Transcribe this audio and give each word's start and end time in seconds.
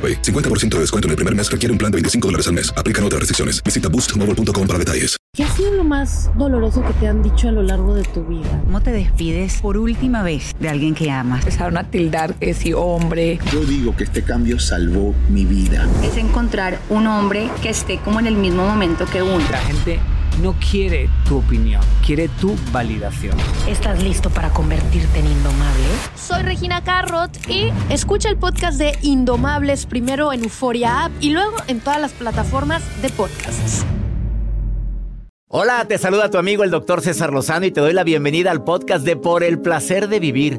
AroPay. 0.00 0.22
50% 0.22 0.76
de 0.76 0.80
descuento 0.80 1.08
en 1.08 1.10
el 1.10 1.16
primer 1.16 1.34
mes 1.34 1.50
requiere 1.50 1.72
un 1.72 1.78
plan 1.78 1.92
de 1.92 1.96
25 1.96 2.28
dólares 2.28 2.46
al 2.48 2.54
mes. 2.54 2.72
Aplican 2.76 3.04
otras 3.04 3.20
restricciones. 3.20 3.62
Visita 3.62 3.88
boostmobile.com 3.88 4.66
para 4.66 4.78
detalles. 4.78 5.20
¿Qué 5.32 5.44
ha 5.44 5.50
sido 5.54 5.72
lo 5.74 5.84
más 5.84 6.28
doloroso 6.36 6.82
que 6.82 6.92
te 6.94 7.06
han 7.06 7.22
dicho 7.22 7.48
a 7.48 7.52
lo 7.52 7.62
largo 7.62 7.94
de 7.94 8.02
tu 8.02 8.24
vida? 8.24 8.62
¿Cómo 8.64 8.80
te 8.80 8.90
despides 8.90 9.60
por 9.60 9.76
última 9.76 10.24
vez 10.24 10.56
de 10.58 10.68
alguien 10.68 10.92
que 10.94 11.10
amas? 11.12 11.40
Empezaron 11.40 11.76
a 11.76 11.88
tildar 11.88 12.34
que 12.34 12.52
si 12.52 12.72
hombre. 12.72 13.38
Yo 13.52 13.64
digo 13.64 13.94
que 13.94 14.04
este 14.04 14.22
cambio 14.22 14.58
salvó 14.58 15.14
mi 15.28 15.44
vida. 15.44 15.88
Es 16.02 16.16
encontrar 16.16 16.80
un 16.88 17.06
hombre 17.06 17.48
que 17.62 17.70
esté 17.70 17.98
como 17.98 18.18
en 18.18 18.26
el 18.26 18.34
mismo 18.34 18.66
momento 18.66 19.06
que 19.06 19.22
uno. 19.22 19.38
La 19.52 19.58
gente 19.58 20.00
no 20.42 20.54
quiere 20.54 21.08
tu 21.28 21.36
opinión, 21.38 21.82
quiere 22.04 22.28
tu 22.28 22.56
validación. 22.72 23.36
¿Estás 23.68 24.02
listo 24.02 24.30
para 24.30 24.50
convertirte 24.50 25.20
en 25.20 25.26
indomable? 25.26 25.59
Regina 26.50 26.82
Carrot 26.82 27.30
y 27.48 27.68
escucha 27.90 28.28
el 28.28 28.36
podcast 28.36 28.76
de 28.76 28.98
Indomables 29.02 29.86
primero 29.86 30.32
en 30.32 30.42
Euforia 30.42 31.04
App 31.04 31.12
y 31.20 31.30
luego 31.30 31.54
en 31.68 31.78
todas 31.78 32.00
las 32.00 32.10
plataformas 32.10 32.82
de 33.02 33.08
podcasts. 33.10 33.86
Hola, 35.46 35.84
te 35.86 35.96
saluda 35.96 36.28
tu 36.28 36.38
amigo 36.38 36.64
el 36.64 36.72
doctor 36.72 37.02
César 37.02 37.32
Lozano 37.32 37.66
y 37.66 37.70
te 37.70 37.80
doy 37.80 37.92
la 37.92 38.02
bienvenida 38.02 38.50
al 38.50 38.64
podcast 38.64 39.04
de 39.04 39.14
Por 39.14 39.44
el 39.44 39.60
placer 39.60 40.08
de 40.08 40.18
vivir. 40.18 40.58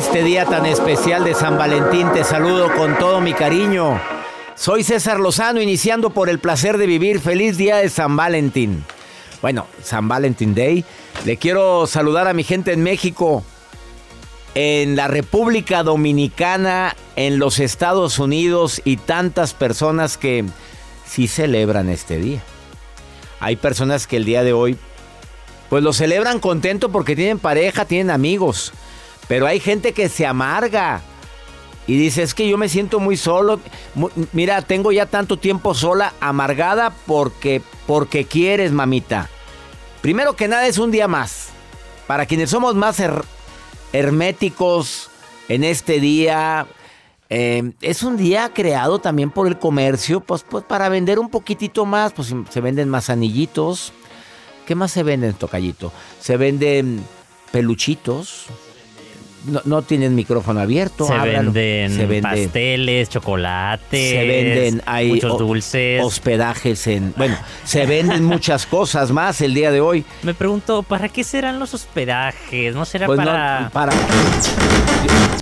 Este 0.00 0.24
día 0.24 0.46
tan 0.46 0.64
especial 0.64 1.24
de 1.24 1.34
San 1.34 1.58
Valentín 1.58 2.10
te 2.14 2.24
saludo 2.24 2.74
con 2.74 2.96
todo 2.98 3.20
mi 3.20 3.34
cariño. 3.34 4.00
Soy 4.54 4.82
César 4.82 5.20
Lozano, 5.20 5.60
iniciando 5.60 6.08
por 6.08 6.30
el 6.30 6.38
placer 6.38 6.78
de 6.78 6.86
vivir. 6.86 7.20
Feliz 7.20 7.58
día 7.58 7.76
de 7.76 7.90
San 7.90 8.16
Valentín. 8.16 8.82
Bueno, 9.42 9.66
San 9.82 10.08
Valentín 10.08 10.54
Day. 10.54 10.86
Le 11.26 11.36
quiero 11.36 11.86
saludar 11.86 12.28
a 12.28 12.32
mi 12.32 12.44
gente 12.44 12.72
en 12.72 12.82
México, 12.82 13.44
en 14.54 14.96
la 14.96 15.06
República 15.06 15.82
Dominicana, 15.82 16.96
en 17.16 17.38
los 17.38 17.58
Estados 17.58 18.18
Unidos 18.18 18.80
y 18.86 18.96
tantas 18.96 19.52
personas 19.52 20.16
que 20.16 20.46
sí 21.06 21.28
celebran 21.28 21.90
este 21.90 22.16
día. 22.16 22.42
Hay 23.38 23.56
personas 23.56 24.06
que 24.06 24.16
el 24.16 24.24
día 24.24 24.44
de 24.44 24.54
hoy, 24.54 24.78
pues 25.68 25.82
lo 25.82 25.92
celebran 25.92 26.40
contento 26.40 26.90
porque 26.90 27.14
tienen 27.14 27.38
pareja, 27.38 27.84
tienen 27.84 28.08
amigos. 28.08 28.72
Pero 29.30 29.46
hay 29.46 29.60
gente 29.60 29.92
que 29.92 30.08
se 30.08 30.26
amarga 30.26 31.02
y 31.86 31.96
dice, 31.96 32.24
es 32.24 32.34
que 32.34 32.48
yo 32.48 32.58
me 32.58 32.68
siento 32.68 32.98
muy 32.98 33.16
solo. 33.16 33.60
Mira, 34.32 34.60
tengo 34.62 34.90
ya 34.90 35.06
tanto 35.06 35.36
tiempo 35.36 35.72
sola, 35.72 36.14
amargada 36.18 36.92
porque, 37.06 37.62
porque 37.86 38.24
quieres, 38.24 38.72
mamita. 38.72 39.30
Primero 40.02 40.34
que 40.34 40.48
nada 40.48 40.66
es 40.66 40.78
un 40.78 40.90
día 40.90 41.06
más. 41.06 41.50
Para 42.08 42.26
quienes 42.26 42.50
somos 42.50 42.74
más 42.74 42.98
her 42.98 43.22
herméticos 43.92 45.10
en 45.48 45.62
este 45.62 46.00
día, 46.00 46.66
eh, 47.28 47.70
es 47.82 48.02
un 48.02 48.16
día 48.16 48.50
creado 48.52 48.98
también 48.98 49.30
por 49.30 49.46
el 49.46 49.60
comercio, 49.60 50.18
pues, 50.18 50.42
pues 50.42 50.64
para 50.64 50.88
vender 50.88 51.20
un 51.20 51.30
poquitito 51.30 51.86
más, 51.86 52.12
pues 52.12 52.34
se 52.50 52.60
venden 52.60 52.88
más 52.88 53.08
anillitos. 53.10 53.92
¿Qué 54.66 54.74
más 54.74 54.90
se 54.90 55.04
venden, 55.04 55.34
Tocallito? 55.34 55.92
Se 56.18 56.36
venden 56.36 57.04
peluchitos, 57.52 58.48
no, 59.44 59.60
no 59.64 59.82
tienen 59.82 60.14
micrófono 60.14 60.60
abierto. 60.60 61.06
Se 61.06 61.18
venden, 61.18 61.90
se 61.94 62.06
venden 62.06 62.44
pasteles, 62.44 63.08
chocolates. 63.08 64.10
Se 64.10 64.24
venden 64.24 64.82
hay 64.86 65.08
muchos 65.08 65.38
dulces. 65.38 66.02
Hospedajes 66.02 66.86
en. 66.86 67.14
Bueno, 67.16 67.36
se 67.64 67.86
venden 67.86 68.24
muchas 68.24 68.66
cosas 68.66 69.10
más 69.10 69.40
el 69.40 69.54
día 69.54 69.70
de 69.70 69.80
hoy. 69.80 70.04
Me 70.22 70.34
pregunto, 70.34 70.82
¿para 70.82 71.08
qué 71.08 71.24
serán 71.24 71.58
los 71.58 71.74
hospedajes? 71.74 72.74
¿No 72.74 72.84
será 72.84 73.06
pues 73.06 73.18
para.? 73.18 73.60
No, 73.60 73.70
para. 73.70 73.92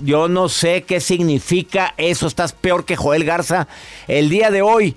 Yo 0.03 0.27
no 0.27 0.49
sé 0.49 0.83
qué 0.83 0.99
significa 0.99 1.93
eso. 1.97 2.27
Estás 2.27 2.53
peor 2.53 2.85
que 2.85 2.95
Joel 2.95 3.23
Garza. 3.23 3.67
El 4.07 4.29
día 4.29 4.51
de 4.51 4.61
hoy 4.61 4.95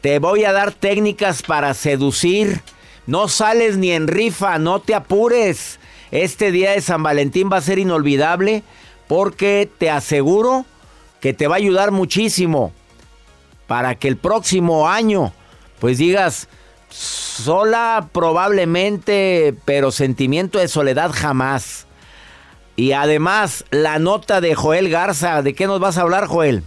te 0.00 0.18
voy 0.18 0.44
a 0.44 0.52
dar 0.52 0.72
técnicas 0.72 1.42
para 1.42 1.74
seducir. 1.74 2.62
No 3.06 3.26
sales 3.26 3.76
ni 3.76 3.90
en 3.90 4.06
rifa, 4.06 4.58
no 4.58 4.80
te 4.80 4.94
apures. 4.94 5.79
Este 6.10 6.50
día 6.50 6.72
de 6.72 6.80
San 6.80 7.02
Valentín 7.02 7.48
va 7.52 7.58
a 7.58 7.62
ser 7.62 7.78
inolvidable 7.78 8.62
porque 9.06 9.68
te 9.78 9.90
aseguro 9.90 10.64
que 11.20 11.32
te 11.32 11.46
va 11.46 11.56
a 11.56 11.58
ayudar 11.58 11.90
muchísimo 11.90 12.72
para 13.66 13.94
que 13.94 14.08
el 14.08 14.16
próximo 14.16 14.88
año 14.88 15.32
pues 15.78 15.98
digas 15.98 16.48
sola 16.88 18.08
probablemente, 18.12 19.54
pero 19.64 19.92
sentimiento 19.92 20.58
de 20.58 20.68
soledad 20.68 21.12
jamás. 21.14 21.86
Y 22.76 22.92
además 22.92 23.64
la 23.70 23.98
nota 23.98 24.40
de 24.40 24.54
Joel 24.54 24.88
Garza, 24.90 25.42
¿de 25.42 25.54
qué 25.54 25.66
nos 25.66 25.80
vas 25.80 25.98
a 25.98 26.02
hablar 26.02 26.26
Joel? 26.26 26.64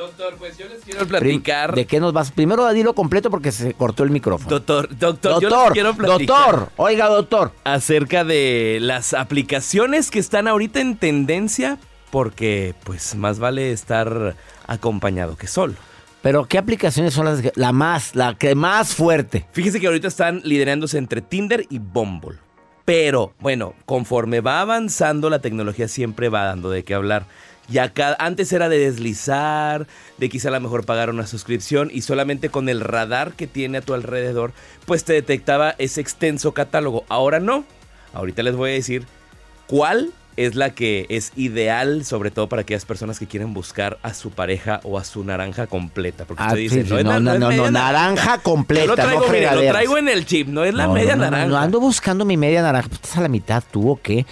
Doctor, 0.00 0.36
pues 0.38 0.56
yo 0.56 0.66
les 0.66 0.80
quiero 0.80 1.06
platicar. 1.06 1.74
¿De 1.74 1.84
qué 1.84 2.00
nos 2.00 2.14
vas? 2.14 2.32
Primero 2.32 2.66
dilo 2.72 2.94
completo 2.94 3.28
porque 3.28 3.52
se 3.52 3.74
cortó 3.74 4.02
el 4.02 4.08
micrófono. 4.08 4.48
Doctor, 4.48 4.88
doctor, 4.96 5.32
doctor 5.32 5.42
yo 5.42 5.64
les 5.64 5.72
quiero 5.72 5.94
platicar. 5.94 6.36
Doctor, 6.36 6.72
oiga, 6.78 7.08
doctor. 7.08 7.52
Acerca 7.64 8.24
de 8.24 8.78
las 8.80 9.12
aplicaciones 9.12 10.10
que 10.10 10.18
están 10.18 10.48
ahorita 10.48 10.80
en 10.80 10.96
tendencia, 10.96 11.76
porque 12.10 12.74
pues 12.84 13.14
más 13.14 13.40
vale 13.40 13.72
estar 13.72 14.36
acompañado 14.66 15.36
que 15.36 15.46
solo. 15.46 15.74
Pero 16.22 16.46
¿qué 16.46 16.56
aplicaciones 16.56 17.12
son 17.12 17.26
las 17.26 17.42
la 17.54 17.72
más, 17.72 18.14
la 18.14 18.34
que 18.36 18.54
más 18.54 18.94
fuerte? 18.94 19.46
Fíjese 19.52 19.80
que 19.80 19.86
ahorita 19.86 20.08
están 20.08 20.40
liderándose 20.44 20.96
entre 20.96 21.20
Tinder 21.20 21.66
y 21.68 21.78
Bumble. 21.78 22.38
Pero 22.86 23.34
bueno, 23.38 23.74
conforme 23.84 24.40
va 24.40 24.62
avanzando 24.62 25.28
la 25.28 25.40
tecnología 25.40 25.88
siempre 25.88 26.30
va 26.30 26.44
dando 26.44 26.70
de 26.70 26.84
qué 26.84 26.94
hablar. 26.94 27.26
Ya 27.70 27.92
antes 28.18 28.52
era 28.52 28.68
de 28.68 28.78
deslizar, 28.78 29.86
de 30.18 30.28
quizá 30.28 30.48
a 30.48 30.52
lo 30.52 30.60
mejor 30.60 30.84
pagar 30.84 31.08
una 31.08 31.26
suscripción 31.26 31.88
y 31.92 32.02
solamente 32.02 32.48
con 32.48 32.68
el 32.68 32.80
radar 32.80 33.32
que 33.34 33.46
tiene 33.46 33.78
a 33.78 33.80
tu 33.82 33.94
alrededor, 33.94 34.52
pues 34.86 35.04
te 35.04 35.12
detectaba 35.12 35.76
ese 35.78 36.00
extenso 36.00 36.52
catálogo. 36.52 37.04
Ahora 37.08 37.38
no. 37.38 37.64
Ahorita 38.12 38.42
les 38.42 38.56
voy 38.56 38.70
a 38.70 38.74
decir 38.74 39.06
cuál 39.68 40.12
es 40.36 40.54
la 40.54 40.70
que 40.70 41.06
es 41.08 41.32
ideal, 41.36 42.04
sobre 42.04 42.30
todo 42.30 42.48
para 42.48 42.62
aquellas 42.62 42.84
personas 42.84 43.18
que 43.18 43.26
quieren 43.26 43.52
buscar 43.52 43.98
a 44.02 44.14
su 44.14 44.30
pareja 44.30 44.80
o 44.84 44.98
a 44.98 45.04
su 45.04 45.24
naranja 45.24 45.66
completa. 45.66 46.24
Porque 46.24 46.42
usted 46.42 46.56
dice, 46.56 46.84
no, 46.84 47.02
no, 47.02 47.20
no, 47.20 47.38
no, 47.38 47.50
no, 47.50 47.70
naranja 47.70 48.38
completa. 48.38 48.82
Yo 48.82 48.88
lo 48.88 48.94
traigo, 48.94 49.26
no 49.26 49.62
lo 49.62 49.68
traigo 49.68 49.98
en 49.98 50.08
el 50.08 50.26
chip, 50.26 50.48
no 50.48 50.64
es 50.64 50.74
la 50.74 50.88
media 50.88 51.16
naranja. 51.16 51.46
No, 51.46 51.56
ando 51.56 51.80
buscando 51.80 52.24
mi 52.24 52.36
media 52.36 52.62
naranja. 52.62 52.88
Pues 52.88 53.00
estás 53.02 53.18
a 53.18 53.20
la 53.22 53.28
mitad 53.28 53.62
tú 53.70 53.90
o 53.90 54.00
qué. 54.00 54.26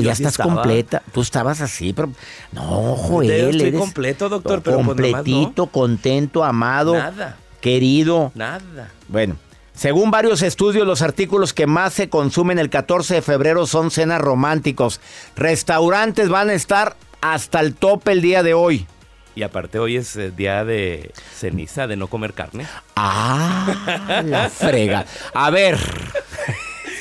Ya, 0.00 0.12
estás 0.12 0.36
completa. 0.36 1.02
Tú 1.12 1.20
estabas 1.20 1.60
así, 1.60 1.92
pero. 1.92 2.10
No, 2.52 2.96
Joel. 2.96 3.56
Estoy 3.56 3.72
completo, 3.72 4.28
doctor, 4.28 4.62
pero 4.62 4.76
Completito, 4.76 5.66
pues 5.66 5.72
contento, 5.72 6.44
amado. 6.44 6.94
Nada. 6.94 7.36
querido. 7.60 8.32
Nada. 8.34 8.90
Bueno, 9.08 9.36
según 9.76 10.10
varios 10.10 10.42
estudios, 10.42 10.86
los 10.86 11.02
artículos 11.02 11.52
que 11.52 11.66
más 11.66 11.92
se 11.92 12.08
consumen 12.08 12.58
el 12.58 12.70
14 12.70 13.14
de 13.16 13.22
febrero 13.22 13.66
son 13.66 13.90
cenas 13.90 14.20
románticos. 14.20 15.00
Restaurantes 15.36 16.28
van 16.28 16.48
a 16.50 16.54
estar 16.54 16.96
hasta 17.20 17.60
el 17.60 17.74
tope 17.74 18.12
el 18.12 18.22
día 18.22 18.42
de 18.42 18.54
hoy. 18.54 18.86
Y 19.34 19.42
aparte 19.42 19.78
hoy 19.78 19.96
es 19.96 20.16
eh, 20.16 20.30
día 20.30 20.64
de 20.64 21.12
ceniza, 21.34 21.86
de 21.86 21.96
no 21.96 22.06
comer 22.06 22.32
carne. 22.32 22.66
Ah, 22.96 24.22
la 24.24 24.48
frega. 24.50 25.04
A 25.34 25.50
ver, 25.50 25.78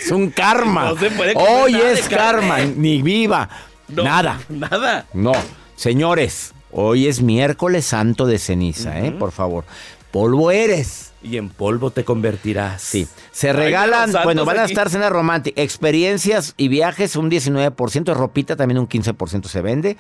es 0.03 0.11
un 0.11 0.29
karma. 0.31 0.89
No 0.89 0.97
se 0.97 1.11
puede 1.11 1.33
comer 1.33 1.49
hoy 1.49 1.71
nada 1.73 1.85
de 1.85 1.93
es 1.93 2.09
karma, 2.09 2.55
carne. 2.57 2.73
ni 2.75 3.01
viva. 3.01 3.47
No, 3.87 4.03
Nada. 4.03 4.39
Nada. 4.49 5.05
No, 5.13 5.31
señores, 5.77 6.53
hoy 6.71 7.07
es 7.07 7.21
miércoles 7.21 7.85
santo 7.85 8.25
de 8.25 8.37
ceniza, 8.37 8.99
¿eh? 8.99 9.11
Por 9.11 9.31
favor. 9.31 9.63
Polvo 10.15 10.49
eres. 10.49 11.11
Y 11.21 11.35
en 11.35 11.49
polvo 11.49 11.91
te 11.91 12.05
convertirás. 12.05 12.81
Sí. 12.81 13.05
Se 13.33 13.51
regalan, 13.51 14.13
bueno, 14.23 14.45
van 14.45 14.59
a 14.59 14.63
estar 14.63 14.89
cenas 14.89 15.11
románticas, 15.11 15.61
experiencias 15.61 16.53
y 16.55 16.69
viajes 16.69 17.17
un 17.17 17.29
19%, 17.29 18.13
ropita 18.13 18.55
también 18.55 18.79
un 18.79 18.87
15% 18.87 19.43
se 19.47 19.59
vende, 19.61 19.97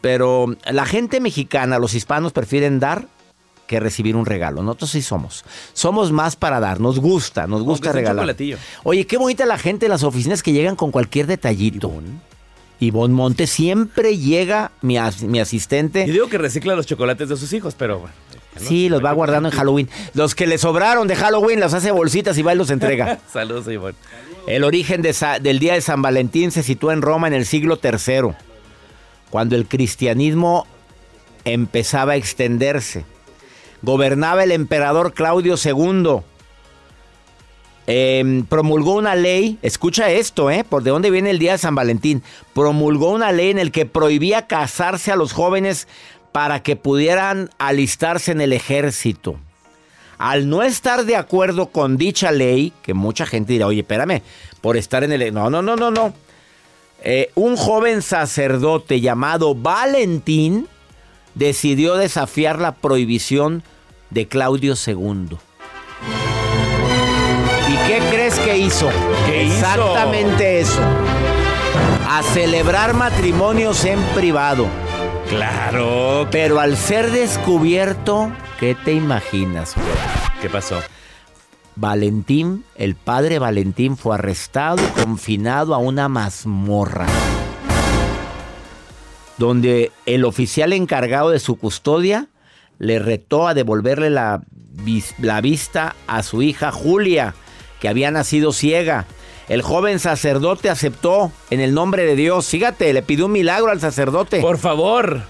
pero 0.00 0.46
la 0.68 0.84
gente 0.84 1.20
mexicana, 1.20 1.78
los 1.78 1.94
hispanos 1.94 2.32
prefieren 2.32 2.80
dar 2.80 3.06
que 3.68 3.78
recibir 3.78 4.16
un 4.16 4.26
regalo. 4.26 4.64
Nosotros 4.64 4.90
sí 4.90 5.00
somos. 5.00 5.44
Somos 5.74 6.10
más 6.10 6.34
para 6.34 6.58
dar, 6.58 6.80
nos 6.80 6.98
gusta, 6.98 7.46
nos 7.46 7.62
gusta 7.62 7.90
un 7.90 7.94
regalar. 7.94 8.34
Oye, 8.82 9.06
qué 9.06 9.16
bonita 9.16 9.46
la 9.46 9.58
gente 9.58 9.86
en 9.86 9.90
las 9.90 10.02
oficinas 10.02 10.42
que 10.42 10.50
llegan 10.50 10.74
con 10.74 10.90
cualquier 10.90 11.28
detallito. 11.28 11.92
Ivonne 12.80 13.14
Monte 13.14 13.46
siempre 13.46 14.18
llega 14.18 14.72
mi, 14.82 14.98
as- 14.98 15.22
mi 15.22 15.38
asistente. 15.38 16.04
Yo 16.06 16.12
digo 16.12 16.28
que 16.28 16.36
recicla 16.36 16.74
los 16.74 16.84
chocolates 16.86 17.28
de 17.28 17.36
sus 17.36 17.52
hijos, 17.52 17.74
pero 17.78 18.00
bueno. 18.00 18.14
Sí, 18.56 18.88
los 18.88 19.04
va 19.04 19.12
guardando 19.12 19.48
en 19.48 19.54
Halloween. 19.54 19.88
Los 20.14 20.34
que 20.34 20.46
le 20.46 20.58
sobraron 20.58 21.08
de 21.08 21.16
Halloween 21.16 21.60
los 21.60 21.74
hace 21.74 21.90
bolsitas 21.90 22.36
y 22.38 22.42
va 22.42 22.54
y 22.54 22.56
los 22.56 22.70
entrega. 22.70 23.18
Saludos, 23.32 23.68
Ivonne. 23.68 23.96
El 24.46 24.64
origen 24.64 25.02
de 25.02 25.14
del 25.40 25.58
día 25.58 25.74
de 25.74 25.80
San 25.80 26.02
Valentín 26.02 26.50
se 26.52 26.62
sitúa 26.62 26.92
en 26.92 27.02
Roma 27.02 27.26
en 27.26 27.34
el 27.34 27.46
siglo 27.46 27.80
III, 27.82 28.34
cuando 29.30 29.56
el 29.56 29.66
cristianismo 29.66 30.66
empezaba 31.44 32.12
a 32.12 32.16
extenderse. 32.16 33.04
Gobernaba 33.82 34.44
el 34.44 34.52
emperador 34.52 35.14
Claudio 35.14 35.56
II. 35.62 36.22
Em, 37.88 38.44
promulgó 38.44 38.94
una 38.94 39.14
ley, 39.14 39.58
escucha 39.62 40.10
esto, 40.10 40.50
¿eh? 40.50 40.64
¿Por 40.68 40.82
de 40.82 40.90
dónde 40.90 41.10
viene 41.10 41.30
el 41.30 41.38
día 41.38 41.52
de 41.52 41.58
San 41.58 41.76
Valentín? 41.76 42.22
Promulgó 42.52 43.12
una 43.12 43.30
ley 43.30 43.50
en 43.50 43.60
el 43.60 43.70
que 43.70 43.86
prohibía 43.86 44.48
casarse 44.48 45.12
a 45.12 45.16
los 45.16 45.32
jóvenes 45.32 45.86
para 46.36 46.62
que 46.62 46.76
pudieran 46.76 47.48
alistarse 47.56 48.30
en 48.30 48.42
el 48.42 48.52
ejército. 48.52 49.38
Al 50.18 50.50
no 50.50 50.62
estar 50.62 51.06
de 51.06 51.16
acuerdo 51.16 51.68
con 51.68 51.96
dicha 51.96 52.30
ley, 52.30 52.74
que 52.82 52.92
mucha 52.92 53.24
gente 53.24 53.54
dirá, 53.54 53.66
oye, 53.66 53.80
espérame, 53.80 54.20
por 54.60 54.76
estar 54.76 55.02
en 55.02 55.12
el... 55.12 55.32
No, 55.32 55.48
no, 55.48 55.62
no, 55.62 55.76
no, 55.76 55.90
no. 55.90 56.12
Eh, 57.02 57.30
un 57.36 57.56
joven 57.56 58.02
sacerdote 58.02 59.00
llamado 59.00 59.54
Valentín 59.54 60.68
decidió 61.34 61.96
desafiar 61.96 62.58
la 62.58 62.72
prohibición 62.72 63.62
de 64.10 64.28
Claudio 64.28 64.74
II. 64.74 65.38
¿Y 67.66 67.76
qué 67.88 68.02
crees 68.10 68.38
que 68.40 68.58
hizo? 68.58 68.90
¿Qué 69.24 69.44
hizo? 69.44 69.54
Exactamente 69.54 70.60
eso. 70.60 70.82
A 72.10 72.22
celebrar 72.34 72.92
matrimonios 72.92 73.86
en 73.86 73.98
privado. 74.14 74.68
Claro. 75.28 76.28
Pero 76.30 76.60
al 76.60 76.76
ser 76.76 77.10
descubierto, 77.10 78.32
¿qué 78.60 78.74
te 78.74 78.92
imaginas? 78.92 79.74
güey? 79.74 79.86
¿Qué 80.40 80.48
pasó? 80.48 80.80
Valentín, 81.74 82.64
el 82.76 82.94
padre 82.94 83.38
Valentín 83.38 83.96
fue 83.96 84.14
arrestado 84.14 84.78
y 84.82 85.00
confinado 85.02 85.74
a 85.74 85.78
una 85.78 86.08
mazmorra. 86.08 87.06
Donde 89.36 89.92
el 90.06 90.24
oficial 90.24 90.72
encargado 90.72 91.30
de 91.30 91.40
su 91.40 91.56
custodia 91.56 92.28
le 92.78 92.98
retó 92.98 93.46
a 93.46 93.54
devolverle 93.54 94.08
la, 94.08 94.42
la 95.18 95.40
vista 95.40 95.96
a 96.06 96.22
su 96.22 96.40
hija 96.40 96.72
Julia, 96.72 97.34
que 97.80 97.88
había 97.88 98.10
nacido 98.10 98.52
ciega. 98.52 99.06
El 99.48 99.62
joven 99.62 99.98
sacerdote 100.00 100.70
aceptó 100.70 101.30
en 101.50 101.60
el 101.60 101.72
nombre 101.72 102.04
de 102.04 102.16
Dios. 102.16 102.48
Fíjate, 102.48 102.92
le 102.92 103.02
pidió 103.02 103.26
un 103.26 103.32
milagro 103.32 103.70
al 103.70 103.80
sacerdote. 103.80 104.40
Por 104.40 104.58
favor. 104.58 105.22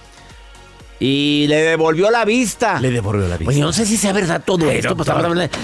Y 0.99 1.45
le 1.49 1.57
devolvió 1.57 2.11
la 2.11 2.25
vista. 2.25 2.81
Le 2.81 2.91
devolvió 2.91 3.29
la 3.29 3.37
vista. 3.37 3.45
Pues 3.45 3.57
yo 3.59 3.65
no 3.67 3.73
sé 3.75 3.85
si 3.85 3.99
sea 3.99 4.15
verdad 4.15 4.43
todo 4.45 4.71
esto. 4.71 4.97
Pues 4.97 5.07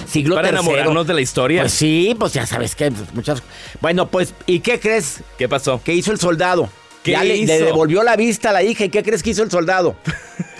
siglo 0.07 0.35
para 0.35 0.49
tercero. 0.49 0.71
enamorarnos 0.71 1.07
de 1.07 1.15
la 1.15 1.21
historia. 1.23 1.63
Pues 1.63 1.73
sí, 1.73 2.15
pues 2.19 2.35
ya 2.35 2.45
sabes 2.45 2.75
que 2.75 2.93
muchas. 3.15 3.43
Bueno, 3.81 4.09
pues, 4.09 4.35
¿y 4.45 4.61
qué 4.61 4.79
crees? 4.79 5.21
¿Qué 5.39 5.49
pasó? 5.49 5.81
¿Qué 5.83 5.95
hizo 5.95 6.13
el 6.13 6.21
soldado? 6.21 6.69
¿Qué 7.03 7.13
Ya 7.13 7.25
le- 7.25 7.37
hizo? 7.39 7.53
Le, 7.55 7.63
devolvió 7.63 8.03
la 8.03 8.15
vista 8.17 8.51
a 8.51 8.53
la 8.53 8.63
hija. 8.63 8.85
¿Y 8.85 8.91
qué 8.91 9.03
crees 9.03 9.23
que 9.23 9.31
hizo 9.31 9.43
el 9.43 9.51
soldado? 9.51 9.97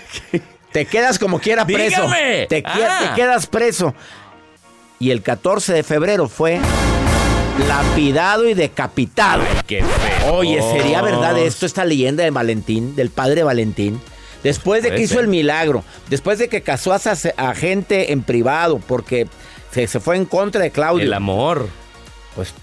te 0.71 0.85
quedas 0.87 1.19
como 1.19 1.39
quiera 1.39 1.65
preso. 1.67 2.01
Dígame. 2.01 2.47
Te, 2.47 2.63
que- 2.63 2.69
Ah. 2.73 3.11
te 3.15 3.21
quedas 3.21 3.45
preso. 3.45 3.93
Y 4.97 5.11
el 5.11 5.21
14 5.21 5.71
de 5.73 5.83
febrero 5.83 6.27
fue 6.27 6.59
lapidado 7.67 8.47
y 8.47 8.53
decapitado. 8.53 9.43
Qué 9.67 9.83
feo. 9.83 10.33
Oye, 10.35 10.61
¿sería 10.61 11.01
verdad 11.01 11.37
esto, 11.37 11.65
esta 11.65 11.85
leyenda 11.85 12.23
de 12.23 12.31
Valentín, 12.31 12.95
del 12.95 13.09
padre 13.09 13.43
Valentín? 13.43 13.99
Después 14.43 14.83
de 14.83 14.91
que 14.91 15.01
hizo 15.01 15.19
el 15.19 15.27
milagro, 15.29 15.83
después 16.09 16.37
de 16.37 16.49
que 16.49 16.61
casó 16.61 16.93
a, 16.93 17.55
gente 17.55 18.11
en 18.11 18.23
privado, 18.23 18.79
porque 18.79 19.27
se, 19.71 19.87
se 19.87 19.99
fue 20.01 20.17
en 20.17 20.25
contra 20.25 20.61
de 20.61 20.71
Claudio. 20.71 21.05
El 21.05 21.13
amor. 21.13 21.69
Pues, 22.35 22.53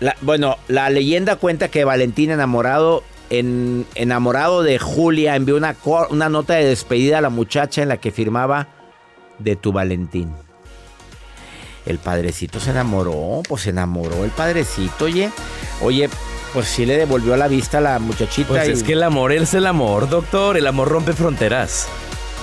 la- 0.00 0.16
bueno, 0.22 0.56
la 0.68 0.88
leyenda 0.88 1.36
cuenta 1.36 1.68
que 1.68 1.84
Valentín 1.84 2.30
enamorado, 2.30 3.04
en, 3.28 3.84
enamorado 3.94 4.62
de 4.62 4.78
Julia, 4.78 5.36
envió 5.36 5.56
una 5.56 6.28
nota 6.30 6.54
de 6.54 6.64
despedida 6.64 7.18
a 7.18 7.20
la 7.20 7.30
muchacha 7.30 7.82
en 7.82 7.90
la 7.90 7.98
que 7.98 8.10
firmaba 8.10 8.68
de 9.38 9.54
tu 9.54 9.72
Valentín. 9.72 10.32
El 11.88 11.98
padrecito 11.98 12.60
se 12.60 12.70
enamoró, 12.70 13.42
pues 13.48 13.62
se 13.62 13.70
enamoró 13.70 14.22
el 14.24 14.30
padrecito, 14.30 15.06
oye. 15.06 15.30
Oye, 15.80 16.10
pues 16.52 16.68
sí 16.68 16.84
le 16.84 16.96
devolvió 16.98 17.34
la 17.36 17.48
vista 17.48 17.78
a 17.78 17.80
la 17.80 17.98
muchachita. 17.98 18.48
Pues 18.48 18.68
y- 18.68 18.72
es 18.72 18.82
que 18.82 18.92
el 18.92 19.02
amor 19.02 19.32
es 19.32 19.54
el 19.54 19.66
amor, 19.66 20.08
doctor. 20.08 20.56
El 20.58 20.66
amor 20.66 20.88
rompe 20.88 21.14
fronteras. 21.14 21.86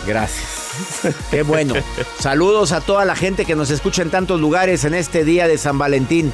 Gracias. 0.07 1.13
Qué 1.31 1.44
bueno. 1.44 1.75
Saludos 2.19 2.71
a 2.71 2.81
toda 2.81 3.06
la 3.06 3.15
gente 3.15 3.45
que 3.45 3.56
nos 3.56 3.69
escucha 3.69 4.01
en 4.01 4.09
tantos 4.09 4.42
lugares 4.42 4.83
en 4.83 4.95
este 4.95 5.24
día 5.24 5.47
de 5.47 5.57
San 5.59 5.77
Valentín. 5.77 6.33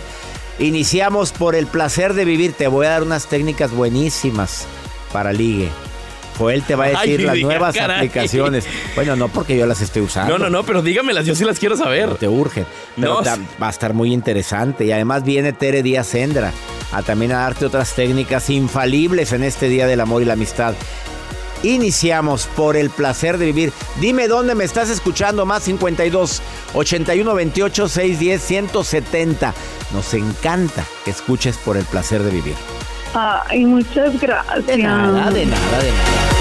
Iniciamos 0.58 1.34
por 1.34 1.56
el 1.56 1.68
placer 1.68 2.14
de 2.14 2.24
vivir. 2.26 2.54
Te 2.54 2.68
voy 2.68 2.86
a 2.86 2.92
dar 2.92 3.04
unas 3.04 3.28
técnicas 3.28 3.72
buenísimas 3.72 4.66
para 5.12 5.34
ligue. 5.34 5.70
Joel 6.42 6.64
te 6.64 6.76
va 6.76 6.86
a 6.86 6.88
Ay, 6.88 7.12
decir 7.12 7.22
las 7.22 7.38
nuevas 7.38 7.76
caray. 7.76 7.98
aplicaciones. 7.98 8.66
Bueno, 8.96 9.16
no 9.16 9.28
porque 9.28 9.56
yo 9.58 9.66
las 9.68 9.80
estoy 9.82 10.02
usando. 10.02 10.38
No, 10.38 10.44
no, 10.46 10.50
no, 10.50 10.64
pero 10.64 10.82
dígamelas, 10.82 11.26
yo 11.26 11.36
sí 11.36 11.44
las 11.46 11.60
quiero 11.60 11.78
saber. 11.78 12.10
No 12.10 12.16
te 12.16 12.28
urgen. 12.28 12.66
Pero 12.96 13.22
No. 13.22 13.32
va 13.62 13.68
a 13.68 13.70
estar 13.70 13.94
muy 13.94 14.12
interesante. 14.12 14.86
Y 14.86 14.92
además 14.92 15.24
viene 15.24 15.54
Tere 15.54 15.84
Díaz 15.84 16.08
Sendra 16.08 16.52
a 16.92 17.04
también 17.04 17.32
a 17.32 17.38
darte 17.42 17.66
otras 17.66 17.94
técnicas 17.94 18.50
infalibles 18.50 19.32
en 19.34 19.44
este 19.44 19.70
Día 19.70 19.86
del 19.88 20.02
Amor 20.02 20.22
y 20.22 20.26
la 20.26 20.34
Amistad. 20.34 20.74
Iniciamos 21.64 22.48
por 22.56 22.76
el 22.76 22.90
placer 22.90 23.38
de 23.38 23.46
vivir. 23.46 23.72
Dime 24.00 24.28
dónde 24.28 24.56
me 24.56 24.64
estás 24.64 24.90
escuchando. 24.90 25.46
Más 25.46 25.62
52 25.64 26.42
81 26.74 27.34
28 27.36 27.88
610 27.88 28.42
170. 28.42 29.54
Nos 29.94 30.14
encanta 30.16 30.84
que 31.06 31.12
escuches 31.12 31.58
por 31.58 31.78
el 31.78 31.86
placer 31.86 32.24
de 32.24 32.32
vivir. 32.32 32.56
Ay, 33.14 33.66
muchas 33.66 34.20
gracias. 34.20 34.66
De 34.66 34.78
nada, 34.78 35.30
de 35.32 35.46
nada, 35.46 35.80
de 35.80 35.92
nada. 35.92 36.41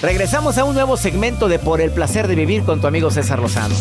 Regresamos 0.00 0.58
a 0.58 0.64
un 0.64 0.74
nuevo 0.74 0.96
segmento 0.96 1.48
de 1.48 1.58
Por 1.58 1.80
el 1.80 1.90
placer 1.90 2.28
de 2.28 2.36
vivir 2.36 2.62
con 2.62 2.80
tu 2.80 2.86
amigo 2.86 3.10
César 3.10 3.40
Lozano. 3.40 3.74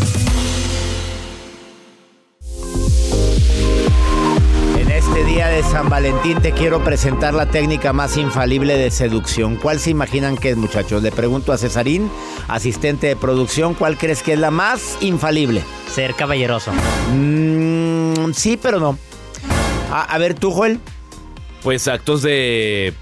En 4.79 4.89
este 4.89 5.24
día 5.25 5.47
de 5.50 5.62
San 5.62 5.89
Valentín 5.89 6.41
te 6.41 6.53
quiero 6.53 6.83
presentar 6.83 7.36
la 7.36 7.45
técnica 7.51 7.93
más 7.93 8.17
infalible 8.17 8.77
de 8.77 8.89
seducción. 8.89 9.57
¿Cuál 9.57 9.79
se 9.79 9.91
imaginan 9.91 10.38
que 10.38 10.50
es, 10.50 10.57
muchachos? 10.57 11.03
Le 11.03 11.12
pregunto 11.12 11.53
a 11.53 11.57
Cesarín, 11.59 12.09
asistente 12.47 13.05
de 13.05 13.15
producción, 13.15 13.75
¿cuál 13.75 13.95
crees 13.95 14.24
que 14.24 14.33
es 14.33 14.39
la 14.39 14.50
más 14.50 14.97
infalible? 15.01 15.62
Ser 15.93 16.15
caballeroso. 16.15 16.71
Mm, 17.13 18.31
sí, 18.33 18.57
pero 18.59 18.79
no. 18.79 18.97
A, 19.91 20.01
a 20.01 20.17
ver, 20.17 20.33
tú, 20.33 20.51
Joel. 20.51 20.79
Pues 21.62 21.88
actos 21.88 22.24
de. 22.24 22.95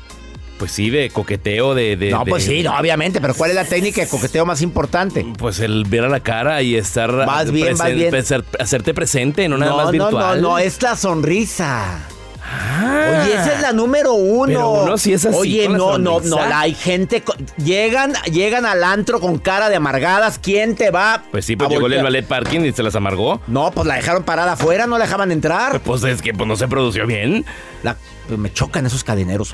Pues 0.58 0.72
sí, 0.72 0.90
de 0.90 1.10
coqueteo, 1.10 1.76
de. 1.76 1.98
de- 1.98 2.12
No, 2.12 2.24
pues 2.26 2.46
de- 2.48 2.56
sí, 2.58 2.64
no, 2.64 2.78
obviamente, 2.78 3.20
pero 3.20 3.34
¿cuál 3.34 3.50
es 3.52 3.56
la 3.56 3.66
técnica 3.66 4.02
de 4.02 4.08
coqueteo 4.08 4.46
más 4.46 4.62
importante? 4.62 5.26
Pues 5.38 5.60
el 5.60 5.84
ver 5.86 6.06
a 6.06 6.10
la 6.10 6.22
cara 6.22 6.62
y 6.62 6.76
estar. 6.76 7.12
Vas 7.14 7.52
bien, 7.52 7.78
vas 7.78 7.94
bien. 7.94 8.14
presen- 8.14 8.46
Hacerte 8.60 8.94
presente, 8.94 9.50
no 9.50 9.58
nada 9.58 9.72
no, 9.72 9.78
más 9.78 9.86
no, 9.88 9.92
virtual. 9.92 10.42
no, 10.42 10.50
no, 10.52 10.58
es 10.60 10.82
la 10.82 10.96
sonrisa. 10.96 12.00
Ah. 12.48 13.22
Oye, 13.24 13.34
esa 13.34 13.54
es 13.56 13.62
la 13.62 13.74
número 13.74 14.14
uno. 14.14 14.46
Pero 14.46 14.70
uno 14.84 14.98
sí 15.00 15.12
es 15.14 15.26
así 15.26 15.36
Oye, 15.36 15.68
no, 15.68 15.98
no, 15.98 16.20
no, 16.22 16.38
hay 16.40 16.76
gente. 16.76 17.24
Llegan, 17.58 18.14
llegan 18.32 18.66
al 18.68 18.84
antro 18.84 19.20
con 19.20 19.40
cara 19.40 19.68
de 19.68 19.76
amargadas. 19.76 20.38
¿Quién 20.40 20.76
te 20.76 20.92
va? 20.92 21.24
Pues 21.32 21.44
sí, 21.46 21.56
pues 21.56 21.70
llegó 21.72 21.88
el 21.88 22.04
ballet 22.04 22.26
parking 22.26 22.62
y 22.62 22.72
se 22.72 22.84
las 22.84 22.96
amargó. 22.96 23.42
No, 23.48 23.72
pues 23.72 23.88
la 23.88 23.96
dejaron 23.96 24.24
parada 24.24 24.54
afuera, 24.54 24.86
no 24.86 24.98
la 25.00 25.06
dejaban 25.06 25.32
entrar. 25.32 25.80
Pues 25.84 26.04
es 26.04 26.22
que 26.22 26.34
pues, 26.34 26.48
no 26.48 26.56
se 26.56 26.68
produció 26.68 27.06
bien. 27.08 27.46
La- 27.84 27.98
pues 28.28 28.40
me 28.40 28.54
chocan 28.54 28.86
esos 28.86 29.04
cadeneros. 29.04 29.54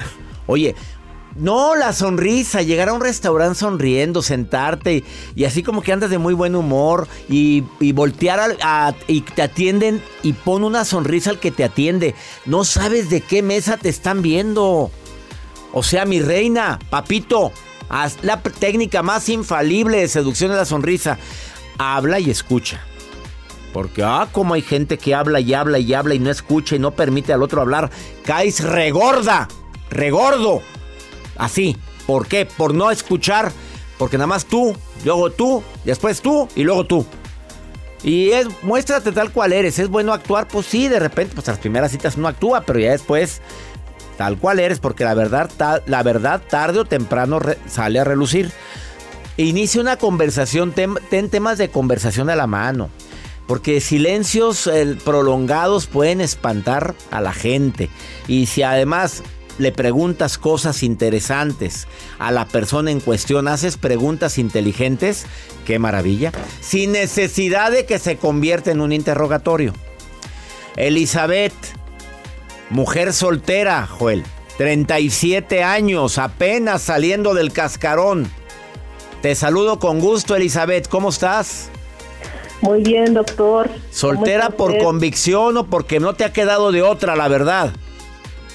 Oye, 0.52 0.76
no, 1.36 1.76
la 1.76 1.94
sonrisa, 1.94 2.62
llegar 2.62 2.90
a 2.90 2.94
un 2.94 3.00
restaurante 3.00 3.60
sonriendo, 3.60 4.22
sentarte 4.22 5.06
y, 5.34 5.46
así 5.46 5.64
como 5.64 5.82
que 5.82 5.94
andas 5.94 6.10
de 6.10 6.18
muy 6.18 6.34
buen 6.34 6.58
humor 6.58 7.08
y, 7.30 7.62
voltear 7.94 8.58
y 9.08 9.22
te 9.22 9.42
atienden 9.42 10.04
y 10.24 10.34
pon 10.34 10.66
una 10.66 10.84
sonrisa 10.84 11.30
al 11.30 11.40
que 11.40 11.52
te 11.52 11.64
atiende. 11.64 12.16
No 12.46 12.66
sabes 12.66 13.10
de 13.10 13.22
qué 13.22 13.42
mesa 13.42 13.78
te 13.78 13.88
están 13.88 14.22
viendo. 14.22 14.92
O 15.72 15.84
sea, 15.84 16.04
mi 16.04 16.20
reina, 16.20 16.80
papito, 16.90 17.54
haz 17.88 18.18
la 18.24 18.42
técnica 18.42 19.02
más 19.02 19.30
infalible 19.30 20.00
de 20.00 20.10
seducción 20.10 20.52
de 20.52 20.58
la 20.58 20.66
sonrisa. 20.66 21.18
Habla 21.78 22.20
y 22.20 22.30
escucha. 22.30 22.82
Porque, 23.72 24.04
ah, 24.04 24.28
como 24.34 24.56
hay 24.56 24.62
gente 24.62 24.98
que 24.98 25.16
habla 25.16 25.40
y 25.40 25.54
habla 25.54 25.80
y 25.80 25.94
habla 25.94 26.14
y 26.14 26.20
no 26.20 26.30
escucha 26.30 26.76
y 26.76 26.80
no 26.80 26.92
permite 26.92 27.32
al 27.32 27.42
otro 27.42 27.62
hablar. 27.62 27.90
Caes 28.26 28.62
regorda, 28.62 29.48
regordo. 29.92 30.64
Así. 31.38 31.78
¿Por 32.08 32.28
qué? 32.28 32.46
Por 32.46 32.74
no 32.74 32.92
escuchar. 32.92 33.52
Porque 33.98 34.18
nada 34.18 34.28
más 34.28 34.46
tú, 34.46 34.76
luego 35.06 35.30
tú, 35.30 35.64
después 35.86 36.22
tú 36.22 36.48
y 36.56 36.64
luego 36.64 36.86
tú. 36.86 37.06
Y 38.04 38.32
es, 38.32 38.48
muéstrate 38.64 39.12
tal 39.12 39.32
cual 39.32 39.54
eres. 39.54 39.78
¿Es 39.78 39.88
bueno 39.88 40.12
actuar? 40.12 40.48
Pues 40.48 40.66
sí, 40.66 40.88
de 40.88 41.00
repente, 41.00 41.36
pues 41.36 41.48
a 41.48 41.52
las 41.52 41.60
primeras 41.60 41.92
citas 41.92 42.18
uno 42.18 42.28
actúa, 42.28 42.62
pero 42.62 42.80
ya 42.80 42.92
después, 42.92 43.42
tal 44.18 44.40
cual 44.40 44.60
eres, 44.60 44.80
porque 44.80 45.04
la 45.04 45.14
verdad, 45.14 45.52
la 45.86 46.02
verdad 46.02 46.42
tarde 46.50 46.80
o 46.80 46.86
temprano 46.86 47.40
sale 47.68 48.00
a 48.00 48.04
relucir. 48.04 48.52
Inicia 49.38 49.80
una 49.80 49.98
conversación, 49.98 50.74
ten 50.74 51.30
temas 51.30 51.60
de 51.60 51.70
conversación 51.70 52.30
a 52.32 52.36
la 52.36 52.48
mano. 52.48 52.90
Porque 53.48 53.82
silencios 53.82 54.70
prolongados 55.04 55.86
pueden 55.86 56.22
espantar 56.22 56.96
a 57.12 57.22
la 57.22 57.34
gente. 57.34 57.90
Y 58.28 58.48
si 58.48 58.64
además 58.64 59.24
le 59.58 59.72
preguntas 59.72 60.38
cosas 60.38 60.84
interesantes 60.84 61.88
a 62.20 62.32
la 62.32 62.46
persona 62.46 62.92
en 62.92 63.00
cuestión, 63.00 63.48
haces 63.48 63.78
preguntas 63.78 64.38
inteligentes, 64.38 65.26
qué 65.66 65.80
maravilla. 65.80 66.32
Sin 66.60 66.94
necesidad 66.94 67.72
de 67.72 67.86
que 67.86 68.00
se 68.00 68.18
convierta 68.18 68.72
en 68.72 68.82
un 68.82 68.92
interrogatorio. 68.92 69.74
Elizabeth, 70.76 71.54
mujer 72.70 73.14
soltera, 73.14 73.88
Joel, 73.88 74.24
37 74.58 75.64
años, 75.64 76.18
apenas 76.18 76.82
saliendo 76.82 77.34
del 77.34 77.52
cascarón. 77.52 78.30
Te 79.22 79.36
saludo 79.36 79.80
con 79.80 80.00
gusto, 80.00 80.36
Elizabeth, 80.36 80.88
¿cómo 80.88 81.10
estás? 81.10 81.70
Muy 82.62 82.84
bien, 82.84 83.14
doctor. 83.14 83.68
¿Cómo 83.68 83.80
¿Soltera 83.92 84.52
por 84.52 84.78
convicción 84.80 85.58
o 85.58 85.66
porque 85.66 86.00
no 86.00 86.14
te 86.14 86.24
ha 86.24 86.32
quedado 86.32 86.72
de 86.72 86.82
otra, 86.82 87.16
la 87.16 87.28
verdad? 87.28 87.74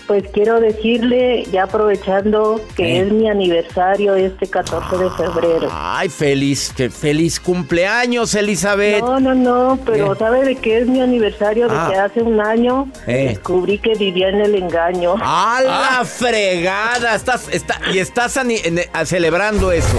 Pues 0.07 0.23
quiero 0.33 0.61
decirle, 0.61 1.45
ya 1.51 1.65
aprovechando 1.65 2.61
que 2.77 2.99
¿Eh? 2.99 3.01
es 3.01 3.13
mi 3.13 3.29
aniversario 3.29 4.15
este 4.15 4.47
14 4.49 4.97
de 4.99 5.11
febrero. 5.11 5.69
Ay, 5.73 6.09
feliz, 6.09 6.73
que 6.77 6.91
feliz 6.91 7.41
cumpleaños, 7.41 8.33
Elizabeth. 8.37 9.01
No, 9.01 9.19
no, 9.19 9.35
no, 9.35 9.79
pero. 9.85 10.15
¿sabe 10.15 10.45
de 10.45 10.55
qué 10.55 10.79
es 10.79 10.87
mi 10.87 11.01
aniversario? 11.01 11.67
De 11.69 11.75
Ah. 11.77 11.89
que 11.91 11.99
hace 11.99 12.23
un 12.23 12.41
año 12.41 12.89
Eh. 13.09 13.31
descubrí 13.31 13.79
que 13.79 13.95
vivía 13.95 14.29
en 14.29 14.41
el 14.43 14.55
engaño. 14.55 15.15
¡A 15.21 15.61
la 15.65 16.05
fregada! 16.05 17.17
Estás, 17.17 17.49
está, 17.53 17.81
y 17.93 17.99
estás 17.99 18.37
a- 18.37 19.05
celebrando 19.05 19.73
eso. 19.73 19.97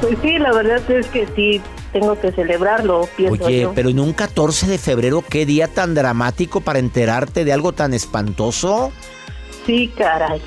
Pues 0.00 0.16
sí, 0.22 0.38
la 0.38 0.52
verdad 0.52 0.82
es 0.90 1.06
que 1.06 1.26
sí, 1.36 1.60
tengo 1.94 2.18
que 2.20 2.32
celebrarlo, 2.32 3.08
pienso 3.16 3.44
Oye, 3.44 3.60
yo. 3.60 3.72
pero 3.72 3.88
en 3.88 4.00
un 4.00 4.12
14 4.12 4.66
de 4.66 4.78
febrero, 4.78 5.22
qué 5.30 5.46
día 5.46 5.68
tan 5.68 5.94
dramático 5.94 6.60
para 6.60 6.80
enterarte 6.80 7.44
de 7.44 7.52
algo 7.52 7.72
tan 7.72 7.94
espantoso. 7.94 8.90
Sí, 9.64 9.92
caray. 9.96 10.42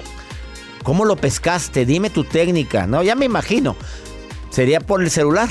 ¿Cómo 0.84 1.06
lo 1.06 1.16
pescaste? 1.16 1.86
Dime 1.86 2.10
tu 2.10 2.26
técnica. 2.26 2.86
No, 2.86 3.02
ya 3.02 3.16
me 3.16 3.24
imagino. 3.24 3.78
¿Sería 4.50 4.82
por 4.82 5.02
el 5.02 5.10
celular? 5.10 5.48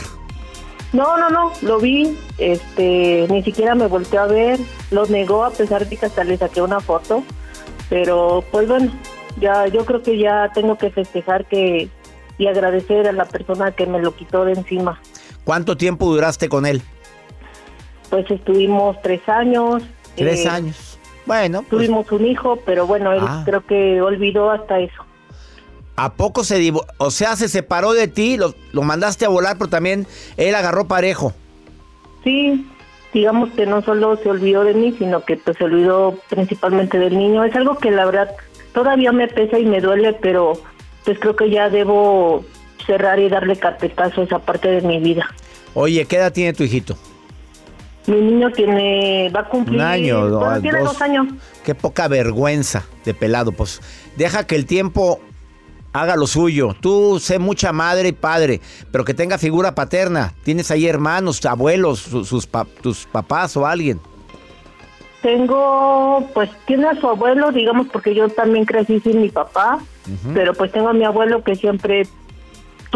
No, 0.92 1.16
no, 1.16 1.30
no, 1.30 1.52
lo 1.62 1.80
vi, 1.80 2.16
este, 2.36 3.26
ni 3.30 3.42
siquiera 3.42 3.74
me 3.74 3.86
volteó 3.86 4.20
a 4.20 4.26
ver, 4.26 4.60
lo 4.90 5.06
negó 5.06 5.44
a 5.44 5.50
pesar 5.50 5.88
de 5.88 5.96
que 5.96 6.06
hasta 6.06 6.24
le 6.24 6.36
saqué 6.36 6.60
una 6.62 6.80
foto, 6.80 7.22
pero 7.88 8.44
pues 8.52 8.68
bueno, 8.68 8.92
ya 9.40 9.66
yo 9.66 9.84
creo 9.84 10.02
que 10.02 10.16
ya 10.16 10.50
tengo 10.54 10.78
que 10.78 10.90
festejar 10.90 11.46
que 11.46 11.90
y 12.38 12.46
agradecer 12.46 13.08
a 13.08 13.12
la 13.12 13.24
persona 13.24 13.72
que 13.72 13.86
me 13.86 14.00
lo 14.00 14.14
quitó 14.14 14.44
de 14.44 14.52
encima. 14.52 15.00
¿Cuánto 15.46 15.76
tiempo 15.76 16.06
duraste 16.06 16.48
con 16.48 16.66
él? 16.66 16.82
Pues 18.10 18.28
estuvimos 18.28 19.00
tres 19.00 19.20
años. 19.28 19.80
Tres 20.16 20.44
eh, 20.44 20.48
años. 20.48 20.98
Bueno, 21.24 21.60
pues, 21.62 21.70
Tuvimos 21.86 22.10
un 22.10 22.26
hijo, 22.26 22.58
pero 22.66 22.84
bueno, 22.88 23.12
él 23.12 23.20
Ah. 23.22 23.42
creo 23.46 23.64
que 23.64 24.02
olvidó 24.02 24.50
hasta 24.50 24.80
eso. 24.80 25.02
¿a 25.98 26.12
poco 26.12 26.44
se 26.44 26.58
divo- 26.58 26.84
O 26.98 27.10
sea, 27.10 27.36
se 27.36 27.48
separó 27.48 27.92
de 27.94 28.06
ti, 28.08 28.36
lo, 28.36 28.54
lo 28.72 28.82
mandaste 28.82 29.24
a 29.24 29.28
volar, 29.30 29.56
pero 29.56 29.70
también 29.70 30.06
él 30.36 30.54
agarró 30.54 30.86
parejo. 30.88 31.32
Sí, 32.24 32.66
digamos 33.14 33.48
que 33.52 33.64
no 33.66 33.80
solo 33.82 34.16
se 34.18 34.28
olvidó 34.28 34.64
de 34.64 34.74
mí, 34.74 34.94
sino 34.98 35.24
que 35.24 35.36
pues 35.38 35.56
se 35.56 35.64
olvidó 35.64 36.18
principalmente 36.28 36.98
del 36.98 37.16
niño. 37.16 37.44
Es 37.44 37.54
algo 37.56 37.78
que 37.78 37.90
la 37.92 38.04
verdad 38.04 38.30
todavía 38.74 39.10
me 39.12 39.26
pesa 39.28 39.58
y 39.58 39.64
me 39.64 39.80
duele, 39.80 40.12
pero 40.12 40.54
pues 41.06 41.18
creo 41.18 41.34
que 41.36 41.48
ya 41.50 41.70
debo 41.70 42.44
cerrar 42.86 43.18
y 43.18 43.28
darle 43.28 43.56
carpetazo 43.56 44.20
a 44.20 44.24
esa 44.24 44.38
parte 44.38 44.68
de 44.68 44.80
mi 44.82 44.98
vida. 45.00 45.26
Oye, 45.74 46.04
¿qué 46.06 46.16
edad 46.16 46.32
tiene 46.32 46.52
tu 46.52 46.62
hijito? 46.64 46.96
Mi 48.06 48.20
niño 48.20 48.50
tiene, 48.52 49.30
va 49.34 49.40
a 49.40 49.48
cumplir, 49.48 49.80
Un 49.80 49.84
año, 49.86 50.28
dos- 50.28 50.62
tiene 50.62 50.78
dos 50.78 51.02
años. 51.02 51.26
Qué 51.64 51.74
poca 51.74 52.06
vergüenza 52.06 52.84
de 53.04 53.12
pelado. 53.14 53.50
Pues 53.52 53.80
deja 54.16 54.46
que 54.46 54.54
el 54.54 54.64
tiempo 54.64 55.20
haga 55.92 56.14
lo 56.14 56.26
suyo. 56.28 56.76
Tú 56.80 57.18
sé 57.18 57.38
mucha 57.40 57.72
madre 57.72 58.08
y 58.10 58.12
padre, 58.12 58.60
pero 58.92 59.04
que 59.04 59.12
tenga 59.12 59.38
figura 59.38 59.74
paterna. 59.74 60.32
Tienes 60.44 60.70
ahí 60.70 60.86
hermanos, 60.86 61.44
abuelos, 61.44 61.98
su- 61.98 62.24
sus 62.24 62.46
pa- 62.46 62.66
tus 62.80 63.06
papás 63.06 63.56
o 63.56 63.66
alguien. 63.66 63.98
Tengo, 65.22 66.28
pues 66.34 66.50
tiene 66.66 66.86
a 66.88 67.00
su 67.00 67.08
abuelo, 67.08 67.50
digamos, 67.50 67.88
porque 67.92 68.14
yo 68.14 68.28
también 68.28 68.64
crecí 68.64 69.00
sin 69.00 69.20
mi 69.20 69.30
papá, 69.30 69.80
pero 70.34 70.52
pues 70.54 70.70
tengo 70.70 70.88
a 70.88 70.92
mi 70.92 71.04
abuelo 71.04 71.42
que 71.42 71.56
siempre 71.56 72.06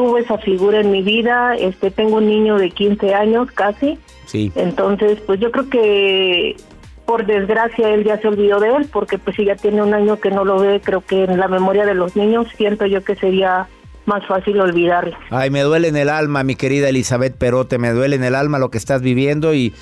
tuvo 0.01 0.17
esa 0.17 0.39
figura 0.39 0.81
en 0.81 0.91
mi 0.91 1.03
vida. 1.03 1.55
Este, 1.57 1.91
tengo 1.91 2.17
un 2.17 2.27
niño 2.27 2.57
de 2.57 2.71
15 2.71 3.15
años 3.15 3.51
casi. 3.53 3.99
Sí. 4.25 4.51
Entonces, 4.55 5.19
pues 5.27 5.39
yo 5.41 5.51
creo 5.51 5.69
que 5.69 6.57
por 7.05 7.27
desgracia 7.27 7.91
él 7.91 8.05
ya 8.05 8.19
se 8.19 8.29
olvidó 8.29 8.61
de 8.61 8.69
él, 8.77 8.89
porque 8.91 9.19
pues 9.19 9.37
si 9.37 9.45
ya 9.45 9.57
tiene 9.57 9.83
un 9.83 9.93
año 9.93 10.19
que 10.19 10.31
no 10.31 10.47
lo 10.47 10.59
ve, 10.59 10.81
creo 10.83 11.03
que 11.03 11.25
en 11.25 11.39
la 11.39 11.49
memoria 11.49 11.85
de 11.85 11.93
los 11.93 12.17
niños 12.17 12.47
siento 12.57 12.87
yo 12.87 13.05
que 13.05 13.15
sería 13.15 13.69
más 14.07 14.27
fácil 14.27 14.59
olvidarlo. 14.59 15.19
Ay, 15.29 15.51
me 15.51 15.61
duele 15.61 15.89
en 15.89 15.97
el 15.97 16.09
alma, 16.09 16.45
mi 16.45 16.55
querida 16.55 16.89
Elizabeth 16.89 17.37
Perote, 17.37 17.77
me 17.77 17.91
duele 17.91 18.17
en 18.17 18.25
el 18.25 18.35
alma 18.35 18.59
lo 18.59 18.71
que 18.71 18.79
estás 18.79 19.03
viviendo 19.03 19.53
y, 19.53 19.75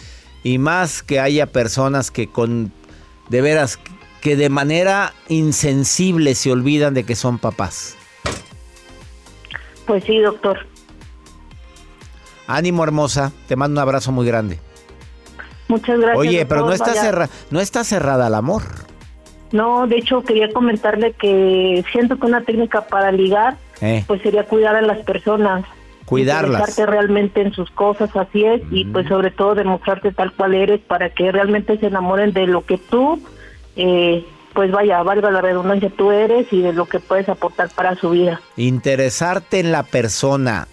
y 0.42 0.58
más 0.58 1.04
que 1.04 1.20
haya 1.20 1.46
personas 1.46 2.10
que 2.10 2.26
con, 2.26 2.72
de 3.28 3.40
veras, 3.40 3.78
que 4.20 4.34
de 4.34 4.48
manera 4.48 5.12
insensible 5.28 6.34
se 6.34 6.50
olvidan 6.50 6.94
de 6.94 7.04
que 7.04 7.14
son 7.14 7.38
papás. 7.38 7.97
Pues 9.88 10.04
sí, 10.04 10.18
doctor. 10.20 10.58
Ánimo, 12.46 12.84
hermosa. 12.84 13.32
Te 13.48 13.56
mando 13.56 13.80
un 13.80 13.82
abrazo 13.82 14.12
muy 14.12 14.26
grande. 14.26 14.58
Muchas 15.66 15.98
gracias. 15.98 16.16
Oye, 16.18 16.46
pero 16.46 16.60
no 16.64 16.72
está, 16.72 16.94
cerra- 16.94 17.28
no 17.50 17.58
está 17.60 17.82
cerrada 17.84 18.26
al 18.28 18.34
amor. 18.36 18.62
No, 19.50 19.86
de 19.86 19.96
hecho 19.96 20.22
quería 20.22 20.52
comentarle 20.52 21.12
que 21.14 21.82
siento 21.90 22.18
que 22.18 22.26
una 22.26 22.42
técnica 22.42 22.82
para 22.86 23.10
ligar 23.10 23.56
Eh, 23.80 24.04
pues 24.06 24.20
sería 24.22 24.44
cuidar 24.44 24.76
a 24.76 24.82
las 24.82 24.98
personas. 24.98 25.64
Cuidarlas. 26.04 26.76
Realmente 26.78 27.40
en 27.42 27.52
sus 27.52 27.70
cosas, 27.70 28.14
así 28.16 28.44
es, 28.44 28.62
y 28.70 28.84
pues 28.86 29.06
sobre 29.08 29.30
todo 29.30 29.54
demostrarte 29.54 30.10
tal 30.12 30.32
cual 30.32 30.54
eres 30.54 30.80
para 30.80 31.10
que 31.10 31.30
realmente 31.32 31.78
se 31.78 31.86
enamoren 31.86 32.32
de 32.32 32.46
lo 32.46 32.64
que 32.64 32.78
tú, 32.78 33.20
eh, 33.76 34.24
pues 34.58 34.72
vaya, 34.72 35.00
valga 35.04 35.30
la 35.30 35.40
redundancia, 35.40 35.88
tú 35.96 36.10
eres 36.10 36.52
y 36.52 36.62
de 36.62 36.72
lo 36.72 36.86
que 36.86 36.98
puedes 36.98 37.28
aportar 37.28 37.68
para 37.68 37.94
su 37.94 38.10
vida. 38.10 38.40
Interesarte 38.56 39.60
en 39.60 39.70
la 39.70 39.84
persona. 39.84 40.66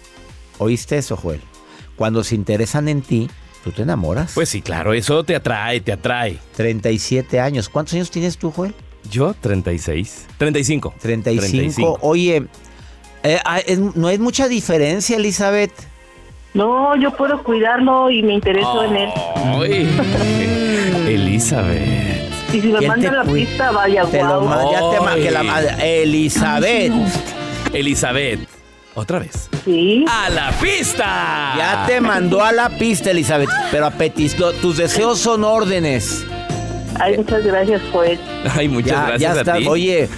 ¿Oíste 0.58 0.98
eso, 0.98 1.16
Joel? 1.16 1.40
Cuando 1.94 2.24
se 2.24 2.34
interesan 2.34 2.88
en 2.88 3.00
ti, 3.00 3.30
tú 3.62 3.70
te 3.70 3.82
enamoras. 3.82 4.32
Pues 4.34 4.48
sí, 4.48 4.60
claro, 4.60 4.92
eso 4.92 5.22
te 5.22 5.36
atrae, 5.36 5.80
te 5.82 5.92
atrae. 5.92 6.36
37 6.56 7.38
años. 7.38 7.68
¿Cuántos 7.68 7.94
años 7.94 8.10
tienes 8.10 8.38
tú, 8.38 8.50
Joel? 8.50 8.74
Yo, 9.08 9.34
36. 9.40 10.26
35. 10.36 10.94
35. 11.00 11.98
Oye, 12.02 12.44
eh, 13.22 13.38
es- 13.66 13.78
no 13.78 14.10
es 14.10 14.18
mucha 14.18 14.48
diferencia, 14.48 15.16
Elizabeth. 15.16 15.70
No, 16.54 16.96
yo 16.96 17.12
puedo 17.16 17.40
cuidarlo 17.44 18.10
y 18.10 18.20
me 18.24 18.34
intereso 18.34 18.82
en 18.82 18.96
él. 18.96 19.10
Ay, 19.36 19.88
Elizabeth. 21.06 22.25
Y 22.56 22.60
si 22.62 22.68
me 22.68 22.78
¿Quién 22.78 22.88
mandan 22.90 23.14
la 23.16 23.22
cuida? 23.24 23.46
pista, 23.48 23.70
vaya, 23.70 24.04
Te 24.04 24.22
lo 24.22 24.72
ya 24.72 24.90
te 24.90 25.00
ma- 25.04 25.14
que 25.14 25.30
la 25.30 25.40
Elizabeth. 25.84 26.92
Elizabeth. 27.72 28.40
Otra 28.94 29.18
vez. 29.18 29.50
Sí. 29.64 30.04
¡A 30.08 30.30
la 30.30 30.50
pista! 30.52 31.52
Ya 31.58 31.84
te 31.86 32.00
mandó 32.00 32.42
a 32.42 32.52
la 32.52 32.70
pista, 32.70 33.10
Elizabeth. 33.10 33.50
Pero 33.70 33.84
a 33.86 33.90
Petis, 33.90 34.38
lo- 34.38 34.54
tus 34.54 34.78
deseos 34.78 35.18
son 35.18 35.44
órdenes. 35.44 36.24
Ay, 36.98 37.18
muchas 37.18 37.44
gracias, 37.44 37.82
pues. 37.92 38.18
Ay, 38.56 38.68
muchas 38.68 38.92
ya, 38.92 39.06
gracias 39.06 39.20
ya 39.20 39.32
a 39.32 39.40
está. 39.40 39.56
ti. 39.58 39.66
Oye, 39.68 40.08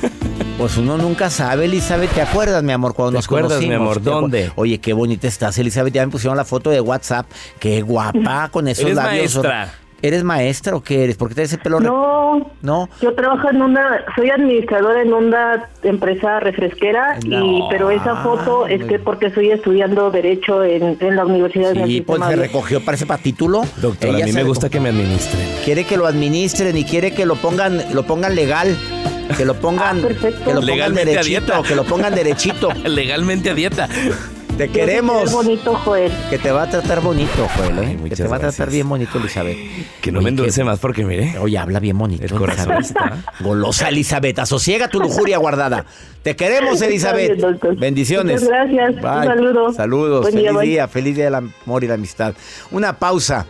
pues 0.59 0.77
uno 0.77 0.97
nunca 0.97 1.29
sabe, 1.29 1.65
Elizabeth. 1.65 2.13
¿Te 2.13 2.23
acuerdas, 2.23 2.63
mi 2.63 2.71
amor, 2.73 2.95
cuando 2.95 3.11
¿Te 3.13 3.17
nos 3.17 3.25
acuerdas, 3.25 3.59
mi 3.61 3.67
conocimos? 3.67 3.81
amor? 3.81 3.95
¿Te 3.97 4.11
acu- 4.11 4.21
¿Dónde? 4.21 4.53
Oye, 4.55 4.79
qué 4.79 4.93
bonita 4.93 5.27
estás, 5.27 5.59
Elizabeth. 5.59 5.93
Ya 5.93 6.07
me 6.07 6.13
pusieron 6.13 6.37
la 6.37 6.45
foto 6.45 6.71
de 6.71 6.81
WhatsApp. 6.81 7.27
Qué 7.59 7.83
guapa 7.83 8.49
con 8.53 8.69
esos 8.69 8.85
Eres 8.85 8.95
labios. 8.97 9.35
maestra. 9.35 9.75
¿Eres 10.01 10.23
maestra 10.23 10.77
o 10.77 10.81
qué 10.83 11.03
eres? 11.03 11.17
¿Por 11.17 11.29
qué 11.29 11.35
traes 11.35 11.53
ese 11.53 11.59
pelo? 11.61 11.81
No, 11.81 12.53
No. 12.63 12.89
yo 13.03 13.15
trabajo 13.15 13.51
en 13.51 13.61
una, 13.63 14.05
soy 14.15 14.31
administradora 14.31 15.03
en 15.03 15.13
una 15.13 15.69
empresa 15.83 16.39
refresquera, 16.39 17.19
y, 17.25 17.29
No. 17.29 17.67
pero 17.69 17.91
esa 17.91 18.17
foto 18.23 18.69
es 18.69 18.85
que 18.85 19.01
porque 19.01 19.27
estoy 19.27 19.51
estudiando 19.51 20.11
Derecho 20.13 20.63
en, 20.63 20.97
en 21.01 21.17
la 21.17 21.27
Universidad 21.27 21.73
de 21.75 21.85
Sí, 21.87 22.01
pues 22.01 22.23
se 22.25 22.37
recogió, 22.37 22.85
parece 22.85 23.07
para 23.07 23.21
título. 23.21 23.63
Doctor, 23.83 24.11
Ella 24.11 24.25
a 24.25 24.27
mí 24.29 24.33
me 24.33 24.45
gusta 24.45 24.69
reco- 24.69 24.71
que 24.71 24.81
me 24.81 24.89
administren. 24.91 25.43
Quiere 25.65 25.85
que 25.85 25.97
lo 25.97 26.07
administren 26.07 26.77
y 26.77 26.85
quiere 26.85 27.13
que 27.13 27.27
lo 27.27 27.35
pongan, 27.35 27.83
lo 27.93 28.05
pongan 28.05 28.37
legal. 28.37 28.77
Que 29.37 29.45
lo 29.45 29.55
pongan, 29.55 30.01
que 30.01 30.31
lo 30.31 30.61
pongan 30.61 30.65
Legalmente 30.65 31.11
a 31.19 31.23
derechito, 31.23 31.53
dieta. 31.53 31.63
que 31.69 31.75
lo 31.75 31.85
pongan 31.85 32.15
derechito. 32.15 32.69
Legalmente 32.87 33.51
a 33.51 33.55
dieta. 33.55 33.89
Te 34.59 34.69
queremos. 34.69 35.33
bonito, 35.33 35.73
Joel. 35.77 36.13
Que 36.29 36.37
te 36.39 36.51
va 36.51 36.65
a 36.65 36.69
tratar 36.71 37.01
bonito, 37.01 37.49
Joel, 37.57 37.79
¿eh? 37.79 37.91
que 37.93 37.97
muchas 37.97 38.19
te 38.19 38.25
va 38.25 38.37
a 38.37 38.39
tratar 38.41 38.57
gracias. 38.57 38.73
bien 38.73 38.89
bonito, 38.89 39.19
Elizabeth. 39.19 39.57
Que 40.01 40.11
no 40.11 40.19
Oye, 40.19 40.25
me 40.25 40.29
endulce 40.31 40.65
más 40.65 40.81
porque 40.81 41.05
mire. 41.05 41.39
Oye, 41.39 41.57
habla 41.57 41.79
bien 41.79 41.97
bonito. 41.97 42.25
El 42.25 42.33
corazón 42.33 42.73
Elizabeth. 42.73 43.15
está. 43.21 43.35
Golosa, 43.45 43.89
Elizabeth. 43.89 44.41
Asosiega 44.41 44.89
tu 44.89 44.99
lujuria 45.01 45.39
guardada. 45.39 45.87
Te 46.23 46.35
queremos, 46.35 46.83
Elizabeth. 46.83 47.41
Bendiciones. 47.79 48.43
Muchas 48.43 48.69
gracias. 48.69 48.97
Un 48.97 49.01
Bye. 49.01 49.27
saludo. 49.29 49.73
Saludos. 49.73 50.21
Buen 50.23 50.35
feliz 50.35 50.61
día. 50.61 50.89
Feliz 50.89 51.15
día 51.15 51.25
del 51.27 51.35
amor 51.37 51.85
y 51.85 51.87
la 51.87 51.95
amistad. 51.95 52.35
Una 52.73 52.99
pausa. 52.99 53.47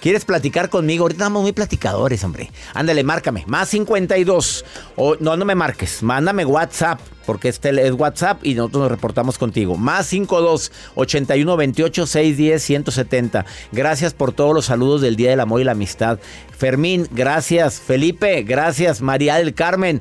¿Quieres 0.00 0.24
platicar 0.24 0.68
conmigo? 0.68 1.04
Ahorita 1.04 1.24
estamos 1.24 1.42
muy 1.42 1.52
platicadores, 1.52 2.22
hombre. 2.22 2.52
Ándale, 2.74 3.02
márcame. 3.02 3.44
Más 3.48 3.70
52. 3.70 4.64
O, 4.94 5.16
no, 5.18 5.36
no 5.36 5.44
me 5.44 5.54
marques. 5.54 6.02
Mándame 6.02 6.44
WhatsApp. 6.44 7.00
Porque 7.26 7.48
este 7.48 7.70
es 7.86 7.92
WhatsApp 7.92 8.38
y 8.44 8.54
nosotros 8.54 8.82
nos 8.82 8.90
reportamos 8.90 9.36
contigo. 9.36 9.76
Más 9.76 10.06
52 10.06 10.72
81 10.94 11.56
28 11.56 12.06
610 12.06 12.62
170. 12.62 13.44
Gracias 13.72 14.14
por 14.14 14.32
todos 14.32 14.54
los 14.54 14.66
saludos 14.66 15.00
del 15.00 15.16
Día 15.16 15.30
del 15.30 15.40
Amor 15.40 15.60
y 15.60 15.64
la 15.64 15.72
Amistad. 15.72 16.18
Fermín, 16.56 17.08
gracias. 17.10 17.80
Felipe, 17.80 18.42
gracias. 18.44 19.02
María 19.02 19.36
del 19.36 19.54
Carmen, 19.54 20.00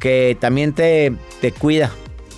que 0.00 0.36
también 0.40 0.72
te, 0.74 1.14
te 1.40 1.52
cuida. 1.52 1.92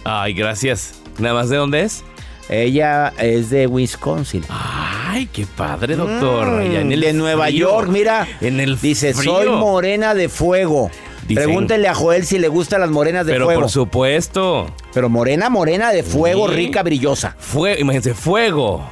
Ay, 0.04 0.34
gracias. 0.34 0.94
¿Nada 1.18 1.34
más 1.34 1.48
de 1.48 1.56
dónde 1.56 1.82
es? 1.82 2.04
Ella 2.48 3.12
es 3.18 3.50
de 3.50 3.66
Wisconsin. 3.66 4.44
Ay, 4.48 5.26
qué 5.32 5.46
padre, 5.46 5.96
doctor. 5.96 6.46
Mm, 6.46 6.76
en 6.76 6.92
el 6.92 7.00
de 7.00 7.12
Nueva 7.12 7.46
frío. 7.46 7.70
York, 7.70 7.88
mira. 7.88 8.28
En 8.40 8.60
el 8.60 8.78
Dice, 8.80 9.14
frío. 9.14 9.32
soy 9.32 9.48
morena 9.48 10.14
de 10.14 10.28
fuego. 10.28 10.90
Dicen- 11.26 11.44
Pregúntenle 11.44 11.88
a 11.88 11.94
Joel 11.94 12.24
si 12.24 12.38
le 12.38 12.48
gustan 12.48 12.80
las 12.80 12.90
morenas 12.90 13.26
de 13.26 13.32
Pero 13.32 13.46
fuego. 13.46 13.60
por 13.62 13.70
supuesto. 13.70 14.66
Pero 14.94 15.08
morena, 15.08 15.50
morena 15.50 15.90
de 15.92 16.02
fuego, 16.02 16.48
Sí. 16.48 16.54
rica, 16.54 16.82
brillosa. 16.82 17.34
Fue, 17.38 17.78
imagínense, 17.80 18.14
fuego. 18.14 18.88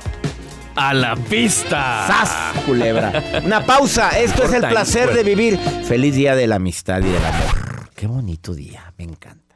A 0.77 0.92
la 0.92 1.14
pista. 1.14 2.05
¡Sas, 2.09 2.62
culebra! 2.66 3.12
Una 3.44 3.64
pausa. 3.64 4.18
Esto 4.18 4.42
es 4.44 4.53
el 4.55 4.62
placer 4.66 5.05
pues. 5.05 5.16
de 5.16 5.23
vivir. 5.23 5.59
Feliz 5.87 6.16
día 6.16 6.35
de 6.35 6.49
la 6.49 6.57
amistad 6.57 6.99
y 6.99 7.05
del 7.05 7.25
amor. 7.25 7.88
Qué 7.94 8.09
bonito 8.09 8.53
día. 8.55 8.92
Me 8.99 9.05
encanta. 9.05 9.55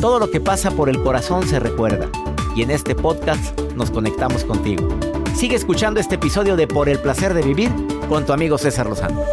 Todo 0.00 0.18
lo 0.18 0.30
que 0.30 0.40
pasa 0.40 0.70
por 0.70 0.88
el 0.88 1.00
corazón 1.02 1.46
se 1.46 1.60
recuerda. 1.60 2.08
Y 2.56 2.62
en 2.62 2.70
este 2.70 2.94
podcast 2.94 3.58
nos 3.76 3.90
conectamos 3.90 4.44
contigo. 4.44 4.88
Sigue 5.36 5.54
escuchando 5.56 6.00
este 6.00 6.16
episodio 6.16 6.56
de 6.56 6.66
Por 6.66 6.88
el 6.88 6.98
placer 6.98 7.32
de 7.34 7.42
vivir 7.42 7.70
con 8.10 8.26
tu 8.26 8.32
amigo 8.32 8.58
César 8.58 8.88
Lozano. 8.88 9.24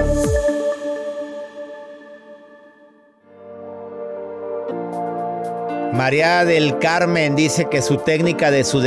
María 5.93 6.45
del 6.45 6.77
Carmen 6.77 7.35
dice 7.35 7.67
que 7.71 7.81
su 7.81 7.97
técnica 7.97 8.51
de 8.51 8.63
su 8.63 8.79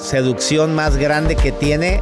seducción 0.00 0.74
más 0.74 0.96
grande 0.96 1.36
que 1.36 1.52
tiene 1.52 2.00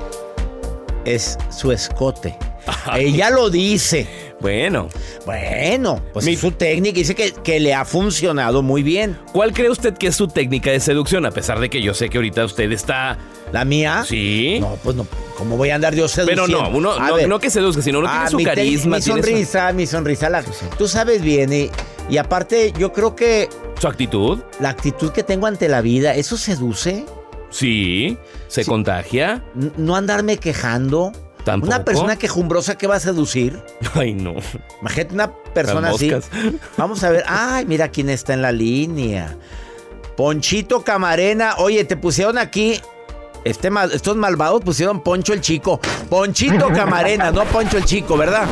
es 1.05 1.37
su 1.51 1.73
escote. 1.73 2.39
Ella 2.97 3.29
lo 3.29 3.51
dice. 3.51 4.07
Bueno. 4.41 4.89
Bueno, 5.27 6.03
pues 6.15 6.27
es 6.27 6.41
su 6.41 6.53
técnica 6.53 6.97
dice 6.97 7.15
que, 7.15 7.33
que 7.33 7.61
le 7.61 7.75
ha 7.75 7.85
funcionado 7.85 8.63
muy 8.63 8.83
bien. 8.83 9.19
¿Cuál 9.33 9.53
cree 9.53 9.69
usted 9.69 9.93
que 9.93 10.07
es 10.07 10.17
su 10.17 10.27
técnica 10.27 10.71
de 10.71 10.81
seducción? 10.81 11.27
A 11.27 11.31
pesar 11.33 11.61
de 11.61 11.69
que 11.69 11.83
yo 11.83 11.93
sé 11.93 12.09
que 12.09 12.17
ahorita 12.17 12.47
usted 12.47 12.73
está. 12.73 13.19
¿La 13.53 13.67
mía? 13.67 14.05
Sí. 14.09 14.57
No, 14.59 14.79
pues 14.83 14.97
no. 14.97 15.07
¿Cómo 15.37 15.57
voy 15.57 15.71
a 15.71 15.75
andar 15.75 15.95
yo 15.95 16.07
Pero 16.07 16.09
seduciendo? 16.47 16.63
no, 16.63 16.77
uno, 16.77 16.93
A 16.93 17.09
no, 17.09 17.15
ver. 17.17 17.29
no 17.29 17.39
que 17.39 17.51
seduzca, 17.51 17.83
sino 17.83 17.99
uno 17.99 18.09
Ah, 18.11 18.15
tiene 18.27 18.31
su 18.31 18.37
mi 18.39 18.45
carisma. 18.45 18.97
Mi 18.97 19.03
su- 19.03 19.11
sonrisa, 19.11 19.73
mi 19.73 19.87
sonrisa. 19.87 20.31
la- 20.31 20.43
Tú 20.79 20.89
sabes 20.89 21.21
bien. 21.23 21.53
Y, 21.53 21.71
y 22.09 22.17
aparte, 22.19 22.73
yo 22.79 22.93
creo 22.93 23.15
que 23.15 23.49
¿Su 23.81 23.87
actitud? 23.89 24.41
la 24.61 24.71
actitud 24.71 25.13
que 25.13 25.23
tengo 25.23 25.47
ante 25.47 25.69
la 25.69 25.81
vida, 25.83 26.15
¿eso 26.15 26.37
seduce? 26.39 27.05
Sí. 27.51 28.17
¿Se 28.49 28.65
contagia? 28.65 29.45
No 29.77 29.95
andarme 29.97 30.39
quejando. 30.39 31.13
¿Tampoco? 31.45 31.73
Una 31.73 31.85
persona 31.85 32.17
quejumbrosa 32.17 32.77
que 32.77 32.87
va 32.89 32.97
a 32.97 33.01
seducir. 33.01 33.63
Ay, 33.95 34.15
no. 34.15 34.35
Imagínate 34.81 35.15
una 35.15 35.33
persona 35.55 35.91
así. 35.91 36.11
Vamos 36.77 37.05
a 37.05 37.11
ver. 37.11 37.25
Ay, 37.29 37.67
mira 37.67 37.89
quién 37.89 38.09
está 38.11 38.35
en 38.35 38.43
la 38.43 38.51
línea. 38.53 39.37
Ponchito 40.17 40.83
Camarena. 40.83 41.55
Oye, 41.59 41.85
te 41.85 41.97
pusieron 41.97 42.39
aquí. 42.39 42.81
Este, 43.47 43.71
mal- 43.71 43.93
estos 43.93 44.17
malvados 44.17 44.63
pusieron 44.63 45.01
Poncho 45.01 45.33
el 45.33 45.41
Chico. 45.41 45.79
Ponchito 46.11 46.69
Camarena, 46.75 47.31
no 47.31 47.45
Poncho 47.45 47.79
el 47.79 47.85
Chico, 47.85 48.17
¿verdad? 48.17 48.45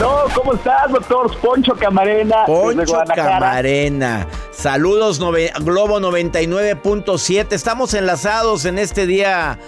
No, 0.00 0.22
¿cómo 0.34 0.54
estás, 0.54 0.90
doctor? 0.90 1.36
Poncho 1.38 1.74
Camarena. 1.74 2.44
Poncho. 2.46 2.98
Camarena. 3.14 4.26
Saludos, 4.52 5.20
nove- 5.20 5.52
Globo 5.62 6.00
99.7. 6.00 7.52
Estamos 7.52 7.94
enlazados 7.94 8.64
en 8.64 8.78
este 8.78 9.06
día 9.06 9.58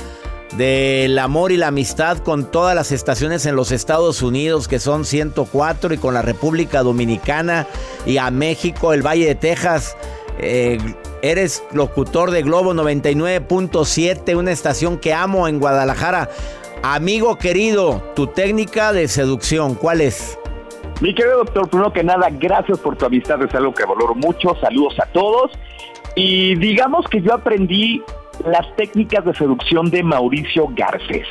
del 0.57 1.18
amor 1.18 1.53
y 1.53 1.57
la 1.57 1.66
amistad 1.68 2.18
con 2.18 2.51
todas 2.51 2.75
las 2.75 2.90
estaciones 2.90 3.44
en 3.47 3.55
los 3.55 3.70
Estados 3.70 4.23
Unidos, 4.23 4.66
que 4.66 4.79
son 4.79 5.05
104, 5.05 5.94
y 5.94 5.99
con 5.99 6.14
la 6.14 6.23
República 6.23 6.83
Dominicana 6.83 7.66
y 8.07 8.16
a 8.18 8.31
México, 8.31 8.92
el 8.92 9.03
Valle 9.07 9.27
de 9.27 9.35
Texas. 9.35 9.97
Eh, 10.38 10.79
eres 11.24 11.64
locutor 11.72 12.30
de 12.30 12.42
Globo 12.42 12.74
99.7, 12.74 14.37
una 14.37 14.52
estación 14.52 14.98
que 14.98 15.14
amo 15.14 15.48
en 15.48 15.58
Guadalajara. 15.58 16.28
Amigo 16.82 17.37
querido, 17.38 18.02
tu 18.14 18.26
técnica 18.26 18.92
de 18.92 19.08
seducción, 19.08 19.74
¿cuál 19.74 20.02
es? 20.02 20.38
Mi 21.00 21.14
querido 21.14 21.38
doctor, 21.38 21.68
primero 21.70 21.92
que 21.94 22.04
nada, 22.04 22.28
gracias 22.30 22.78
por 22.78 22.96
tu 22.96 23.06
amistad, 23.06 23.42
es 23.42 23.54
algo 23.54 23.72
que 23.72 23.87
valoro 23.87 24.14
mucho. 24.14 24.54
Saludos 24.60 25.00
a 25.00 25.06
todos. 25.06 25.50
Y 26.14 26.56
digamos 26.56 27.06
que 27.08 27.22
yo 27.22 27.32
aprendí 27.32 28.02
las 28.44 28.76
técnicas 28.76 29.24
de 29.24 29.34
seducción 29.34 29.90
de 29.90 30.02
Mauricio 30.02 30.68
Garcés. 30.76 31.26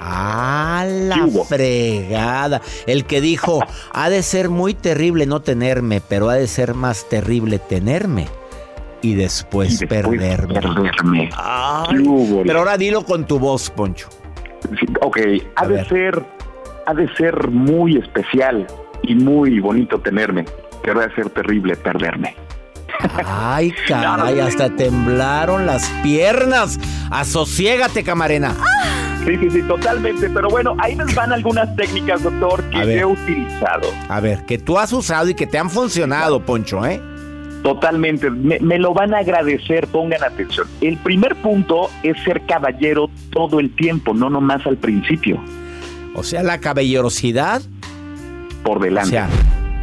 Ah, 0.00 0.84
la 0.84 1.28
fregada. 1.48 2.60
El 2.88 3.04
que 3.04 3.20
dijo, 3.20 3.60
ha 3.92 4.10
de 4.10 4.24
ser 4.24 4.48
muy 4.48 4.74
terrible 4.74 5.26
no 5.26 5.40
tenerme, 5.40 6.00
pero 6.00 6.28
ha 6.28 6.34
de 6.34 6.48
ser 6.48 6.74
más 6.74 7.08
terrible 7.08 7.60
tenerme 7.60 8.26
y 9.02 9.14
después, 9.14 9.84
perderme. 9.88 11.28
pero 12.46 12.58
ahora 12.60 12.78
dilo 12.78 13.04
con 13.04 13.26
tu 13.26 13.38
voz, 13.38 13.68
Poncho. 13.70 14.08
ok, 15.00 15.18
ha 15.56 15.66
de 15.66 15.84
ser, 15.86 16.24
ha 16.86 16.94
de 16.94 17.12
ser 17.16 17.48
muy 17.48 17.98
especial 17.98 18.66
y 19.02 19.14
muy 19.16 19.58
bonito 19.60 19.98
tenerme, 19.98 20.44
pero 20.82 21.00
ha 21.00 21.08
de 21.08 21.14
ser 21.14 21.30
terrible 21.30 21.76
perderme. 21.76 22.36
Ay, 23.26 23.74
caray, 23.88 24.38
hasta 24.38 24.70
temblaron 24.76 25.66
las 25.66 25.88
piernas. 26.02 26.78
Asociégate, 27.10 28.04
camarena. 28.04 28.54
Sí, 29.26 29.36
sí, 29.38 29.50
sí, 29.50 29.62
totalmente. 29.62 30.28
Pero 30.30 30.48
bueno, 30.48 30.74
ahí 30.78 30.94
les 30.94 31.14
van 31.14 31.32
algunas 31.32 31.74
técnicas, 31.76 32.22
doctor, 32.22 32.62
que 32.70 32.98
he 32.98 33.04
utilizado. 33.04 33.88
A 34.08 34.20
ver, 34.20 34.44
que 34.46 34.58
tú 34.58 34.78
has 34.78 34.92
usado 34.92 35.28
y 35.28 35.34
que 35.34 35.46
te 35.46 35.58
han 35.58 35.70
funcionado, 35.70 36.44
Poncho, 36.44 36.84
¿eh? 36.86 37.00
Totalmente, 37.62 38.28
me, 38.28 38.58
me, 38.58 38.78
lo 38.78 38.92
van 38.92 39.14
a 39.14 39.18
agradecer, 39.18 39.86
pongan 39.86 40.22
atención. 40.24 40.66
El 40.80 40.96
primer 40.96 41.36
punto 41.36 41.90
es 42.02 42.20
ser 42.24 42.44
caballero 42.46 43.08
todo 43.30 43.60
el 43.60 43.74
tiempo, 43.74 44.14
no 44.14 44.28
nomás 44.30 44.66
al 44.66 44.76
principio. 44.76 45.40
O 46.14 46.22
sea, 46.22 46.42
la 46.42 46.58
caballerosidad. 46.58 47.62
Por 48.64 48.80
delante. 48.80 49.08
O 49.08 49.10
sea, 49.10 49.28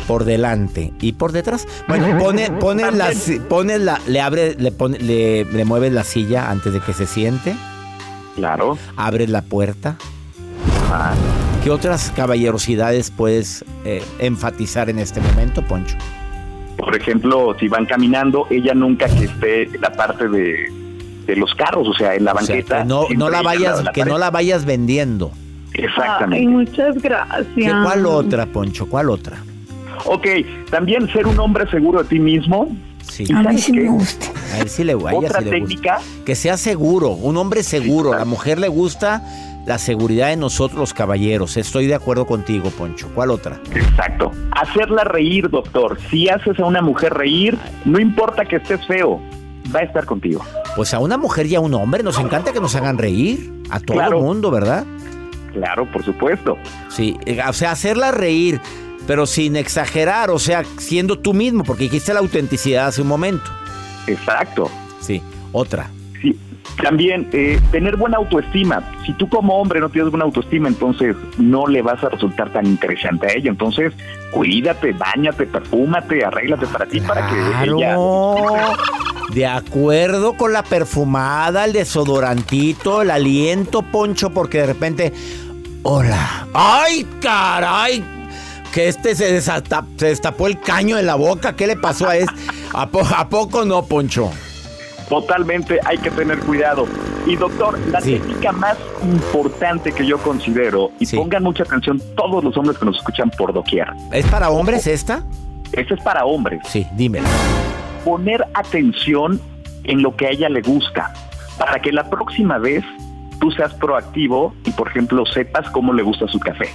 por 0.07 0.25
delante 0.25 0.91
y 0.99 1.13
por 1.13 1.31
detrás. 1.31 1.67
Bueno, 1.87 2.17
pone, 2.19 2.51
pone, 2.51 2.91
la, 2.91 3.11
pone 3.47 3.79
la, 3.79 3.99
le 4.07 4.21
abre, 4.21 4.55
le, 4.55 4.71
pone, 4.71 4.97
le, 4.99 5.45
le 5.45 5.65
mueves 5.65 5.93
la 5.93 6.03
silla 6.03 6.49
antes 6.49 6.73
de 6.73 6.79
que 6.81 6.93
se 6.93 7.05
siente. 7.05 7.55
Claro. 8.35 8.77
Abres 8.97 9.29
la 9.29 9.41
puerta. 9.41 9.97
¿Qué 11.63 11.69
otras 11.69 12.11
caballerosidades 12.15 13.11
puedes 13.11 13.63
eh, 13.85 14.01
enfatizar 14.17 14.89
en 14.89 14.97
este 14.97 15.19
momento, 15.21 15.61
Poncho? 15.61 15.95
Por 16.79 16.95
ejemplo, 16.95 17.55
si 17.59 17.67
van 17.67 17.85
caminando, 17.85 18.47
ella 18.49 18.73
nunca 18.73 19.07
que 19.07 19.25
esté 19.25 19.63
en 19.63 19.81
la 19.81 19.91
parte 19.91 20.29
de, 20.29 20.71
los 21.35 21.53
carros, 21.53 21.87
o 21.87 21.93
sea, 21.93 22.15
en 22.15 22.23
la 22.23 22.33
banqueta. 22.33 22.85
no, 22.85 23.05
no 23.15 23.29
la 23.29 23.41
vayas, 23.41 23.83
que 23.93 24.05
no 24.05 24.17
la 24.17 24.31
vayas 24.31 24.65
vendiendo. 24.65 25.31
Exactamente. 25.73 26.47
muchas 26.47 26.95
gracias. 27.01 27.83
¿Cuál 27.83 28.05
otra, 28.05 28.45
Poncho? 28.45 28.87
¿Cuál 28.87 29.09
otra? 29.09 29.37
Ok, 30.05 30.27
también 30.71 31.11
ser 31.11 31.27
un 31.27 31.37
hombre 31.39 31.69
seguro 31.69 32.01
de 32.01 32.09
ti 32.09 32.19
mismo. 32.19 32.69
Sí. 33.01 33.25
A 33.35 33.43
ver 33.43 33.59
si 33.59 33.73
me 33.73 33.89
gusta. 33.89 34.27
A 34.53 34.57
ver 34.59 34.69
si 34.69 34.83
le, 34.83 34.93
gusta. 34.93 35.17
Otra 35.17 35.41
técnica. 35.41 35.99
Que 36.25 36.35
sea 36.35 36.55
seguro, 36.57 37.09
un 37.09 37.35
hombre 37.37 37.63
seguro. 37.63 38.13
A 38.13 38.19
la 38.19 38.25
mujer 38.25 38.57
le 38.57 38.69
gusta 38.69 39.21
la 39.69 39.77
seguridad 39.77 40.29
de 40.29 40.35
nosotros 40.35 40.79
los 40.79 40.95
caballeros. 40.95 41.55
Estoy 41.55 41.85
de 41.85 41.93
acuerdo 41.93 42.25
contigo, 42.25 42.71
Poncho. 42.71 43.07
¿Cuál 43.13 43.29
otra? 43.29 43.61
Exacto. 43.71 44.31
Hacerla 44.59 45.03
reír, 45.03 45.47
doctor. 45.47 45.99
Si 46.09 46.27
haces 46.27 46.59
a 46.59 46.65
una 46.65 46.81
mujer 46.81 47.13
reír, 47.13 47.55
no 47.85 47.99
importa 47.99 48.45
que 48.45 48.55
estés 48.55 48.83
feo, 48.87 49.21
va 49.73 49.81
a 49.81 49.83
estar 49.83 50.07
contigo. 50.07 50.43
Pues 50.75 50.95
a 50.95 50.99
una 50.99 51.19
mujer 51.19 51.45
y 51.45 51.53
a 51.53 51.59
un 51.59 51.75
hombre 51.75 52.01
nos 52.01 52.17
encanta 52.17 52.51
que 52.51 52.59
nos 52.59 52.73
hagan 52.73 52.97
reír. 52.97 53.53
A 53.69 53.79
todo 53.79 54.01
el 54.01 54.15
mundo, 54.15 54.49
¿verdad? 54.49 54.85
Claro, 55.53 55.85
por 55.91 56.03
supuesto. 56.03 56.57
Sí, 56.87 57.15
eh, 57.27 57.39
o 57.47 57.53
sea, 57.53 57.69
hacerla 57.69 58.09
reír 58.09 58.59
pero 59.05 59.25
sin 59.25 59.55
exagerar, 59.55 60.29
o 60.29 60.37
sea, 60.37 60.63
siendo 60.77 61.17
tú 61.17 61.33
mismo, 61.33 61.63
porque 61.63 61.85
dijiste 61.85 62.13
la 62.13 62.19
autenticidad 62.19 62.87
hace 62.87 63.01
un 63.01 63.07
momento. 63.07 63.49
Exacto. 64.05 64.69
Sí, 64.99 65.23
otra. 65.51 65.89
También 66.81 67.29
eh, 67.33 67.59
tener 67.71 67.97
buena 67.97 68.17
autoestima. 68.17 68.83
Si 69.05 69.13
tú 69.13 69.27
como 69.27 69.59
hombre 69.59 69.79
no 69.79 69.89
tienes 69.89 70.11
buena 70.11 70.25
autoestima, 70.25 70.67
entonces 70.67 71.15
no 71.37 71.67
le 71.67 71.81
vas 71.81 72.03
a 72.03 72.09
resultar 72.09 72.51
tan 72.51 72.65
interesante 72.65 73.27
a 73.27 73.33
ella. 73.33 73.49
Entonces, 73.49 73.93
cuídate, 74.31 74.93
bañate, 74.93 75.45
perfúmate, 75.45 76.23
arréglate 76.23 76.67
para 76.67 76.85
ti, 76.85 77.01
para 77.01 77.27
que 77.27 77.69
ella... 77.69 77.97
De 79.33 79.45
acuerdo 79.45 80.33
con 80.33 80.53
la 80.53 80.63
perfumada, 80.63 81.65
el 81.65 81.73
desodorantito, 81.73 83.03
el 83.03 83.11
aliento, 83.11 83.83
Poncho, 83.83 84.31
porque 84.31 84.59
de 84.59 84.65
repente... 84.65 85.13
Hola. 85.83 86.47
¡Ay, 86.53 87.05
caray! 87.21 88.03
que 88.71 88.87
este 88.87 89.15
se, 89.15 89.41
destapó 89.97 90.47
el 90.47 90.59
caño 90.59 90.97
en 90.97 91.05
la 91.05 91.15
boca. 91.15 91.55
¿Qué 91.55 91.67
le 91.67 91.75
pasó 91.75 92.07
a 92.07 92.17
este? 92.17 92.33
¿A, 92.73 92.87
poco 93.29 93.65
no, 93.65 93.85
Poncho? 93.85 94.31
Totalmente, 95.09 95.79
hay 95.85 95.97
que 95.97 96.11
tener 96.11 96.39
cuidado. 96.39 96.85
Y 97.25 97.35
doctor, 97.35 97.79
la 97.89 97.99
técnica 97.99 98.51
más 98.51 98.77
importante 99.03 99.91
que 99.91 100.05
yo 100.05 100.17
considero, 100.19 100.91
y 100.99 101.07
pongan 101.07 101.43
mucha 101.43 101.63
atención 101.63 102.01
todos 102.15 102.43
los 102.43 102.55
hombres 102.55 102.77
que 102.77 102.85
nos 102.85 102.97
escuchan 102.97 103.31
por 103.31 103.51
doquier. 103.51 103.87
¿Es 104.13 104.25
para 104.27 104.49
hombres 104.51 104.87
esta? 104.87 105.23
Esta 105.73 105.95
es 105.95 106.01
para 106.01 106.25
hombres. 106.25 106.61
Sí, 106.65 106.85
dímelo. 106.93 107.27
Poner 108.05 108.45
atención 108.53 109.41
en 109.83 110.01
lo 110.01 110.15
que 110.15 110.27
a 110.27 110.29
ella 110.29 110.49
le 110.49 110.61
gusta, 110.61 111.11
para 111.57 111.79
que 111.79 111.91
la 111.91 112.09
próxima 112.09 112.59
vez 112.59 112.83
tú 113.41 113.51
seas 113.51 113.73
proactivo 113.73 114.53
y, 114.65 114.71
por 114.71 114.87
ejemplo, 114.89 115.25
sepas 115.25 115.69
cómo 115.71 115.91
le 115.91 116.03
gusta 116.03 116.27
su 116.27 116.39
café 116.39 116.69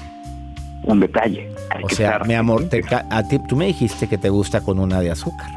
un 0.85 1.01
detalle. 1.01 1.51
o 1.83 1.89
sea, 1.89 2.19
mi 2.21 2.35
amor, 2.35 2.69
a 3.11 3.23
ti, 3.23 3.39
tú 3.49 3.57
me 3.57 3.67
dijiste 3.67 4.07
que 4.07 4.19
te 4.19 4.29
gusta 4.29 4.61
con 4.61 4.79
una 4.79 5.01
de 5.01 5.11
azúcar. 5.11 5.51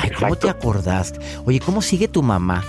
Ay, 0.00 0.10
¿cómo 0.10 0.36
te 0.36 0.50
acordaste? 0.50 1.18
Oye, 1.44 1.60
¿cómo 1.60 1.82
sigue 1.82 2.08
tu 2.08 2.22
mamá? 2.22 2.64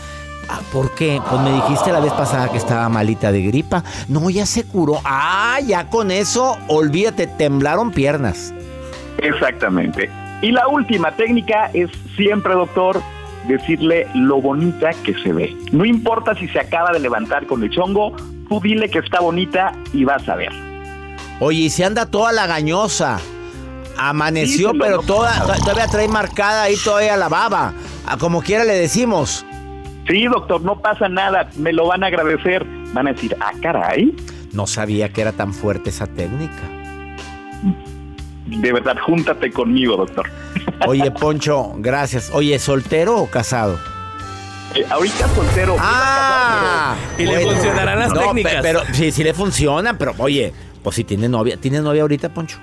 Ah, 0.49 0.61
¿Por 0.71 0.95
qué? 0.95 1.21
Pues 1.29 1.41
me 1.41 1.51
dijiste 1.51 1.91
la 1.91 1.99
vez 1.99 2.13
pasada 2.13 2.49
que 2.49 2.57
estaba 2.57 2.87
malita 2.89 3.31
de 3.31 3.41
gripa. 3.41 3.83
No, 4.07 4.29
ya 4.29 4.45
se 4.45 4.63
curó. 4.63 4.99
Ah, 5.03 5.59
ya 5.65 5.89
con 5.89 6.09
eso, 6.09 6.57
olvídate, 6.67 7.27
temblaron 7.27 7.91
piernas. 7.91 8.53
Exactamente. 9.17 10.09
Y 10.41 10.51
la 10.51 10.67
última 10.67 11.11
técnica 11.11 11.69
es 11.73 11.89
siempre, 12.15 12.53
doctor, 12.53 13.01
decirle 13.47 14.07
lo 14.13 14.41
bonita 14.41 14.91
que 15.03 15.13
se 15.15 15.33
ve. 15.33 15.55
No 15.71 15.83
importa 15.83 16.35
si 16.35 16.47
se 16.47 16.59
acaba 16.59 16.91
de 16.91 16.99
levantar 16.99 17.47
con 17.47 17.63
el 17.63 17.69
chongo, 17.69 18.15
tú 18.47 18.61
dile 18.61 18.89
que 18.89 18.99
está 18.99 19.19
bonita 19.19 19.73
y 19.93 20.05
vas 20.05 20.27
a 20.29 20.35
ver. 20.35 20.51
Oye, 21.39 21.61
y 21.61 21.69
se 21.69 21.83
anda 21.83 22.05
toda 22.05 22.31
la 22.31 22.47
Amaneció, 23.97 24.71
pero 24.79 24.99
toda, 24.99 25.39
todavía 25.59 25.87
trae 25.87 26.07
marcada 26.07 26.63
ahí 26.63 26.75
todavía 26.83 27.17
la 27.17 27.29
baba. 27.29 27.73
A 28.05 28.17
como 28.17 28.41
quiera 28.41 28.63
le 28.63 28.73
decimos. 28.73 29.45
Sí, 30.07 30.25
doctor, 30.25 30.61
no 30.61 30.79
pasa 30.79 31.09
nada. 31.09 31.49
Me 31.57 31.73
lo 31.73 31.87
van 31.87 32.03
a 32.03 32.07
agradecer. 32.07 32.65
Van 32.93 33.07
a 33.07 33.13
decir, 33.13 33.35
ah, 33.39 33.51
caray. 33.61 34.15
No 34.53 34.65
sabía 34.65 35.09
que 35.09 35.21
era 35.21 35.33
tan 35.33 35.53
fuerte 35.53 35.89
esa 35.89 36.07
técnica. 36.07 36.61
De 38.45 38.71
verdad, 38.71 38.95
júntate 39.05 39.51
conmigo, 39.51 39.97
doctor. 39.97 40.25
Oye, 40.87 41.11
Poncho, 41.19 41.73
gracias. 41.77 42.31
Oye, 42.33 42.57
¿soltero 42.59 43.17
o 43.17 43.27
casado? 43.29 43.77
Eh, 44.73 44.85
ahorita 44.89 45.27
soltero. 45.29 45.75
Ah, 45.79 46.95
y 47.17 47.25
le 47.25 47.41
funcionarán 47.41 47.99
las 47.99 48.13
técnicas. 48.13 48.55
Pero 48.61 48.81
sí, 48.93 49.11
sí 49.11 49.23
le 49.23 49.33
funcionan, 49.33 49.97
pero 49.97 50.13
oye, 50.17 50.53
pues 50.81 50.95
si 50.95 51.03
tiene 51.03 51.27
novia. 51.27 51.57
¿Tienes 51.57 51.81
novia 51.81 52.03
ahorita, 52.03 52.29
Poncho? 52.33 52.57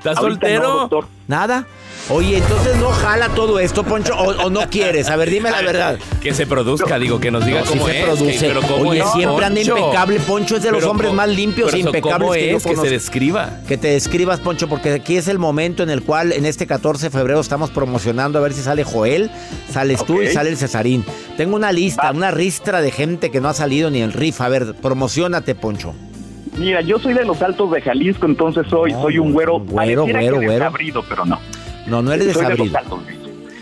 ¿Estás 0.00 0.16
soltero? 0.16 0.88
Nada. 1.28 1.66
Oye, 2.08 2.38
entonces 2.38 2.74
no 2.78 2.88
jala 2.88 3.28
todo 3.34 3.58
esto, 3.58 3.84
Poncho, 3.84 4.16
o, 4.16 4.48
no 4.48 4.62
quieres. 4.70 5.10
A 5.10 5.16
ver, 5.16 5.28
dime 5.28 5.50
la 5.50 5.60
verdad. 5.60 5.98
Que 6.22 6.32
se 6.32 6.46
produzca, 6.46 6.98
digo, 6.98 7.20
que 7.20 7.30
nos 7.30 7.44
diga 7.44 7.62
cómo 7.64 7.86
se 7.86 8.02
produce. 8.04 8.54
Oye, 8.80 9.04
siempre 9.12 9.44
anda 9.44 9.60
impecable, 9.60 10.18
Poncho 10.20 10.56
es 10.56 10.62
de 10.62 10.72
los 10.72 10.84
hombres 10.84 11.12
más 11.12 11.28
limpios 11.28 11.74
e 11.74 11.80
impecables 11.80 12.32
que 12.32 12.54
es? 12.54 12.64
Que 12.64 12.76
se 12.76 12.88
describa. 12.88 13.60
Que 13.68 13.76
te 13.76 13.88
describas, 13.88 14.40
Poncho, 14.40 14.68
porque 14.68 14.90
aquí 14.90 15.18
es 15.18 15.28
el 15.28 15.38
momento 15.38 15.82
en 15.82 15.90
el 15.90 16.02
cual 16.02 16.32
en 16.32 16.46
este 16.46 16.66
14 16.66 17.06
de 17.06 17.10
febrero 17.10 17.38
estamos 17.38 17.68
promocionando 17.70 18.38
a 18.38 18.42
ver 18.42 18.54
si 18.54 18.62
sale 18.62 18.84
Joel, 18.84 19.30
sales 19.70 20.02
tú 20.06 20.22
y 20.22 20.28
sale 20.28 20.48
el 20.48 20.56
Cesarín. 20.56 21.04
Tengo 21.36 21.56
una 21.56 21.72
lista, 21.72 22.10
una 22.10 22.30
ristra 22.30 22.80
de 22.80 22.90
gente 22.90 23.30
que 23.30 23.42
no 23.42 23.50
ha 23.50 23.54
salido 23.54 23.90
ni 23.90 24.00
el 24.00 24.14
riff. 24.14 24.40
A 24.40 24.48
ver, 24.48 24.74
promocionate, 24.76 25.54
Poncho. 25.54 25.94
Mira, 26.60 26.82
yo 26.82 26.98
soy 26.98 27.14
de 27.14 27.24
los 27.24 27.40
altos 27.40 27.70
de 27.70 27.80
Jalisco, 27.80 28.26
entonces 28.26 28.66
soy, 28.68 28.92
soy 28.92 29.18
un 29.18 29.32
güero. 29.32 29.60
Güero, 29.60 30.04
güero, 30.04 30.36
güero. 30.36 31.04
pero 31.08 31.24
no. 31.24 31.40
No, 31.86 32.02
no 32.02 32.12
eres 32.12 32.26
desabrido. 32.26 32.78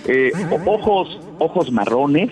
Eh, 0.08 0.32
ojos, 0.66 1.20
ojos 1.38 1.70
marrones, 1.70 2.30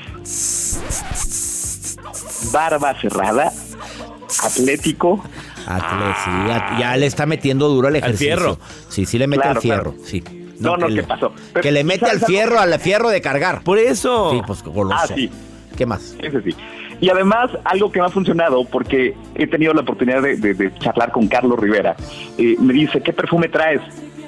barba 2.52 3.00
cerrada, 3.00 3.52
atlético. 4.42 5.22
ya, 6.80 6.96
le 6.96 7.06
está 7.06 7.26
metiendo 7.26 7.68
duro 7.68 7.86
al 7.86 7.96
ejercicio. 7.96 8.32
Al 8.32 8.38
fierro. 8.38 8.58
Sí, 8.88 9.06
sí 9.06 9.18
le 9.18 9.28
mete 9.28 9.46
al 9.46 9.60
fierro, 9.60 9.94
sí. 10.04 10.24
No, 10.58 10.76
no, 10.76 10.88
¿qué 10.88 11.04
pasó? 11.04 11.32
que 11.62 11.70
le 11.70 11.84
mete 11.84 12.06
al 12.06 12.18
fierro, 12.18 12.58
al 12.58 12.80
fierro 12.80 13.10
de 13.10 13.20
cargar. 13.20 13.62
Por 13.62 13.78
eso. 13.78 14.32
Sí, 14.32 14.40
pues 14.44 14.64
goloso. 14.64 14.98
Ah, 15.00 15.06
sí. 15.06 15.30
¿Qué 15.76 15.86
más? 15.86 16.16
Ese 16.18 16.42
sí. 16.42 16.56
Y 17.00 17.10
además, 17.10 17.50
algo 17.64 17.92
que 17.92 18.00
me 18.00 18.06
ha 18.06 18.10
funcionado, 18.10 18.64
porque 18.64 19.14
he 19.34 19.46
tenido 19.46 19.74
la 19.74 19.82
oportunidad 19.82 20.22
de, 20.22 20.72
charlar 20.78 21.12
con 21.12 21.28
Carlos 21.28 21.58
Rivera, 21.58 21.96
eh, 22.38 22.56
me 22.58 22.72
dice, 22.72 23.00
¿qué 23.02 23.12
perfume 23.12 23.48
traes? 23.48 23.80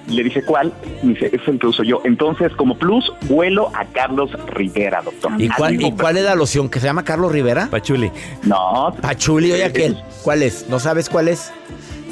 Le 0.09 0.23
dije, 0.23 0.43
¿cuál? 0.43 0.73
Me 1.03 1.13
dice, 1.13 1.31
es 1.33 1.47
el 1.47 1.59
que 1.59 1.67
uso 1.67 1.83
yo. 1.83 2.01
Entonces, 2.05 2.53
como 2.57 2.79
plus, 2.79 3.13
vuelo 3.23 3.71
a 3.75 3.85
Carlos 3.85 4.31
Rivera, 4.49 5.03
doctor. 5.03 5.33
¿Y 5.39 5.49
cuál, 5.49 5.81
¿y 5.81 5.93
cuál 5.93 6.17
es 6.17 6.25
la 6.25 6.35
loción 6.35 6.71
que 6.71 6.81
se 6.81 6.87
llama 6.87 7.05
Carlos 7.05 7.31
Rivera? 7.31 7.69
Pachuli. 7.71 8.11
No. 8.45 8.95
Pachuli, 9.01 9.53
oye 9.53 9.65
aquel. 9.65 9.99
¿Cuál 10.23 10.43
es? 10.43 10.67
¿No 10.69 10.79
sabes 10.79 11.11
cuál 11.11 11.29
es? 11.29 11.53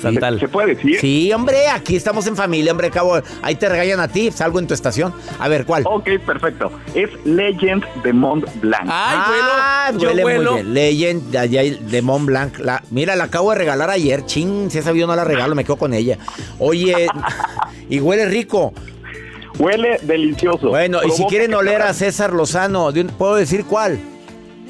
Santal. 0.00 0.38
¿Se 0.40 0.48
puede 0.48 0.74
decir? 0.74 0.98
Sí, 1.00 1.32
hombre, 1.32 1.68
aquí 1.68 1.96
estamos 1.96 2.26
en 2.26 2.36
familia, 2.36 2.72
hombre, 2.72 2.90
cabo. 2.90 3.18
Ahí 3.42 3.54
te 3.54 3.68
regañan 3.68 4.00
a 4.00 4.08
ti, 4.08 4.30
salgo 4.30 4.58
en 4.58 4.66
tu 4.66 4.74
estación. 4.74 5.14
A 5.38 5.48
ver, 5.48 5.64
¿cuál? 5.64 5.84
Ok, 5.86 6.08
perfecto. 6.24 6.70
Es 6.94 7.10
Legend 7.24 7.84
de 8.02 8.12
Mont 8.12 8.44
Blanc. 8.60 8.82
Ay, 8.88 9.18
Ah, 9.48 9.92
vuelo. 9.94 10.52
Muy 10.52 10.62
bien. 10.62 10.74
Legend 10.74 11.90
de 11.90 12.02
Mont 12.02 12.26
Blanc. 12.26 12.58
La, 12.58 12.82
mira, 12.90 13.16
la 13.16 13.24
acabo 13.24 13.52
de 13.52 13.58
regalar 13.58 13.90
ayer. 13.90 14.24
Ching, 14.26 14.70
si 14.70 14.78
esa 14.78 14.92
no 14.92 15.16
la 15.16 15.24
regalo, 15.24 15.54
me 15.54 15.64
quedo 15.64 15.76
con 15.76 15.94
ella. 15.94 16.18
Oye, 16.58 17.06
y 17.88 18.00
huele 18.00 18.26
rico. 18.26 18.72
Huele 19.58 19.98
delicioso. 20.02 20.68
Bueno, 20.68 21.00
y 21.06 21.10
si 21.10 21.24
quieren 21.24 21.54
oler 21.54 21.80
a 21.82 21.94
César 21.94 22.32
Lozano, 22.32 22.90
¿puedo 23.18 23.36
decir 23.36 23.64
cuál? 23.64 23.98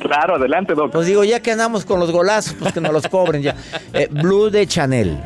Claro, 0.00 0.36
adelante, 0.36 0.74
doctor. 0.74 0.90
Pues 0.92 1.06
digo, 1.06 1.24
ya 1.24 1.40
que 1.40 1.52
andamos 1.52 1.84
con 1.84 1.98
los 1.98 2.10
golazos, 2.12 2.54
pues 2.58 2.72
que 2.72 2.80
nos 2.80 2.92
los 2.92 3.08
cobren 3.08 3.42
ya. 3.42 3.56
Eh, 3.92 4.08
Blue 4.10 4.50
de 4.50 4.66
Chanel, 4.66 5.18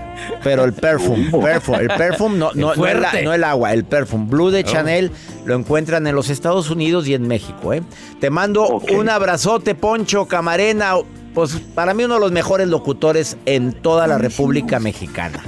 pero 0.44 0.64
el 0.64 0.72
perfume, 0.72 1.30
perfume 1.42 1.78
el 1.78 1.88
perfume 1.88 2.38
no, 2.38 2.50
no, 2.54 2.61
no, 2.61 2.70
el, 2.72 2.76
fuerte. 2.78 3.22
no 3.22 3.33
el 3.35 3.44
agua, 3.44 3.72
el 3.72 3.85
perfume. 3.85 4.26
Blue 4.28 4.50
de 4.50 4.61
Oh. 4.61 4.62
Chanel 4.62 5.11
lo 5.44 5.54
encuentran 5.54 6.06
en 6.06 6.14
los 6.14 6.30
Estados 6.30 6.70
Unidos 6.70 7.09
y 7.09 7.14
en 7.14 7.26
México, 7.26 7.72
¿eh? 7.72 7.83
Te 8.20 8.30
mando 8.30 8.62
Ok. 8.64 8.90
un 8.92 9.09
abrazote, 9.09 9.74
Poncho 9.74 10.26
Camarena, 10.28 10.94
pues 11.35 11.56
para 11.74 11.92
mí 11.92 12.04
uno 12.04 12.14
de 12.14 12.20
los 12.20 12.33
mejores 12.33 12.68
locutores 12.68 13.37
en 13.46 13.72
toda 13.72 14.06
la 14.06 14.18
República 14.18 14.78
Mexicana. 14.80 15.42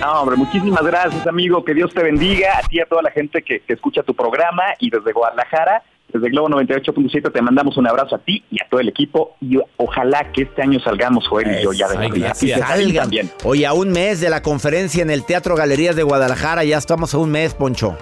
No, 0.00 0.22
hombre, 0.22 0.36
muchísimas 0.36 0.82
gracias, 0.82 1.26
amigo. 1.26 1.64
Que 1.64 1.74
Dios 1.74 1.92
te 1.92 2.02
bendiga. 2.02 2.56
A 2.58 2.62
ti 2.68 2.76
y 2.76 2.80
a 2.80 2.86
toda 2.86 3.02
la 3.02 3.10
gente 3.10 3.42
que, 3.42 3.60
que 3.60 3.72
escucha 3.74 4.02
tu 4.02 4.14
programa. 4.14 4.62
Y 4.78 4.88
desde 4.88 5.12
Guadalajara, 5.12 5.82
desde 6.12 6.30
Globo 6.30 6.48
98.7, 6.48 7.32
te 7.32 7.42
mandamos 7.42 7.76
un 7.76 7.86
abrazo 7.86 8.16
a 8.16 8.18
ti 8.18 8.44
y 8.50 8.60
a 8.60 8.68
todo 8.68 8.80
el 8.80 8.88
equipo. 8.88 9.36
Y 9.40 9.58
ojalá 9.76 10.30
que 10.32 10.42
este 10.42 10.62
año 10.62 10.78
salgamos, 10.80 11.26
Joel 11.28 11.58
y 11.58 11.62
yo, 11.64 11.72
ya 11.72 11.88
de 11.88 11.98
Ay, 11.98 12.08
la 12.08 12.14
vida. 12.14 12.26
gracias. 12.26 12.42
Y 12.42 12.54
que 12.54 12.60
salgan 12.60 12.78
Salgan. 12.84 13.02
también. 13.02 13.30
Oye, 13.44 13.66
a 13.66 13.72
un 13.72 13.90
mes 13.90 14.20
de 14.20 14.30
la 14.30 14.42
conferencia 14.42 15.02
en 15.02 15.10
el 15.10 15.24
Teatro 15.24 15.56
Galerías 15.56 15.96
de 15.96 16.02
Guadalajara, 16.02 16.64
ya 16.64 16.78
estamos 16.78 17.14
a 17.14 17.18
un 17.18 17.30
mes, 17.30 17.54
Poncho. 17.54 17.96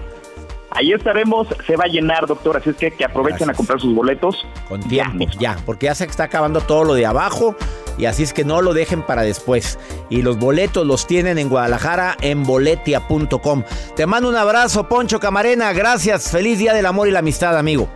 Ahí 0.71 0.91
estaremos. 0.93 1.47
Se 1.65 1.75
va 1.75 1.85
a 1.85 1.87
llenar, 1.87 2.27
doctor. 2.27 2.55
Así 2.57 2.69
es 2.69 2.75
que, 2.75 2.91
que 2.91 3.03
aprovechen 3.03 3.47
Gracias. 3.47 3.55
a 3.55 3.57
comprar 3.57 3.79
sus 3.81 3.93
boletos. 3.95 4.45
Con 4.67 4.81
Ya 4.87 5.11
tiempo, 5.11 5.25
ya, 5.39 5.57
porque 5.65 5.87
ya 5.87 5.95
se 5.95 6.05
está 6.05 6.25
acabando 6.25 6.61
todo 6.61 6.83
lo 6.83 6.93
de 6.93 7.07
abajo 7.07 7.55
y 7.97 8.05
así 8.05 8.21
es 8.21 8.33
que 8.33 8.45
no 8.45 8.61
lo 8.61 8.73
dejen 8.75 9.01
para 9.01 9.23
después. 9.23 9.79
Y 10.11 10.21
los 10.21 10.37
boletos 10.37 10.85
los 10.85 11.07
tienen 11.07 11.39
en 11.39 11.49
Guadalajara 11.49 12.15
en 12.21 12.43
boletia.com. 12.43 13.63
Te 13.95 14.05
mando 14.05 14.29
un 14.29 14.35
abrazo, 14.35 14.87
Poncho 14.87 15.19
Camarena, 15.19 15.73
gracias. 15.73 16.29
Feliz 16.31 16.59
Día 16.59 16.73
del 16.73 16.85
Amor 16.85 17.07
y 17.07 17.11
la 17.11 17.19
Amistad, 17.19 17.57
amigo. 17.57 17.89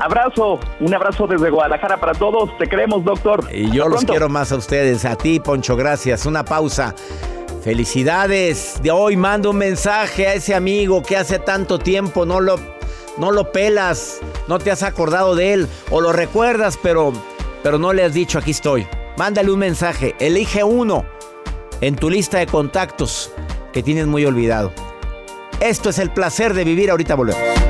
Abrazo. 0.00 0.58
Un 0.80 0.94
abrazo 0.94 1.26
desde 1.26 1.50
Guadalajara 1.50 1.98
para 1.98 2.12
todos. 2.14 2.56
Te 2.58 2.66
queremos, 2.66 3.04
doctor. 3.04 3.46
Y 3.52 3.64
yo 3.70 3.82
Hasta 3.82 3.88
los 3.88 3.88
pronto. 3.98 4.12
quiero 4.12 4.28
más 4.28 4.50
a 4.52 4.56
ustedes, 4.56 5.04
a 5.04 5.14
ti, 5.16 5.40
Poncho, 5.40 5.76
gracias. 5.76 6.26
Una 6.26 6.44
pausa. 6.44 6.94
Felicidades. 7.62 8.80
De 8.82 8.90
hoy 8.90 9.16
mando 9.16 9.50
un 9.50 9.58
mensaje 9.58 10.26
a 10.26 10.34
ese 10.34 10.54
amigo 10.54 11.02
que 11.02 11.16
hace 11.16 11.38
tanto 11.38 11.78
tiempo 11.78 12.24
no 12.24 12.40
lo, 12.40 12.56
no 13.18 13.30
lo 13.30 13.52
pelas, 13.52 14.20
no 14.48 14.58
te 14.58 14.70
has 14.70 14.82
acordado 14.82 15.34
de 15.34 15.52
él 15.52 15.68
o 15.90 16.00
lo 16.00 16.12
recuerdas, 16.12 16.78
pero, 16.82 17.12
pero 17.62 17.78
no 17.78 17.92
le 17.92 18.02
has 18.02 18.14
dicho 18.14 18.38
aquí 18.38 18.52
estoy. 18.52 18.86
Mándale 19.18 19.50
un 19.52 19.58
mensaje. 19.58 20.14
Elige 20.18 20.64
uno 20.64 21.04
en 21.82 21.96
tu 21.96 22.08
lista 22.08 22.38
de 22.38 22.46
contactos 22.46 23.30
que 23.74 23.82
tienes 23.82 24.06
muy 24.06 24.24
olvidado. 24.24 24.72
Esto 25.60 25.90
es 25.90 25.98
el 25.98 26.10
placer 26.10 26.54
de 26.54 26.64
vivir. 26.64 26.90
Ahorita 26.90 27.14
volvemos. 27.14 27.69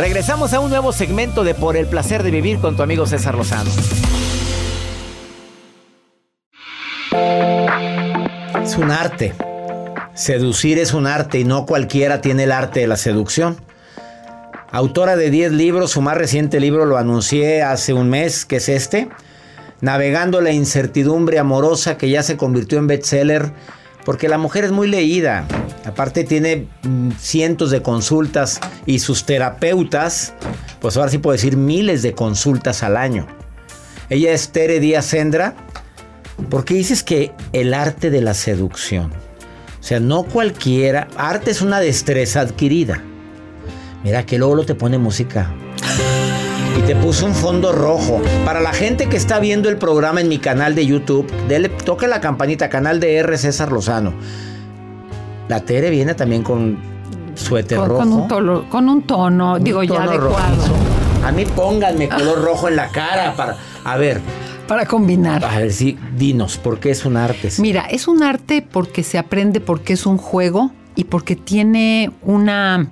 Regresamos 0.00 0.54
a 0.54 0.60
un 0.60 0.70
nuevo 0.70 0.94
segmento 0.94 1.44
de 1.44 1.54
Por 1.54 1.76
el 1.76 1.86
placer 1.86 2.22
de 2.22 2.30
vivir 2.30 2.58
con 2.58 2.74
tu 2.74 2.82
amigo 2.82 3.04
César 3.04 3.34
Lozano. 3.34 3.70
Es 8.62 8.78
un 8.78 8.90
arte. 8.90 9.34
Seducir 10.14 10.78
es 10.78 10.94
un 10.94 11.06
arte 11.06 11.38
y 11.38 11.44
no 11.44 11.66
cualquiera 11.66 12.22
tiene 12.22 12.44
el 12.44 12.52
arte 12.52 12.80
de 12.80 12.86
la 12.86 12.96
seducción. 12.96 13.58
Autora 14.72 15.16
de 15.16 15.30
10 15.30 15.52
libros, 15.52 15.90
su 15.90 16.00
más 16.00 16.16
reciente 16.16 16.60
libro 16.60 16.86
lo 16.86 16.96
anuncié 16.96 17.60
hace 17.60 17.92
un 17.92 18.08
mes, 18.08 18.46
que 18.46 18.56
es 18.56 18.70
este. 18.70 19.10
Navegando 19.82 20.40
la 20.40 20.50
incertidumbre 20.50 21.38
amorosa 21.38 21.98
que 21.98 22.08
ya 22.08 22.22
se 22.22 22.38
convirtió 22.38 22.78
en 22.78 22.86
bestseller 22.86 23.52
porque 24.10 24.28
la 24.28 24.38
mujer 24.38 24.64
es 24.64 24.72
muy 24.72 24.88
leída. 24.88 25.46
Aparte 25.84 26.24
tiene 26.24 26.66
mm, 26.82 27.12
cientos 27.12 27.70
de 27.70 27.80
consultas 27.80 28.58
y 28.84 28.98
sus 28.98 29.24
terapeutas, 29.24 30.34
pues 30.80 30.96
ahora 30.96 31.12
sí 31.12 31.18
puedo 31.18 31.34
decir 31.34 31.56
miles 31.56 32.02
de 32.02 32.12
consultas 32.12 32.82
al 32.82 32.96
año. 32.96 33.28
Ella 34.08 34.32
es 34.32 34.50
Tere 34.50 34.80
Díaz 34.80 35.06
Sendra. 35.06 35.54
¿Por 36.48 36.64
qué 36.64 36.74
dices 36.74 37.04
que 37.04 37.30
el 37.52 37.72
arte 37.72 38.10
de 38.10 38.20
la 38.20 38.34
seducción? 38.34 39.12
O 39.78 39.82
sea, 39.84 40.00
no 40.00 40.24
cualquiera. 40.24 41.06
Arte 41.16 41.52
es 41.52 41.62
una 41.62 41.78
destreza 41.78 42.40
adquirida. 42.40 43.04
Mira 44.02 44.26
que 44.26 44.38
luego 44.38 44.64
te 44.64 44.74
pone 44.74 44.98
música. 44.98 45.54
Y 46.78 46.82
te 46.82 46.96
puso 46.96 47.26
un 47.26 47.34
fondo 47.34 47.72
rojo. 47.72 48.20
Para 48.44 48.60
la 48.60 48.72
gente 48.72 49.08
que 49.08 49.16
está 49.16 49.38
viendo 49.38 49.68
el 49.68 49.76
programa 49.76 50.20
en 50.20 50.28
mi 50.28 50.38
canal 50.38 50.74
de 50.74 50.86
YouTube, 50.86 51.30
dele, 51.48 51.68
toque 51.68 52.06
la 52.06 52.20
campanita, 52.20 52.68
canal 52.68 53.00
de 53.00 53.16
R. 53.16 53.36
César 53.38 53.72
Lozano. 53.72 54.12
La 55.48 55.60
Tere 55.60 55.90
viene 55.90 56.14
también 56.14 56.42
con 56.42 56.78
suéter 57.34 57.78
Con, 57.78 57.88
rojo. 57.88 57.98
con 58.00 58.12
un 58.12 58.28
tono, 58.28 58.68
con 58.68 58.88
un 58.88 59.02
tono, 59.02 59.54
Un 59.54 59.64
digo, 59.64 59.82
ya 59.82 60.04
adecuado. 60.04 60.64
A 61.24 61.32
mí 61.32 61.44
pónganme 61.44 62.08
color 62.08 62.42
rojo 62.42 62.68
en 62.68 62.76
la 62.76 62.88
cara 62.88 63.34
para. 63.36 63.56
A 63.84 63.96
ver. 63.96 64.20
Para 64.68 64.86
combinar. 64.86 65.44
A 65.44 65.58
ver, 65.58 65.72
sí, 65.72 65.98
dinos, 66.16 66.56
¿por 66.56 66.78
qué 66.78 66.90
es 66.92 67.04
un 67.04 67.16
arte? 67.16 67.50
Mira, 67.58 67.82
es 67.90 68.06
un 68.06 68.22
arte 68.22 68.62
porque 68.62 69.02
se 69.02 69.18
aprende, 69.18 69.60
porque 69.60 69.94
es 69.94 70.06
un 70.06 70.16
juego 70.16 70.70
y 70.94 71.04
porque 71.04 71.34
tiene 71.34 72.12
una... 72.22 72.88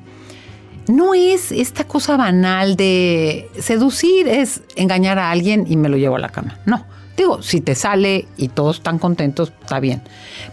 No 0.88 1.14
es 1.14 1.52
esta 1.52 1.84
cosa 1.84 2.16
banal 2.16 2.74
de 2.76 3.48
seducir, 3.58 4.26
es 4.28 4.62
engañar 4.76 5.18
a 5.18 5.30
alguien 5.30 5.66
y 5.68 5.76
me 5.76 5.88
lo 5.88 5.96
llevo 5.96 6.16
a 6.16 6.18
la 6.18 6.30
cama. 6.30 6.58
No. 6.66 6.84
Digo, 7.16 7.42
si 7.42 7.60
te 7.60 7.74
sale 7.74 8.26
y 8.36 8.46
todos 8.48 8.76
están 8.76 8.98
contentos, 9.00 9.52
está 9.60 9.80
bien. 9.80 10.02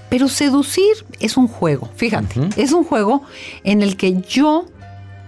Pero 0.10 0.28
seducir 0.28 0.94
es 1.20 1.38
un 1.38 1.48
juego, 1.48 1.90
fíjate. 1.96 2.50
Es 2.58 2.72
un 2.72 2.84
juego 2.84 3.22
en 3.64 3.84
el 3.84 3.96
que 3.98 4.20
yo 4.22 4.66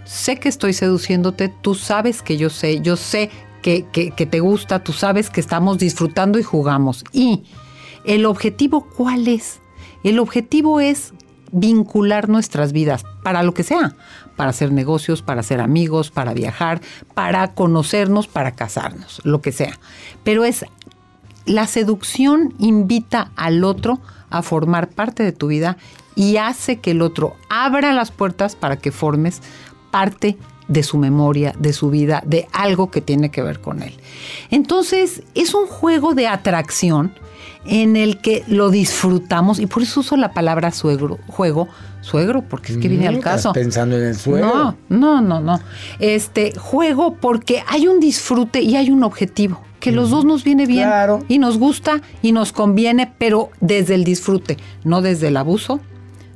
sé 0.03 0.37
que 0.37 0.49
estoy 0.49 0.73
seduciéndote, 0.73 1.49
tú 1.61 1.75
sabes 1.75 2.21
que 2.23 2.37
yo 2.37 2.49
sé, 2.49 2.81
yo 2.81 2.97
sé 2.97 3.29
que, 3.61 3.85
que- 3.91 4.11
que 4.11 4.25
te 4.25 4.39
gusta, 4.39 4.83
tú 4.83 4.93
sabes 4.93 5.29
que 5.29 5.39
estamos 5.39 5.77
disfrutando 5.77 6.39
y 6.39 6.43
jugamos. 6.43 7.03
Y 7.11 7.43
el 8.03 8.25
objetivo, 8.25 8.87
¿cuál 8.89 9.27
es? 9.27 9.59
El 10.03 10.17
objetivo 10.19 10.79
es 10.79 11.13
vincular 11.51 12.29
nuestras 12.29 12.71
vidas 12.71 13.05
para 13.23 13.43
lo 13.43 13.53
que 13.53 13.63
sea, 13.63 13.95
para 14.35 14.51
hacer 14.51 14.71
negocios, 14.71 15.21
para 15.21 15.43
ser 15.43 15.61
amigos, 15.61 16.11
para 16.11 16.33
viajar, 16.33 16.81
para 17.13 17.53
conocernos, 17.53 18.27
para 18.27 18.51
casarnos, 18.51 19.21
lo 19.23 19.41
que 19.41 19.51
sea. 19.51 19.79
Pero 20.23 20.45
es 20.45 20.65
la 21.45 21.65
seducción 21.65 22.53
invita 22.59 23.31
al 23.35 23.63
otro 23.63 23.99
a 24.29 24.41
formar 24.41 24.89
parte 24.89 25.23
de 25.23 25.31
tu 25.31 25.47
vida 25.47 25.77
y 26.15 26.37
hace 26.37 26.77
que 26.77 26.91
el 26.91 27.01
otro 27.01 27.35
abra 27.49 27.93
las 27.93 28.11
puertas 28.11 28.55
para 28.55 28.77
que 28.77 28.91
formes 28.91 29.41
parte 29.91 30.27
de 30.31 30.56
su 30.83 30.97
memoria, 30.97 31.53
de 31.57 31.73
su 31.73 31.89
vida, 31.89 32.21
de 32.25 32.47
algo 32.51 32.91
que 32.91 33.01
tiene 33.01 33.29
que 33.29 33.41
ver 33.41 33.59
con 33.59 33.81
él. 33.81 33.93
Entonces, 34.49 35.23
es 35.35 35.53
un 35.53 35.67
juego 35.67 36.13
de 36.13 36.27
atracción 36.27 37.13
en 37.65 37.95
el 37.95 38.19
que 38.19 38.43
lo 38.47 38.69
disfrutamos 38.69 39.59
y 39.59 39.67
por 39.67 39.83
eso 39.83 39.99
uso 39.99 40.15
la 40.15 40.31
palabra 40.33 40.71
suegro, 40.71 41.19
juego, 41.27 41.67
suegro, 42.01 42.41
porque 42.41 42.73
es 42.73 42.77
que 42.77 42.87
viene 42.87 43.07
al 43.07 43.19
caso. 43.19 43.49
¿Estás 43.49 43.63
pensando 43.63 43.97
en 43.97 44.05
el 44.05 44.15
suegro? 44.15 44.47
No, 44.47 44.77
no, 44.89 45.21
no, 45.21 45.41
no. 45.41 45.59
Este 45.99 46.53
juego 46.57 47.15
porque 47.15 47.63
hay 47.67 47.87
un 47.87 47.99
disfrute 47.99 48.61
y 48.61 48.75
hay 48.75 48.89
un 48.89 49.03
objetivo. 49.03 49.61
Que 49.79 49.91
los 49.91 50.09
dos 50.09 50.25
nos 50.25 50.43
viene 50.43 50.65
bien 50.65 50.89
y 51.27 51.37
nos 51.37 51.59
gusta 51.59 52.01
y 52.23 52.31
nos 52.31 52.51
conviene, 52.51 53.13
pero 53.19 53.51
desde 53.61 53.93
el 53.93 54.03
disfrute, 54.03 54.57
no 54.83 55.01
desde 55.01 55.27
el 55.27 55.37
abuso, 55.37 55.79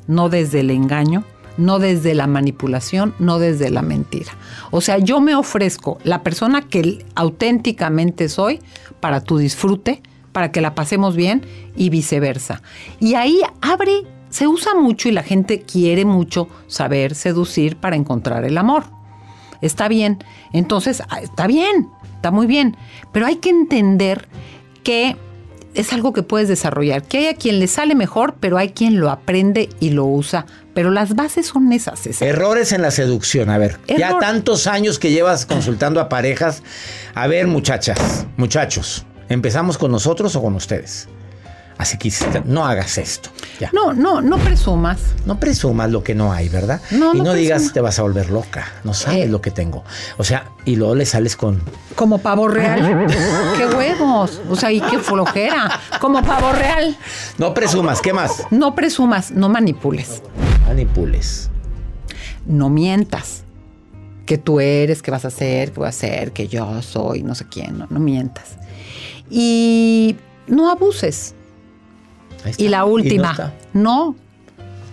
no 0.07 0.29
desde 0.29 0.59
el 0.59 0.69
engaño, 0.69 1.25
no 1.57 1.79
desde 1.79 2.13
la 2.13 2.27
manipulación, 2.27 3.13
no 3.19 3.39
desde 3.39 3.69
la 3.69 3.81
mentira. 3.81 4.31
O 4.71 4.81
sea, 4.81 4.97
yo 4.97 5.19
me 5.19 5.35
ofrezco 5.35 5.97
la 6.03 6.23
persona 6.23 6.61
que 6.61 7.05
auténticamente 7.15 8.29
soy 8.29 8.59
para 8.99 9.21
tu 9.21 9.37
disfrute, 9.37 10.01
para 10.31 10.51
que 10.51 10.61
la 10.61 10.75
pasemos 10.75 11.15
bien 11.15 11.45
y 11.75 11.89
viceversa. 11.89 12.61
Y 12.99 13.15
ahí 13.15 13.41
abre, 13.61 14.03
se 14.29 14.47
usa 14.47 14.73
mucho 14.75 15.09
y 15.09 15.11
la 15.11 15.23
gente 15.23 15.61
quiere 15.61 16.05
mucho 16.05 16.47
saber 16.67 17.15
seducir 17.15 17.75
para 17.75 17.95
encontrar 17.95 18.45
el 18.45 18.57
amor. 18.57 18.83
Está 19.61 19.87
bien, 19.87 20.23
entonces 20.53 21.03
ah, 21.09 21.21
está 21.21 21.47
bien, 21.47 21.89
está 22.15 22.31
muy 22.31 22.47
bien, 22.47 22.75
pero 23.11 23.27
hay 23.27 23.35
que 23.35 23.49
entender 23.49 24.27
que 24.83 25.15
es 25.73 25.93
algo 25.93 26.13
que 26.13 26.23
puedes 26.23 26.47
desarrollar, 26.47 27.03
que 27.03 27.19
hay 27.19 27.25
a 27.27 27.35
quien 27.35 27.59
le 27.59 27.67
sale 27.67 27.95
mejor, 27.95 28.35
pero 28.39 28.57
hay 28.57 28.69
quien 28.69 28.99
lo 28.99 29.09
aprende 29.09 29.69
y 29.79 29.91
lo 29.91 30.05
usa. 30.05 30.45
Pero 30.73 30.89
las 30.91 31.15
bases 31.15 31.47
son 31.47 31.71
esas. 31.73 31.99
César. 31.99 32.27
Errores 32.27 32.71
en 32.71 32.81
la 32.81 32.91
seducción. 32.91 33.49
A 33.49 33.57
ver, 33.57 33.79
ya 33.87 34.17
tantos 34.19 34.67
años 34.67 34.99
que 34.99 35.11
llevas 35.11 35.45
consultando 35.45 35.99
a 35.99 36.07
parejas. 36.09 36.63
A 37.13 37.27
ver, 37.27 37.47
muchachas, 37.47 38.25
muchachos, 38.37 39.05
¿empezamos 39.29 39.77
con 39.77 39.91
nosotros 39.91 40.35
o 40.35 40.41
con 40.41 40.55
ustedes? 40.55 41.09
Así 41.77 41.97
que 41.97 42.13
no 42.45 42.63
hagas 42.67 42.99
esto. 42.99 43.31
Ya. 43.59 43.71
No, 43.73 43.91
no, 43.91 44.21
no 44.21 44.37
presumas. 44.37 44.99
No 45.25 45.39
presumas 45.39 45.89
lo 45.89 46.03
que 46.03 46.13
no 46.13 46.31
hay, 46.31 46.47
¿verdad? 46.47 46.79
No, 46.91 47.15
y 47.15 47.17
no 47.17 47.23
no, 47.23 47.33
digas 47.33 47.73
te 47.73 47.81
vas 47.81 47.97
a 47.97 48.03
volver 48.03 48.29
loca. 48.29 48.67
No 48.83 48.93
sabes 48.93 49.25
Eh. 49.25 49.27
lo 49.27 49.41
que 49.41 49.49
tengo. 49.49 49.83
O 50.19 50.23
sea, 50.23 50.45
y 50.63 50.75
luego 50.75 50.93
le 50.93 51.07
sales 51.07 51.35
con. 51.35 51.59
Como 51.95 52.19
pavo 52.19 52.47
real. 52.47 53.07
¡Qué 53.57 53.65
huevos! 53.65 54.39
O 54.47 54.55
sea, 54.55 54.71
y 54.71 54.79
qué 54.79 54.99
flojera. 54.99 55.79
Como 55.99 56.21
pavo 56.21 56.51
real. 56.51 56.95
No 57.39 57.51
presumas, 57.55 57.99
¿qué 57.99 58.13
más? 58.13 58.43
No 58.51 58.75
presumas, 58.75 59.31
no 59.31 59.49
manipules. 59.49 60.21
Manipules. 60.71 61.49
No 62.45 62.69
mientas. 62.69 63.43
Que 64.25 64.37
tú 64.37 64.61
eres, 64.61 65.01
que 65.01 65.11
vas 65.11 65.25
a 65.25 65.27
hacer, 65.27 65.71
que 65.71 65.79
voy 65.79 65.87
a 65.87 65.89
hacer, 65.89 66.31
que 66.31 66.47
yo 66.47 66.81
soy, 66.81 67.23
no 67.23 67.35
sé 67.35 67.45
quién. 67.49 67.77
No, 67.77 67.87
no 67.89 67.99
mientas. 67.99 68.55
Y 69.29 70.15
no 70.47 70.71
abuses. 70.71 71.35
Ahí 72.45 72.51
está. 72.51 72.63
Y 72.63 72.69
la 72.69 72.79
no 72.79 72.87
última, 72.87 73.31
está. 73.31 73.53
no, 73.73 74.15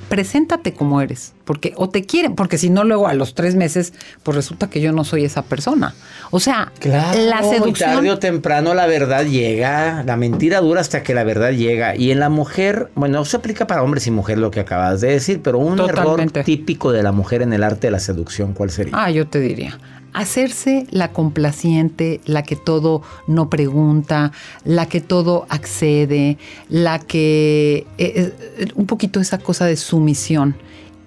preséntate 0.09 0.75
como 0.75 1.01
eres, 1.01 1.35
porque 1.49 1.73
o 1.77 1.89
te 1.89 2.05
quieren, 2.05 2.35
porque 2.35 2.59
si 2.59 2.69
no 2.69 2.85
luego 2.85 3.09
a 3.09 3.15
los 3.15 3.35
tres 3.35 3.55
meses, 3.55 3.95
pues 4.23 4.37
resulta 4.37 4.69
que 4.69 4.83
yo 4.83 4.93
no 4.93 5.03
soy 5.03 5.25
esa 5.25 5.41
persona. 5.41 5.95
O 6.31 6.41
sea, 6.41 6.71
Claro, 6.79 7.19
la 7.19 7.43
seducción 7.43 7.95
tarde 7.95 8.11
o 8.11 8.19
temprano 8.19 8.75
la 8.75 8.87
verdad 8.87 9.25
llega, 9.25 10.03
la 10.05 10.19
mentira 10.19 10.61
dura 10.61 10.83
hasta 10.83 11.03
que 11.03 11.15
la 11.15 11.25
verdad 11.25 11.53
llega. 11.53 11.97
Y 11.97 12.11
en 12.11 12.21
la 12.21 12.29
mujer, 12.29 12.91
bueno, 12.95 13.25
se 13.25 13.39
aplica 13.39 13.67
para 13.67 13.83
hombres 13.83 14.07
y 14.07 14.11
mujeres 14.11 14.43
lo 14.43 14.51
que 14.51 14.61
acabas 14.61 15.01
de 15.01 15.09
decir, 15.09 15.41
pero 15.43 15.57
un 15.59 15.77
Totalmente. 15.77 16.41
error 16.41 16.45
típico 16.45 16.93
de 16.93 17.03
la 17.03 17.13
mujer 17.13 17.41
en 17.41 17.55
el 17.55 17.63
arte 17.65 17.87
de 17.87 17.93
la 17.93 17.99
seducción, 18.01 18.53
¿cuál 18.53 18.69
sería? 18.69 18.93
Ah, 18.95 19.11
yo 19.11 19.27
te 19.27 19.41
diría. 19.41 19.79
Hacerse 20.13 20.87
la 20.91 21.13
complaciente, 21.13 22.21
la 22.27 22.43
que 22.43 22.57
todo 22.57 23.01
no 23.27 23.49
pregunta, 23.49 24.33
la 24.65 24.85
que 24.85 25.01
todo 25.01 25.47
accede, 25.49 26.37
la 26.69 26.99
que... 26.99 27.87
eh, 27.97 28.35
eh, 28.59 28.67
un 28.75 28.85
poquito 28.85 29.19
esa 29.19 29.39
cosa 29.39 29.65
de 29.65 29.77
sumisión 29.77 30.57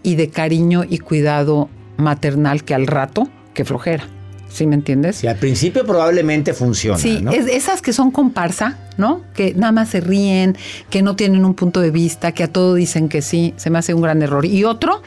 y 0.03 0.15
de 0.15 0.29
cariño 0.29 0.83
y 0.87 0.97
cuidado 0.99 1.69
maternal 1.97 2.63
que 2.63 2.73
al 2.73 2.87
rato, 2.87 3.29
que 3.53 3.65
flojera. 3.65 4.05
¿Sí 4.49 4.67
me 4.67 4.75
entiendes? 4.75 5.23
Y 5.23 5.27
al 5.27 5.37
principio 5.37 5.85
probablemente 5.85 6.53
funciona, 6.53 6.97
Sí, 6.97 7.19
¿no? 7.21 7.31
es- 7.31 7.47
esas 7.47 7.81
que 7.81 7.93
son 7.93 8.11
comparsa, 8.11 8.77
¿no? 8.97 9.21
Que 9.33 9.53
nada 9.53 9.71
más 9.71 9.87
se 9.89 10.01
ríen, 10.01 10.57
que 10.89 11.01
no 11.01 11.15
tienen 11.15 11.45
un 11.45 11.53
punto 11.53 11.79
de 11.79 11.89
vista, 11.89 12.33
que 12.33 12.43
a 12.43 12.47
todo 12.49 12.73
dicen 12.73 13.07
que 13.07 13.21
sí, 13.21 13.53
se 13.55 13.69
me 13.69 13.79
hace 13.79 13.93
un 13.93 14.01
gran 14.01 14.21
error. 14.21 14.45
Y 14.45 14.65
otro, 14.65 15.01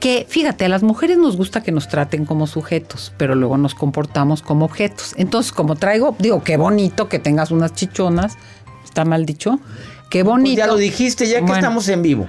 que 0.00 0.26
fíjate, 0.28 0.64
a 0.64 0.68
las 0.68 0.82
mujeres 0.82 1.18
nos 1.18 1.36
gusta 1.36 1.62
que 1.62 1.70
nos 1.70 1.86
traten 1.88 2.24
como 2.24 2.48
sujetos, 2.48 3.12
pero 3.16 3.36
luego 3.36 3.58
nos 3.58 3.76
comportamos 3.76 4.42
como 4.42 4.64
objetos. 4.64 5.14
Entonces, 5.16 5.52
como 5.52 5.76
traigo, 5.76 6.16
digo, 6.18 6.42
qué 6.42 6.56
bonito 6.56 7.08
que 7.08 7.20
tengas 7.20 7.52
unas 7.52 7.74
chichonas, 7.74 8.36
está 8.84 9.04
mal 9.04 9.24
dicho, 9.24 9.60
qué 10.10 10.24
bonito. 10.24 10.56
Pues 10.56 10.66
ya 10.66 10.72
lo 10.72 10.76
dijiste, 10.78 11.26
ya 11.28 11.36
que 11.36 11.42
Bueno. 11.42 11.54
estamos 11.56 11.88
en 11.88 12.02
vivo. 12.02 12.26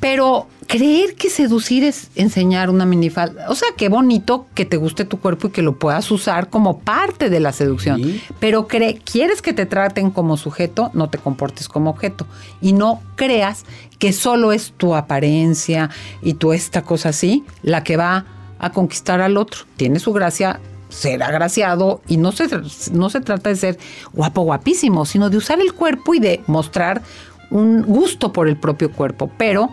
Pero 0.00 0.46
creer 0.68 1.14
que 1.14 1.30
seducir 1.30 1.82
es 1.82 2.10
enseñar 2.14 2.68
una 2.68 2.84
minifalda. 2.84 3.48
O 3.48 3.54
sea, 3.54 3.68
qué 3.76 3.88
bonito 3.88 4.46
que 4.54 4.66
te 4.66 4.76
guste 4.76 5.06
tu 5.06 5.18
cuerpo 5.18 5.48
y 5.48 5.50
que 5.50 5.62
lo 5.62 5.78
puedas 5.78 6.10
usar 6.10 6.50
como 6.50 6.78
parte 6.80 7.30
de 7.30 7.40
la 7.40 7.52
seducción. 7.52 8.20
Pero 8.38 8.68
quieres 8.68 9.42
que 9.42 9.54
te 9.54 9.64
traten 9.64 10.10
como 10.10 10.36
sujeto, 10.36 10.90
no 10.92 11.08
te 11.08 11.16
comportes 11.16 11.68
como 11.68 11.90
objeto. 11.90 12.26
Y 12.60 12.74
no 12.74 13.00
creas 13.16 13.64
que 13.98 14.12
solo 14.12 14.52
es 14.52 14.74
tu 14.76 14.94
apariencia 14.94 15.88
y 16.22 16.34
tu 16.34 16.52
esta 16.52 16.82
cosa 16.82 17.08
así 17.08 17.44
la 17.62 17.82
que 17.82 17.96
va 17.96 18.26
a 18.58 18.70
conquistar 18.70 19.22
al 19.22 19.38
otro. 19.38 19.62
Tiene 19.76 19.98
su 19.98 20.12
gracia 20.12 20.60
ser 20.90 21.22
agraciado 21.22 22.02
y 22.06 22.18
no 22.18 22.30
se, 22.30 22.46
no 22.92 23.08
se 23.08 23.20
trata 23.22 23.48
de 23.48 23.56
ser 23.56 23.78
guapo, 24.12 24.42
guapísimo, 24.42 25.06
sino 25.06 25.30
de 25.30 25.38
usar 25.38 25.60
el 25.60 25.72
cuerpo 25.72 26.14
y 26.14 26.20
de 26.20 26.42
mostrar 26.46 27.02
un 27.50 27.82
gusto 27.82 28.34
por 28.34 28.48
el 28.48 28.58
propio 28.58 28.92
cuerpo. 28.92 29.30
Pero 29.38 29.70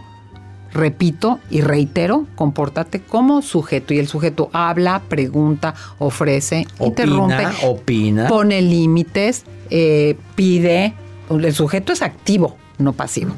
repito 0.75 1.39
y 1.49 1.61
reitero, 1.61 2.27
compórtate 2.35 3.01
como 3.01 3.41
sujeto. 3.41 3.93
Y 3.93 3.99
el 3.99 4.07
sujeto 4.07 4.49
habla, 4.53 5.01
pregunta, 5.07 5.73
ofrece, 5.97 6.67
interrumpe, 6.79 7.47
opina. 7.63 8.27
pone 8.27 8.61
límites, 8.61 9.45
eh, 9.69 10.15
pide. 10.35 10.93
El 11.29 11.53
sujeto 11.53 11.91
es 11.93 12.03
activo, 12.03 12.55
no 12.77 12.93
pasivo. 12.93 13.33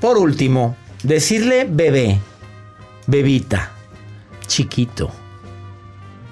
Por 0.00 0.16
último, 0.16 0.76
decirle 1.02 1.66
bebé, 1.68 2.18
bebita, 3.06 3.72
chiquito. 4.46 5.10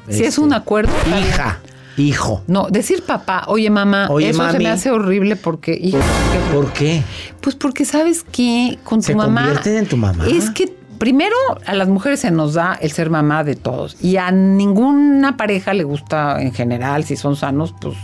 Si 0.08 0.24
es 0.24 0.38
un 0.38 0.52
acuerdo. 0.52 0.92
está 0.96 1.16
bien. 1.16 1.28
Hija, 1.28 1.60
hijo. 1.96 2.42
No, 2.46 2.68
decir 2.70 3.02
papá, 3.04 3.44
oye 3.48 3.70
mamá, 3.70 4.08
Oye, 4.10 4.30
eso 4.30 4.50
se 4.50 4.58
me 4.58 4.68
hace 4.68 4.90
horrible 4.90 5.36
porque, 5.36 5.78
hijo, 5.80 5.98
qué- 5.98 6.54
¿Por 6.54 6.72
qué? 6.72 7.02
Pues 7.40 7.54
porque 7.56 7.84
sabes 7.84 8.24
que 8.24 8.78
con 8.84 9.00
tu 9.00 9.06
Se 9.06 9.14
mamá. 9.14 9.42
convierten 9.44 9.76
en 9.78 9.86
tu 9.86 9.96
mamá. 9.96 10.26
Es 10.26 10.50
que 10.50 10.74
primero 10.98 11.36
a 11.66 11.74
las 11.74 11.88
mujeres 11.88 12.20
se 12.20 12.30
nos 12.30 12.54
da 12.54 12.78
el 12.80 12.90
ser 12.92 13.10
mamá 13.10 13.44
de 13.44 13.56
todos. 13.56 13.96
Y 14.00 14.16
a 14.16 14.30
ninguna 14.30 15.36
pareja 15.36 15.74
le 15.74 15.84
gusta 15.84 16.40
en 16.40 16.52
general, 16.52 17.04
si 17.04 17.16
son 17.16 17.36
sanos, 17.36 17.74
pues 17.80 17.96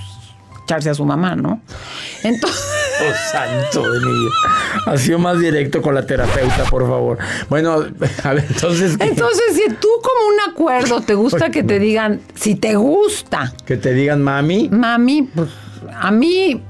echarse 0.64 0.90
a 0.90 0.94
su 0.94 1.04
mamá, 1.04 1.34
¿no? 1.36 1.60
Entonces. 2.22 2.60
Oh, 3.02 3.12
santo 3.32 3.90
de 3.92 4.00
mi 4.00 4.12
vida. 4.12 4.30
Ha 4.86 4.96
sido 4.96 5.18
más 5.18 5.38
directo 5.40 5.80
con 5.82 5.94
la 5.94 6.04
terapeuta, 6.06 6.64
por 6.70 6.82
favor. 6.88 7.18
Bueno, 7.48 7.72
a 8.24 8.32
ver, 8.34 8.44
entonces. 8.48 8.96
¿qué? 8.96 9.04
Entonces, 9.04 9.44
si 9.54 9.68
tú 9.74 9.88
como 10.02 10.28
un 10.28 10.52
acuerdo 10.52 11.00
te 11.00 11.14
gusta 11.14 11.50
que 11.50 11.62
te 11.62 11.78
digan, 11.78 12.20
si 12.34 12.54
te 12.54 12.74
gusta, 12.76 13.52
Que 13.64 13.76
te 13.76 13.92
digan 13.94 14.22
mami. 14.22 14.68
mami, 14.70 15.22
pues 15.34 15.48
a 16.00 16.10
mí, 16.10 16.62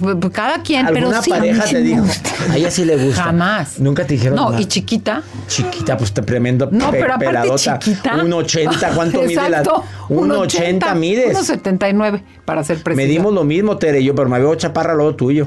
pues, 0.00 0.16
cada 0.32 0.62
quien, 0.62 0.86
pero 0.86 0.98
¿Alguna 1.08 1.22
sí. 1.22 1.30
pareja 1.30 1.64
te 1.64 1.80
dijo? 1.82 2.04
A 2.50 2.56
ella 2.56 2.70
sí 2.70 2.84
le 2.84 2.96
gusta. 2.96 3.24
Jamás. 3.24 3.78
Nunca 3.78 4.06
te 4.06 4.14
dijeron. 4.14 4.36
No, 4.36 4.50
"Ma- 4.50 4.60
y 4.60 4.64
chiquita. 4.66 5.22
Chiquita, 5.48 5.96
pues 5.96 6.12
te 6.12 6.22
tremendo 6.22 6.68
No, 6.72 6.90
pe- 6.90 6.98
pero 7.00 7.14
aparte 7.14 7.26
peladota. 7.26 7.78
chiquita. 7.78 8.16
Un 8.24 8.32
80, 8.32 8.90
¿cuánto 8.94 9.22
mide 9.22 9.48
la? 9.50 9.58
Exacto, 9.58 9.84
Un 10.08 10.30
80 10.32 10.94
mides. 10.94 11.36
1.79 11.36 12.22
para 12.44 12.64
ser 12.64 12.82
preciso. 12.82 13.06
Medimos 13.06 13.32
lo 13.34 13.44
mismo, 13.44 13.76
Tere, 13.76 14.00
y 14.00 14.04
yo, 14.04 14.14
pero 14.14 14.28
me 14.28 14.38
veo 14.38 14.54
chaparra 14.54 14.94
lo 14.94 15.14
tuyo. 15.14 15.46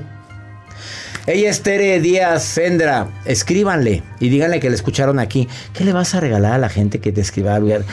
Ella 1.31 1.51
es 1.51 1.61
Tere 1.61 1.99
Díaz 1.99 2.43
Sendra. 2.43 3.07
Escríbanle 3.23 4.01
y 4.19 4.29
díganle 4.29 4.59
que 4.59 4.67
le 4.67 4.75
escucharon 4.75 5.19
aquí. 5.19 5.47
¿Qué 5.73 5.83
le 5.85 5.93
vas 5.93 6.15
a 6.15 6.19
regalar 6.19 6.53
a 6.53 6.57
la 6.57 6.69
gente 6.69 6.97
que 7.01 7.11
te 7.11 7.21
escriba? 7.21 7.53
A 7.55 7.59
ver, 7.59 7.85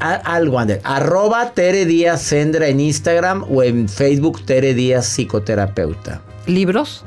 a- 0.00 0.14
algo, 0.14 0.58
Ander. 0.58 0.80
Arroba 0.82 1.50
Tere 1.52 1.84
Díaz 1.84 2.22
Sendra 2.22 2.68
en 2.68 2.80
Instagram 2.80 3.44
o 3.50 3.62
en 3.62 3.86
Facebook 3.86 4.46
Tere 4.46 4.72
Díaz 4.72 5.04
Psicoterapeuta. 5.08 6.22
¿Libros? 6.46 7.04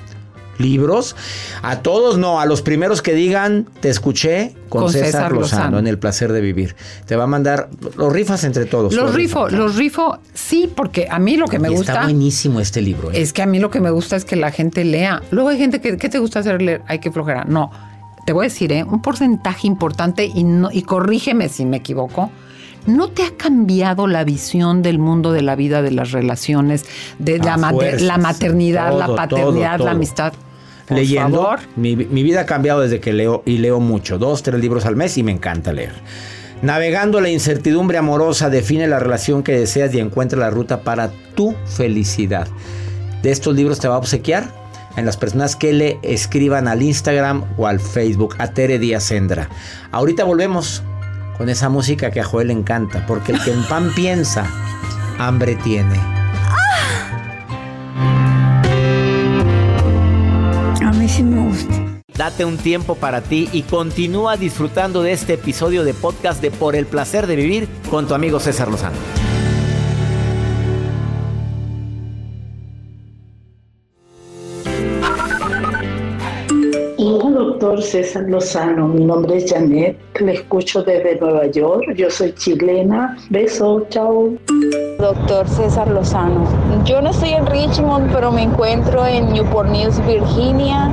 Libros. 0.57 1.15
A 1.61 1.79
todos 1.79 2.17
no, 2.17 2.39
a 2.39 2.45
los 2.45 2.61
primeros 2.61 3.01
que 3.01 3.13
digan, 3.13 3.67
te 3.79 3.89
escuché 3.89 4.55
con, 4.69 4.83
Con 4.83 4.91
César, 4.91 5.05
César 5.05 5.31
Lozano, 5.31 5.61
Lozano. 5.61 5.79
en 5.79 5.87
el 5.87 5.99
placer 5.99 6.31
de 6.31 6.41
vivir. 6.41 6.75
Te 7.05 7.15
va 7.15 7.25
a 7.25 7.27
mandar, 7.27 7.69
los 7.97 8.11
rifas 8.11 8.43
entre 8.43 8.65
todos. 8.65 8.93
Los 8.93 9.13
rifo, 9.13 9.49
los 9.49 9.75
rifo, 9.75 10.19
sí, 10.33 10.71
porque 10.73 11.07
a 11.09 11.19
mí 11.19 11.37
lo 11.37 11.47
que 11.47 11.59
me 11.59 11.69
Y 11.69 11.75
gusta 11.75 11.93
Está 11.93 12.03
buenísimo 12.03 12.59
este 12.59 12.81
libro. 12.81 13.11
¿eh? 13.11 13.21
es 13.21 13.33
que 13.33 13.41
a 13.41 13.45
mí 13.45 13.59
lo 13.59 13.69
que 13.69 13.79
me 13.79 13.91
gusta 13.91 14.15
es 14.15 14.25
que 14.25 14.35
la 14.35 14.51
gente 14.51 14.83
lea. 14.83 15.21
Luego 15.31 15.49
hay 15.49 15.57
gente 15.57 15.81
que, 15.81 15.97
¿qué 15.97 16.09
te 16.09 16.19
gusta 16.19 16.39
hacer 16.39 16.61
leer? 16.61 16.81
Hay 16.87 16.99
que 16.99 17.11
flojera. 17.11 17.45
No, 17.45 17.71
te 18.25 18.33
voy 18.33 18.45
a 18.45 18.49
decir, 18.49 18.71
¿eh? 18.71 18.83
un 18.83 19.01
porcentaje 19.01 19.67
importante 19.67 20.25
y, 20.25 20.43
no, 20.43 20.69
y 20.71 20.83
corrígeme 20.83 21.49
si 21.49 21.65
me 21.65 21.77
equivoco. 21.77 22.31
¿No 22.85 23.07
te 23.09 23.23
ha 23.23 23.31
cambiado 23.37 24.07
la 24.07 24.23
visión 24.23 24.81
del 24.81 24.99
mundo 24.99 25.31
de 25.31 25.41
la 25.41 25.55
vida, 25.55 25.81
de 25.81 25.91
las 25.91 26.11
relaciones, 26.11 26.85
de 27.19 27.37
la, 27.39 27.53
A 27.53 27.57
mater- 27.57 27.71
fuerzas. 27.91 28.01
la 28.01 28.17
maternidad, 28.17 28.97
la 28.97 29.07
paternidad, 29.15 29.71
todo, 29.71 29.77
todo. 29.77 29.85
la 29.85 29.91
amistad? 29.91 30.33
Por 30.87 30.97
Leyendo, 30.97 31.43
favor. 31.43 31.59
mi, 31.77 31.95
mi 31.95 32.23
vida 32.23 32.41
ha 32.41 32.45
cambiado 32.45 32.81
desde 32.81 32.99
que 32.99 33.13
leo 33.13 33.41
y 33.45 33.59
leo 33.59 33.79
mucho, 33.79 34.17
dos, 34.17 34.43
tres 34.43 34.59
libros 34.59 34.85
al 34.85 34.97
mes 34.97 35.17
y 35.17 35.23
me 35.23 35.31
encanta 35.31 35.71
leer. 35.71 35.93
Navegando 36.61 37.19
la 37.21 37.29
incertidumbre 37.29 37.97
amorosa, 37.97 38.49
define 38.49 38.87
la 38.87 38.99
relación 38.99 39.43
que 39.43 39.53
deseas 39.57 39.93
y 39.93 39.99
encuentra 39.99 40.39
la 40.39 40.49
ruta 40.49 40.81
para 40.81 41.09
tu 41.35 41.55
felicidad. 41.65 42.47
De 43.21 43.31
estos 43.31 43.55
libros 43.55 43.79
te 43.79 43.87
va 43.87 43.95
a 43.95 43.97
obsequiar 43.97 44.49
en 44.97 45.05
las 45.05 45.17
personas 45.17 45.55
que 45.55 45.73
le 45.73 45.99
escriban 46.03 46.67
al 46.67 46.81
Instagram 46.81 47.45
o 47.57 47.67
al 47.67 47.79
Facebook 47.79 48.35
a 48.37 48.47
Tere 48.49 48.77
Díaz 48.79 49.03
Sendra. 49.05 49.49
Ahorita 49.91 50.23
volvemos 50.25 50.83
con 51.37 51.49
esa 51.49 51.69
música 51.69 52.11
que 52.11 52.21
a 52.21 52.23
Joel 52.23 52.47
le 52.47 52.53
encanta, 52.53 53.05
porque 53.05 53.31
el 53.31 53.43
que 53.43 53.51
en 53.51 53.63
pan 53.63 53.91
piensa, 53.95 54.47
hambre 55.17 55.55
tiene. 55.55 55.99
A 60.85 60.91
mí 60.93 61.07
sí 61.07 61.23
me 61.23 61.47
gusta. 61.47 61.73
Date 62.15 62.45
un 62.45 62.57
tiempo 62.57 62.95
para 62.95 63.21
ti 63.21 63.49
y 63.51 63.63
continúa 63.63 64.37
disfrutando 64.37 65.01
de 65.01 65.13
este 65.13 65.33
episodio 65.33 65.83
de 65.83 65.95
podcast 65.95 66.41
de 66.41 66.51
Por 66.51 66.75
el 66.75 66.85
placer 66.85 67.25
de 67.25 67.35
vivir 67.35 67.67
con 67.89 68.07
tu 68.07 68.13
amigo 68.13 68.39
César 68.39 68.69
Lozano. 68.69 68.97
Doctor 77.63 77.81
César 77.81 78.23
Lozano. 78.23 78.89
Mi 78.89 79.05
nombre 79.05 79.37
es 79.37 79.49
Janet. 79.49 79.97
Le 80.19 80.33
escucho 80.33 80.83
desde 80.83 81.15
Nueva 81.15 81.47
York. 81.47 81.93
Yo 81.95 82.09
soy 82.09 82.33
chilena. 82.33 83.17
Beso, 83.29 83.85
chao. 83.89 84.33
Doctor 84.99 85.47
César 85.47 85.89
Lozano. 85.89 86.45
Yo 86.83 87.01
no 87.01 87.11
estoy 87.11 87.29
en 87.29 87.45
Richmond, 87.47 88.11
pero 88.11 88.33
me 88.33 88.43
encuentro 88.43 89.05
en 89.05 89.31
Newport 89.31 89.69
News, 89.69 90.05
Virginia. 90.05 90.91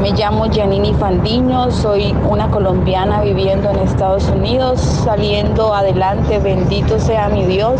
Me 0.00 0.12
llamo 0.12 0.46
Janini 0.50 0.94
Fandiño, 0.94 1.70
soy 1.70 2.14
una 2.30 2.50
colombiana 2.50 3.20
viviendo 3.20 3.68
en 3.68 3.80
Estados 3.80 4.26
Unidos, 4.30 4.80
saliendo 4.80 5.74
adelante, 5.74 6.38
bendito 6.38 6.98
sea 6.98 7.28
mi 7.28 7.44
Dios. 7.44 7.78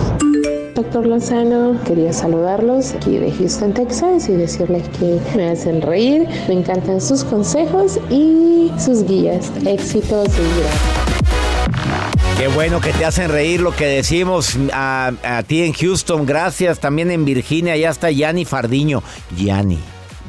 Doctor 0.77 1.07
Lozano, 1.07 1.81
quería 1.87 2.13
saludarlos 2.13 2.93
aquí 2.93 3.17
de 3.17 3.33
Houston, 3.33 3.73
Texas 3.73 4.29
y 4.29 4.33
decirles 4.33 4.83
que 4.99 5.19
me 5.35 5.49
hacen 5.49 5.81
reír, 5.81 6.29
me 6.49 6.55
encantan 6.55 7.01
sus 7.01 7.25
consejos 7.25 7.99
y 8.11 8.71
sus 8.79 9.05
guías. 9.07 9.51
Éxitos 9.65 10.29
y 10.29 10.61
gracias. 10.61 12.37
Qué 12.39 12.49
bueno 12.49 12.83
que 12.83 12.93
te 12.93 13.07
hacen 13.07 13.31
reír 13.31 13.63
lo 13.63 13.75
que 13.75 13.87
decimos 13.87 14.55
a, 14.71 15.13
a 15.25 15.43
ti 15.45 15.63
en 15.63 15.73
Houston. 15.73 16.27
Gracias. 16.27 16.79
También 16.79 17.11
en 17.11 17.25
Virginia. 17.25 17.75
Ya 17.79 17.89
está 17.89 18.11
Yanni 18.11 18.45
Fardiño. 18.45 19.03
Yanni. 19.35 19.79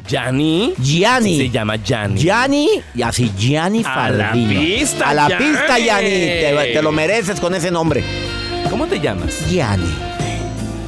¿Yanni? 0.08 0.72
Yanni. 0.82 1.36
Se 1.36 1.50
llama 1.50 1.76
Yanni. 1.76 2.22
Yanni. 2.22 2.68
Y 2.94 3.02
así, 3.02 3.30
Yanni 3.38 3.82
A 3.84 4.10
la 4.10 4.24
Fardiño. 4.28 4.60
pista, 4.60 5.10
A 5.10 5.14
la 5.14 5.26
pista, 5.26 5.78
Yanni. 5.78 6.08
Te, 6.08 6.70
te 6.72 6.82
lo 6.82 6.90
mereces 6.90 7.38
con 7.38 7.54
ese 7.54 7.70
nombre. 7.70 8.02
¿Cómo 8.70 8.86
te 8.86 8.98
llamas? 8.98 9.50
Yanni. 9.50 9.92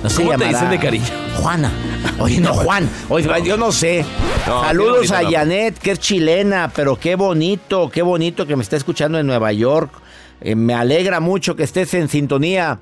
No 0.03 0.09
se 0.09 0.23
¿Cómo 0.23 0.37
te 0.39 0.47
dicen 0.47 0.71
de 0.71 0.79
cariño? 0.79 1.05
Juana. 1.37 1.71
Oye, 2.19 2.41
no, 2.41 2.55
Juan. 2.55 2.89
Oye, 3.09 3.29
yo 3.45 3.57
no 3.57 3.71
sé. 3.71 4.05
No, 4.47 4.63
Saludos 4.63 5.11
a 5.11 5.29
Janet, 5.31 5.79
que 5.79 5.93
es 5.93 5.99
chilena, 5.99 6.73
pero 6.75 6.97
qué 6.97 7.17
bonito, 7.17 7.91
qué 7.91 8.03
bonito 8.03 8.47
que 8.47 8.57
me 8.57 8.63
está 8.63 8.77
escuchando 8.77 9.19
en 9.19 9.27
Nueva 9.27 9.53
York. 9.53 9.91
Eh, 10.41 10.55
me 10.55 10.75
alegra 10.75 11.21
mucho 11.21 11.55
que 11.55 11.65
estés 11.65 11.93
en 11.95 12.09
sintonía. 12.09 12.79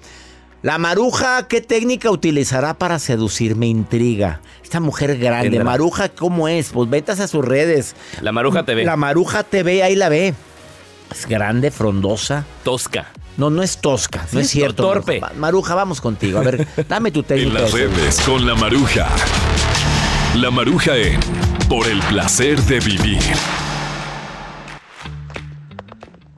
La 0.63 0.79
maruja, 0.79 1.47
¿qué 1.49 1.61
técnica 1.61 2.11
utilizará 2.11 2.75
para 2.75 2.99
seducir? 2.99 3.57
Me 3.57 3.67
intriga. 3.67 4.41
Esta 4.63 4.81
mujer 4.81 5.17
grande, 5.19 5.51
Tendrá. 5.51 5.65
Maruja, 5.65 6.09
¿cómo 6.09 6.49
es? 6.49 6.71
Pues 6.71 6.91
vete 6.91 7.13
a 7.13 7.29
sus 7.29 7.45
redes. 7.45 7.95
La 8.23 8.33
Maruja 8.33 8.65
TV. 8.65 8.85
La 8.85 8.97
Maruja 8.97 9.45
TV, 9.45 9.83
ahí 9.83 9.95
la 9.95 10.09
ve. 10.09 10.35
Es 11.13 11.27
grande, 11.27 11.71
frondosa. 11.71 12.45
Tosca. 12.65 13.07
No, 13.39 13.51
no 13.51 13.63
es 13.63 13.79
tosca, 13.79 14.27
no 14.33 14.41
es 14.41 14.51
cierto. 14.51 14.83
torpe. 14.83 15.21
Maruja. 15.21 15.39
Maruja, 15.39 15.75
vamos 15.77 16.01
contigo. 16.01 16.41
A 16.41 16.43
ver, 16.43 16.67
dame 16.89 17.11
tu 17.13 17.21
En 17.21 17.27
técnica. 17.27 17.61
las 17.61 17.73
redes 17.73 18.21
con 18.23 18.45
la 18.45 18.55
maruja. 18.57 19.09
La 20.35 20.51
maruja 20.51 20.97
en 20.97 21.21
Por 21.69 21.87
el 21.87 22.01
placer 22.01 22.61
de 22.63 22.81
vivir. 22.81 23.21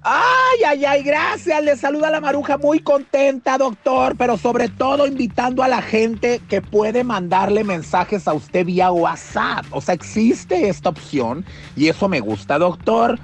Ay, 0.03 0.59
ay, 0.67 0.85
ay, 0.85 1.03
gracias. 1.03 1.63
Le 1.63 1.77
saluda 1.77 2.11
la 2.11 2.21
maruja 2.21 2.59
muy 2.59 2.81
contenta, 2.81 3.57
doctor, 3.59 4.15
pero 4.17 4.37
sobre 4.37 4.69
todo 4.69 5.07
invitando 5.07 5.63
a 5.63 5.69
la 5.69 5.81
gente 5.83 6.41
que 6.49 6.61
puede 6.61 7.03
mandarle 7.05 7.65
mensajes 7.65 8.27
a 8.29 8.33
usted 8.35 8.67
vía 8.67 8.91
WhatsApp. 8.91 9.65
O 9.71 9.81
sea, 9.81 9.95
existe 9.95 10.69
esta 10.69 10.89
opción 10.91 11.45
y 11.77 11.89
eso 11.89 12.09
me 12.09 12.21
gusta, 12.21 12.59
doctor. 12.59 13.19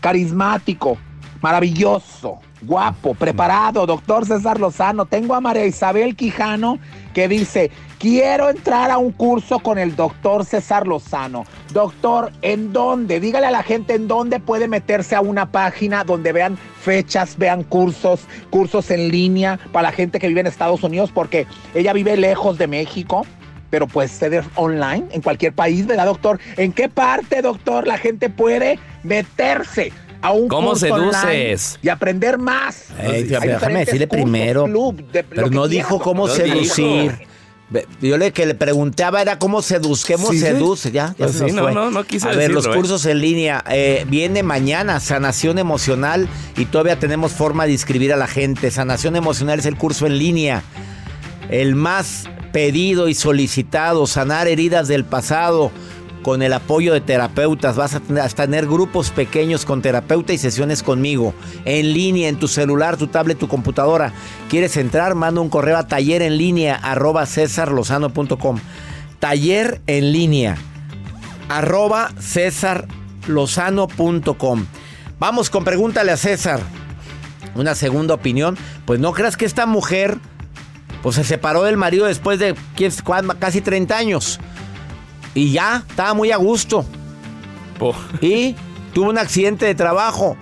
Carismático, 0.00 0.98
maravilloso, 1.40 2.40
guapo, 2.66 3.14
preparado, 3.14 3.86
doctor 3.86 4.26
César 4.26 4.60
Lozano. 4.60 5.06
Tengo 5.06 5.34
a 5.34 5.40
María 5.40 5.64
Isabel 5.64 6.16
Quijano 6.16 6.78
que 7.14 7.28
dice, 7.28 7.70
quiero 7.98 8.50
entrar 8.50 8.90
a 8.90 8.98
un 8.98 9.12
curso 9.12 9.60
con 9.60 9.78
el 9.78 9.96
doctor 9.96 10.44
César 10.44 10.86
Lozano. 10.86 11.44
Doctor, 11.72 12.32
¿en 12.42 12.72
dónde? 12.72 13.20
Dígale 13.20 13.46
a 13.46 13.50
la 13.50 13.62
gente 13.62 13.94
en 13.94 14.08
dónde 14.08 14.40
puede 14.40 14.68
meterse 14.68 15.14
a 15.14 15.20
una 15.20 15.50
página 15.50 16.04
donde 16.04 16.32
vean 16.32 16.58
fechas, 16.82 17.38
vean 17.38 17.62
cursos, 17.62 18.20
cursos 18.50 18.90
en 18.90 19.08
línea 19.08 19.58
para 19.72 19.88
la 19.88 19.92
gente 19.92 20.18
que 20.18 20.28
vive 20.28 20.40
en 20.40 20.46
Estados 20.46 20.82
Unidos, 20.82 21.10
porque 21.12 21.46
ella 21.74 21.92
vive 21.92 22.16
lejos 22.16 22.58
de 22.58 22.66
México. 22.66 23.26
Pero 23.68 23.88
puede 23.88 24.08
ser 24.08 24.44
online 24.54 25.06
en 25.10 25.20
cualquier 25.22 25.52
país, 25.52 25.86
¿verdad, 25.86 26.06
doctor? 26.06 26.38
¿En 26.56 26.72
qué 26.72 26.88
parte, 26.88 27.42
doctor, 27.42 27.84
la 27.86 27.98
gente 27.98 28.30
puede 28.30 28.78
meterse 29.02 29.92
a 30.22 30.32
un 30.32 30.48
¿Cómo 30.48 30.70
curso 30.70 30.86
seduces? 30.86 31.78
y 31.82 31.88
aprender 31.88 32.38
más? 32.38 32.84
Ey, 33.00 33.08
Hay 33.10 33.22
déjame 33.24 33.80
decirle 33.84 34.08
cursos, 34.08 34.24
primero. 34.24 34.64
club, 34.64 34.96
de- 35.12 35.24
pero 35.24 35.50
no 35.50 35.68
dijo 35.68 35.98
cómo 36.00 36.28
seducir. 36.28 37.18
Yo 38.00 38.16
le 38.16 38.32
que 38.32 38.46
le 38.46 38.54
preguntaba 38.54 39.20
era 39.20 39.40
cómo 39.40 39.60
seduzca, 39.60 40.14
cómo 40.14 40.30
Sí, 40.30 40.38
seduce, 40.38 40.92
ya, 40.92 41.08
ya 41.18 41.26
Pues 41.26 41.32
se 41.32 41.38
sí, 41.38 41.44
nos 41.46 41.54
no, 41.54 41.62
fue. 41.64 41.74
no, 41.74 41.90
no 41.90 42.04
quise 42.04 42.28
A 42.28 42.30
ver, 42.30 42.52
los 42.52 42.66
¿eh? 42.66 42.70
cursos 42.72 43.04
en 43.06 43.20
línea. 43.20 43.64
eh, 43.68 44.04
viene 44.08 44.44
mañana, 44.44 45.00
sanación 45.00 45.58
emocional, 45.58 46.28
y 46.56 46.66
todavía 46.66 46.96
tenemos 47.00 47.32
forma 47.32 47.66
de 47.66 47.72
inscribir 47.72 48.12
a 48.12 48.16
la 48.16 48.28
gente. 48.28 48.70
Sanación 48.70 49.16
emocional 49.16 49.58
es 49.58 49.66
el 49.66 49.76
curso 49.76 50.06
en 50.06 50.16
línea. 50.16 50.62
El 51.50 51.74
más 51.74 52.28
pedido 52.52 53.08
y 53.08 53.14
solicitado, 53.14 54.06
sanar 54.06 54.46
heridas 54.46 54.86
del 54.86 55.04
pasado 55.04 55.72
con 56.26 56.42
el 56.42 56.52
apoyo 56.54 56.92
de 56.92 57.00
terapeutas. 57.00 57.76
Vas 57.76 57.94
a 57.94 58.00
tener, 58.00 58.66
grupos 58.66 59.12
pequeños 59.12 59.64
con 59.64 59.80
terapeuta 59.80 60.32
y 60.32 60.38
sesiones 60.38 60.82
conmigo. 60.82 61.32
En 61.64 61.92
línea, 61.92 62.28
en 62.28 62.36
tu 62.36 62.48
celular, 62.48 62.96
tu 62.96 63.06
tablet, 63.06 63.38
tu 63.38 63.46
computadora. 63.46 64.12
¿Quieres 64.50 64.76
entrar? 64.76 65.14
Manda 65.14 65.40
un 65.40 65.48
correo 65.48 65.76
a 65.76 65.86
taller 65.86 66.22
en 66.22 66.36
línea 66.36 66.74
arroba 66.74 67.26
cesarlozano.com. 67.26 68.58
Taller 69.20 69.80
en 69.86 70.12
línea 70.12 70.56
arroba 71.48 72.10
cesarlozano.com. 72.18 74.66
Vamos 75.20 75.48
con 75.48 75.62
pregúntale 75.62 76.10
a 76.10 76.16
César. 76.16 76.58
Una 77.54 77.76
segunda 77.76 78.14
opinión. 78.14 78.58
Pues 78.84 78.98
no 78.98 79.12
creas 79.12 79.36
que 79.36 79.44
esta 79.44 79.66
mujer 79.66 80.18
pues 81.04 81.14
se 81.14 81.22
separó 81.22 81.62
del 81.62 81.76
marido 81.76 82.06
después 82.06 82.40
de 82.40 82.56
casi 83.38 83.60
30 83.60 83.96
años. 83.96 84.40
Y 85.36 85.52
ya, 85.52 85.84
estaba 85.88 86.14
muy 86.14 86.32
a 86.32 86.36
gusto. 86.36 86.84
Y 88.20 88.56
tuvo 88.92 89.10
un 89.10 89.18
accidente 89.18 89.66
de 89.66 89.74
trabajo. 89.74 90.36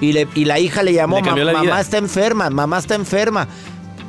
Y, 0.00 0.12
le- 0.12 0.28
y 0.34 0.44
la 0.44 0.58
hija 0.58 0.82
le 0.82 0.92
llamó, 0.92 1.16
Le 1.16 1.22
cambió 1.22 1.44
"Ma- 1.46 1.52
la 1.52 1.58
mamá 1.58 1.64
vida". 1.72 1.80
está 1.80 1.96
enferma, 1.98 2.50
mamá 2.50 2.78
está 2.78 2.94
enferma. 2.94 3.48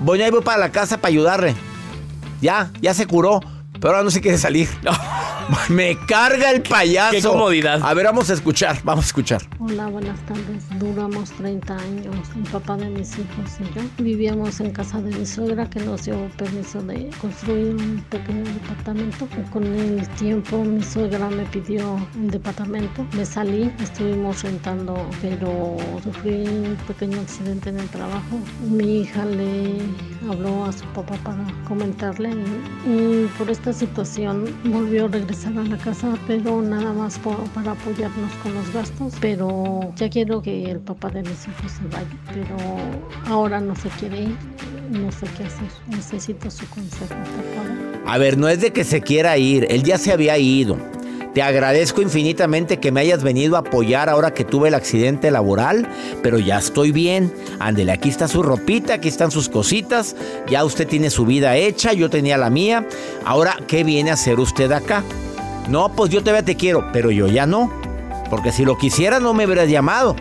Voy 0.02 0.22
a 0.22 0.28
ir 0.28 0.34
para 0.44 0.58
la 0.60 0.72
casa 0.72 0.98
para 0.98 1.10
ayudarle. 1.10 1.56
Ya, 2.42 2.70
ya 2.82 2.94
se 2.94 3.08
curó, 3.08 3.40
pero 3.80 3.94
ahora 3.94 4.04
no 4.04 4.12
se 4.12 4.22
quiere 4.22 4.38
salir. 4.38 4.68
Me 5.70 5.96
carga 6.08 6.52
el 6.52 6.64
payaso. 6.64 7.12
Qué 7.12 7.22
comodidad. 7.22 7.80
A 7.84 7.94
ver, 7.94 8.06
vamos 8.06 8.30
a 8.30 8.34
escuchar, 8.34 8.80
vamos 8.84 9.06
a 9.06 9.08
escuchar. 9.08 9.42
Hola, 9.60 9.88
buenas 9.88 10.20
tardes. 10.26 10.64
Duramos 10.80 11.32
30 11.32 11.78
años, 11.78 12.16
el 12.36 12.52
papá 12.52 12.78
de 12.78 12.90
mis 12.90 13.12
hijos 13.14 13.52
y 13.60 13.76
yo. 13.76 13.84
Vivíamos 14.00 14.60
en 14.60 14.72
casa 14.72 15.02
de 15.02 15.16
mi 15.16 15.26
suegra 15.26 15.70
que 15.70 15.80
nos 15.82 16.06
dio 16.06 16.16
permiso 16.38 16.82
de 16.82 17.10
construir 17.22 17.76
un 17.76 18.04
pequeño 18.10 18.44
departamento. 18.44 19.28
Con 19.52 19.66
el 19.66 20.08
tiempo 20.10 20.64
mi 20.64 20.82
suegra 20.84 21.30
me 21.30 21.44
pidió 21.46 21.94
un 22.16 22.28
departamento. 22.28 23.06
Me 23.14 23.26
salí, 23.26 23.72
estuvimos 23.80 24.42
rentando, 24.44 25.08
pero 25.22 25.78
sufrí 26.04 26.48
un 26.48 26.78
pequeño 26.88 27.20
accidente 27.22 27.70
en 27.70 27.80
el 27.80 27.90
trabajo. 27.90 28.40
Mi 28.68 29.02
hija 29.02 29.26
le 29.26 29.78
habló 30.28 30.66
a 30.66 30.74
su 30.74 30.86
papá 30.86 31.16
para 31.24 31.46
comentarle 31.68 32.32
y, 32.88 32.90
y 32.90 33.32
por 33.38 33.50
esta 33.66 33.80
situación 33.80 34.46
volvió 34.66 35.06
a 35.06 35.08
regresar 35.08 35.58
a 35.58 35.64
la 35.64 35.76
casa, 35.78 36.16
pero 36.28 36.62
nada 36.62 36.94
más 36.94 37.18
por- 37.18 37.44
para 37.50 37.72
apoyarnos 37.72 38.32
con 38.44 38.54
los 38.54 38.72
gastos. 38.72 39.14
Pero 39.20 39.92
ya 39.96 40.08
quiero 40.08 40.40
que 40.44 40.70
el 40.70 40.80
papá 40.82 41.10
de 41.10 41.24
mis 41.24 41.48
hijos 41.48 41.72
se 41.72 41.84
vaya, 41.88 42.06
pero 42.32 42.56
ahora 43.26 43.60
no 43.60 43.76
se 43.76 43.90
quiere 43.90 44.22
ir, 44.26 44.38
no 44.92 45.12
sé 45.12 45.26
qué 45.36 45.46
hacer. 45.46 45.68
Necesito 45.88 46.52
su 46.52 46.70
consejo, 46.70 47.08
por 47.08 47.56
favor. 47.56 48.04
A 48.06 48.18
ver, 48.20 48.38
no 48.38 48.48
es 48.50 48.62
de 48.62 48.72
que 48.72 48.84
se 48.84 49.02
quiera 49.02 49.36
ir, 49.40 49.66
él 49.72 49.82
ya 49.82 49.98
se 49.98 50.12
había 50.14 50.38
ido. 50.38 50.78
Te 51.36 51.42
agradezco 51.42 52.02
infinitamente 52.02 52.80
que 52.80 52.94
me 52.94 53.02
hayas 53.02 53.22
venido 53.22 53.58
a 53.58 53.60
apoyar 53.60 54.08
ahora 54.08 54.34
que 54.34 54.46
tuve 54.46 54.70
el 54.70 54.74
accidente 54.74 55.30
laboral, 55.32 55.86
pero 56.24 56.40
ya 56.40 56.58
estoy 56.58 56.94
bien. 56.94 57.34
Ándele, 57.60 57.92
aquí 57.92 58.08
está 58.08 58.30
su 58.30 58.42
ropita, 58.42 58.94
aquí 58.94 59.10
están 59.10 59.32
sus 59.32 59.50
cositas, 59.50 60.16
ya 60.48 60.64
usted 60.64 60.88
tiene 60.88 61.10
su 61.10 61.26
vida 61.26 61.58
hecha, 61.58 61.92
yo 61.92 62.10
tenía 62.10 62.38
la 62.38 62.50
mía. 62.50 62.88
Ahora, 63.26 63.58
¿qué 63.68 63.84
viene 63.84 64.12
a 64.12 64.14
hacer 64.14 64.40
usted 64.40 64.72
acá? 64.72 65.04
No, 65.68 65.90
pues 65.90 66.10
yo 66.10 66.22
todavía 66.22 66.46
te 66.46 66.56
quiero, 66.56 66.90
pero 66.94 67.12
yo 67.12 67.28
ya 67.28 67.46
no. 67.46 67.70
Porque 68.30 68.54
si 68.54 68.64
lo 68.64 68.78
quisieras 68.78 69.22
no 69.22 69.34
me 69.34 69.46
hubieras 69.46 69.70
llamado. 69.70 70.16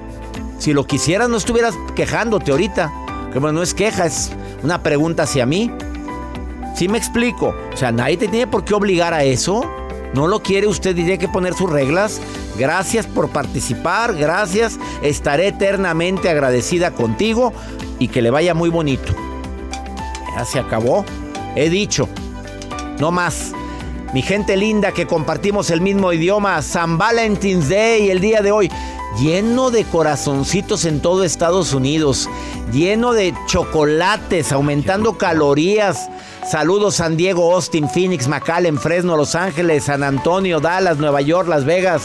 Si 0.58 0.72
lo 0.72 0.84
quisieras 0.84 1.28
no 1.28 1.36
estuvieras 1.36 1.76
quejándote 1.94 2.50
ahorita. 2.50 2.92
Que 3.32 3.38
bueno, 3.38 3.60
no 3.60 3.62
es 3.62 3.72
queja, 3.72 4.06
es 4.06 4.32
una 4.64 4.82
pregunta 4.82 5.22
hacia 5.22 5.46
mí. 5.46 5.70
¿Sí 6.74 6.88
me 6.88 6.98
explico? 6.98 7.54
O 7.72 7.76
sea, 7.76 7.92
nadie 7.92 8.16
te 8.16 8.26
tiene 8.26 8.48
por 8.48 8.64
qué 8.64 8.74
obligar 8.74 9.14
a 9.14 9.22
eso. 9.22 9.64
¿No 10.14 10.28
lo 10.28 10.40
quiere 10.40 10.66
usted? 10.66 10.94
Tiene 10.94 11.18
que 11.18 11.28
poner 11.28 11.54
sus 11.54 11.70
reglas. 11.70 12.20
Gracias 12.56 13.06
por 13.06 13.30
participar, 13.30 14.14
gracias. 14.14 14.78
Estaré 15.02 15.48
eternamente 15.48 16.28
agradecida 16.28 16.92
contigo 16.92 17.52
y 17.98 18.08
que 18.08 18.22
le 18.22 18.30
vaya 18.30 18.54
muy 18.54 18.70
bonito. 18.70 19.12
Ya 20.36 20.44
se 20.44 20.58
acabó. 20.58 21.04
He 21.56 21.68
dicho. 21.68 22.08
No 23.00 23.10
más. 23.10 23.52
Mi 24.14 24.22
gente 24.22 24.56
linda 24.56 24.92
que 24.92 25.08
compartimos 25.08 25.70
el 25.70 25.80
mismo 25.80 26.12
idioma, 26.12 26.62
San 26.62 26.98
Valentine's 26.98 27.68
Day, 27.68 28.10
el 28.10 28.20
día 28.20 28.42
de 28.42 28.52
hoy, 28.52 28.70
lleno 29.18 29.72
de 29.72 29.82
corazoncitos 29.82 30.84
en 30.84 31.00
todo 31.00 31.24
Estados 31.24 31.74
Unidos, 31.74 32.30
lleno 32.70 33.12
de 33.12 33.34
chocolates, 33.48 34.52
aumentando 34.52 35.18
calorías. 35.18 36.08
Saludos 36.48 36.94
San 36.94 37.16
Diego, 37.16 37.52
Austin, 37.52 37.88
Phoenix, 37.88 38.28
McAllen, 38.28 38.78
Fresno, 38.78 39.16
Los 39.16 39.34
Ángeles, 39.34 39.86
San 39.86 40.04
Antonio, 40.04 40.60
Dallas, 40.60 40.98
Nueva 40.98 41.20
York, 41.20 41.48
Las 41.48 41.64
Vegas. 41.64 42.04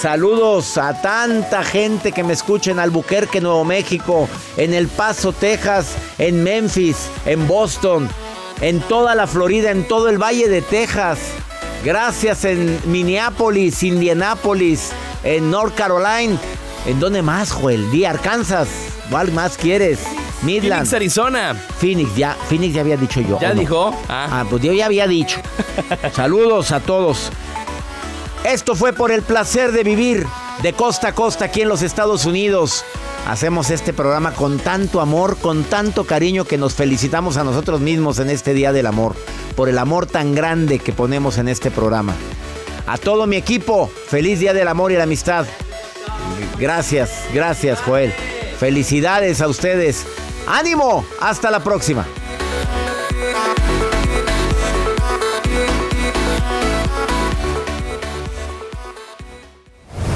Saludos 0.00 0.78
a 0.78 1.02
tanta 1.02 1.62
gente 1.64 2.12
que 2.12 2.24
me 2.24 2.32
escucha 2.32 2.70
en 2.70 2.78
Albuquerque, 2.78 3.42
Nuevo 3.42 3.66
México, 3.66 4.26
en 4.56 4.72
El 4.72 4.88
Paso, 4.88 5.34
Texas, 5.34 5.96
en 6.16 6.42
Memphis, 6.42 7.10
en 7.26 7.46
Boston, 7.46 8.08
en 8.60 8.80
toda 8.80 9.14
la 9.14 9.26
Florida, 9.26 9.70
en 9.70 9.86
todo 9.86 10.08
el 10.08 10.18
Valle 10.18 10.48
de 10.48 10.62
Texas. 10.62 11.18
Gracias 11.84 12.44
en 12.44 12.78
Minneapolis, 12.86 13.82
Indianapolis, 13.82 14.90
en 15.24 15.50
North 15.50 15.74
Carolina. 15.74 16.38
¿En 16.86 17.00
dónde 17.00 17.22
más, 17.22 17.52
Joel? 17.52 17.90
Di 17.90 18.04
Arkansas. 18.04 18.68
¿Cuál 19.10 19.32
más 19.32 19.56
quieres? 19.56 20.00
Midland. 20.42 20.86
Phoenix, 20.86 20.94
Arizona. 20.94 21.54
Phoenix, 21.78 22.14
ya, 22.16 22.36
Phoenix 22.48 22.74
ya 22.74 22.80
había 22.80 22.96
dicho 22.96 23.20
yo. 23.20 23.38
¿Ya 23.40 23.52
dijo? 23.54 23.96
Ah. 24.08 24.44
pues 24.48 24.62
yo 24.62 24.72
ya 24.72 24.86
había 24.86 25.06
dicho. 25.06 25.40
Saludos 26.12 26.72
a 26.72 26.80
todos. 26.80 27.30
Esto 28.44 28.74
fue 28.74 28.92
por 28.92 29.12
el 29.12 29.22
placer 29.22 29.70
de 29.70 29.84
vivir 29.84 30.26
de 30.62 30.72
costa 30.72 31.08
a 31.08 31.14
costa 31.14 31.46
aquí 31.46 31.62
en 31.62 31.68
los 31.68 31.82
Estados 31.82 32.26
Unidos. 32.26 32.84
Hacemos 33.26 33.70
este 33.70 33.92
programa 33.92 34.32
con 34.32 34.58
tanto 34.58 35.00
amor, 35.00 35.36
con 35.38 35.64
tanto 35.64 36.04
cariño 36.04 36.44
que 36.44 36.58
nos 36.58 36.74
felicitamos 36.74 37.36
a 37.36 37.44
nosotros 37.44 37.80
mismos 37.80 38.18
en 38.18 38.30
este 38.30 38.52
Día 38.52 38.72
del 38.72 38.86
Amor, 38.86 39.14
por 39.54 39.68
el 39.68 39.78
amor 39.78 40.06
tan 40.06 40.34
grande 40.34 40.80
que 40.80 40.92
ponemos 40.92 41.38
en 41.38 41.48
este 41.48 41.70
programa. 41.70 42.14
A 42.86 42.98
todo 42.98 43.26
mi 43.28 43.36
equipo, 43.36 43.90
feliz 44.08 44.40
Día 44.40 44.52
del 44.52 44.66
Amor 44.66 44.90
y 44.90 44.96
la 44.96 45.04
Amistad. 45.04 45.46
Gracias, 46.58 47.26
gracias 47.32 47.80
Joel. 47.80 48.12
Felicidades 48.58 49.40
a 49.40 49.48
ustedes. 49.48 50.04
ánimo, 50.46 51.04
hasta 51.20 51.50
la 51.50 51.60
próxima. 51.60 52.04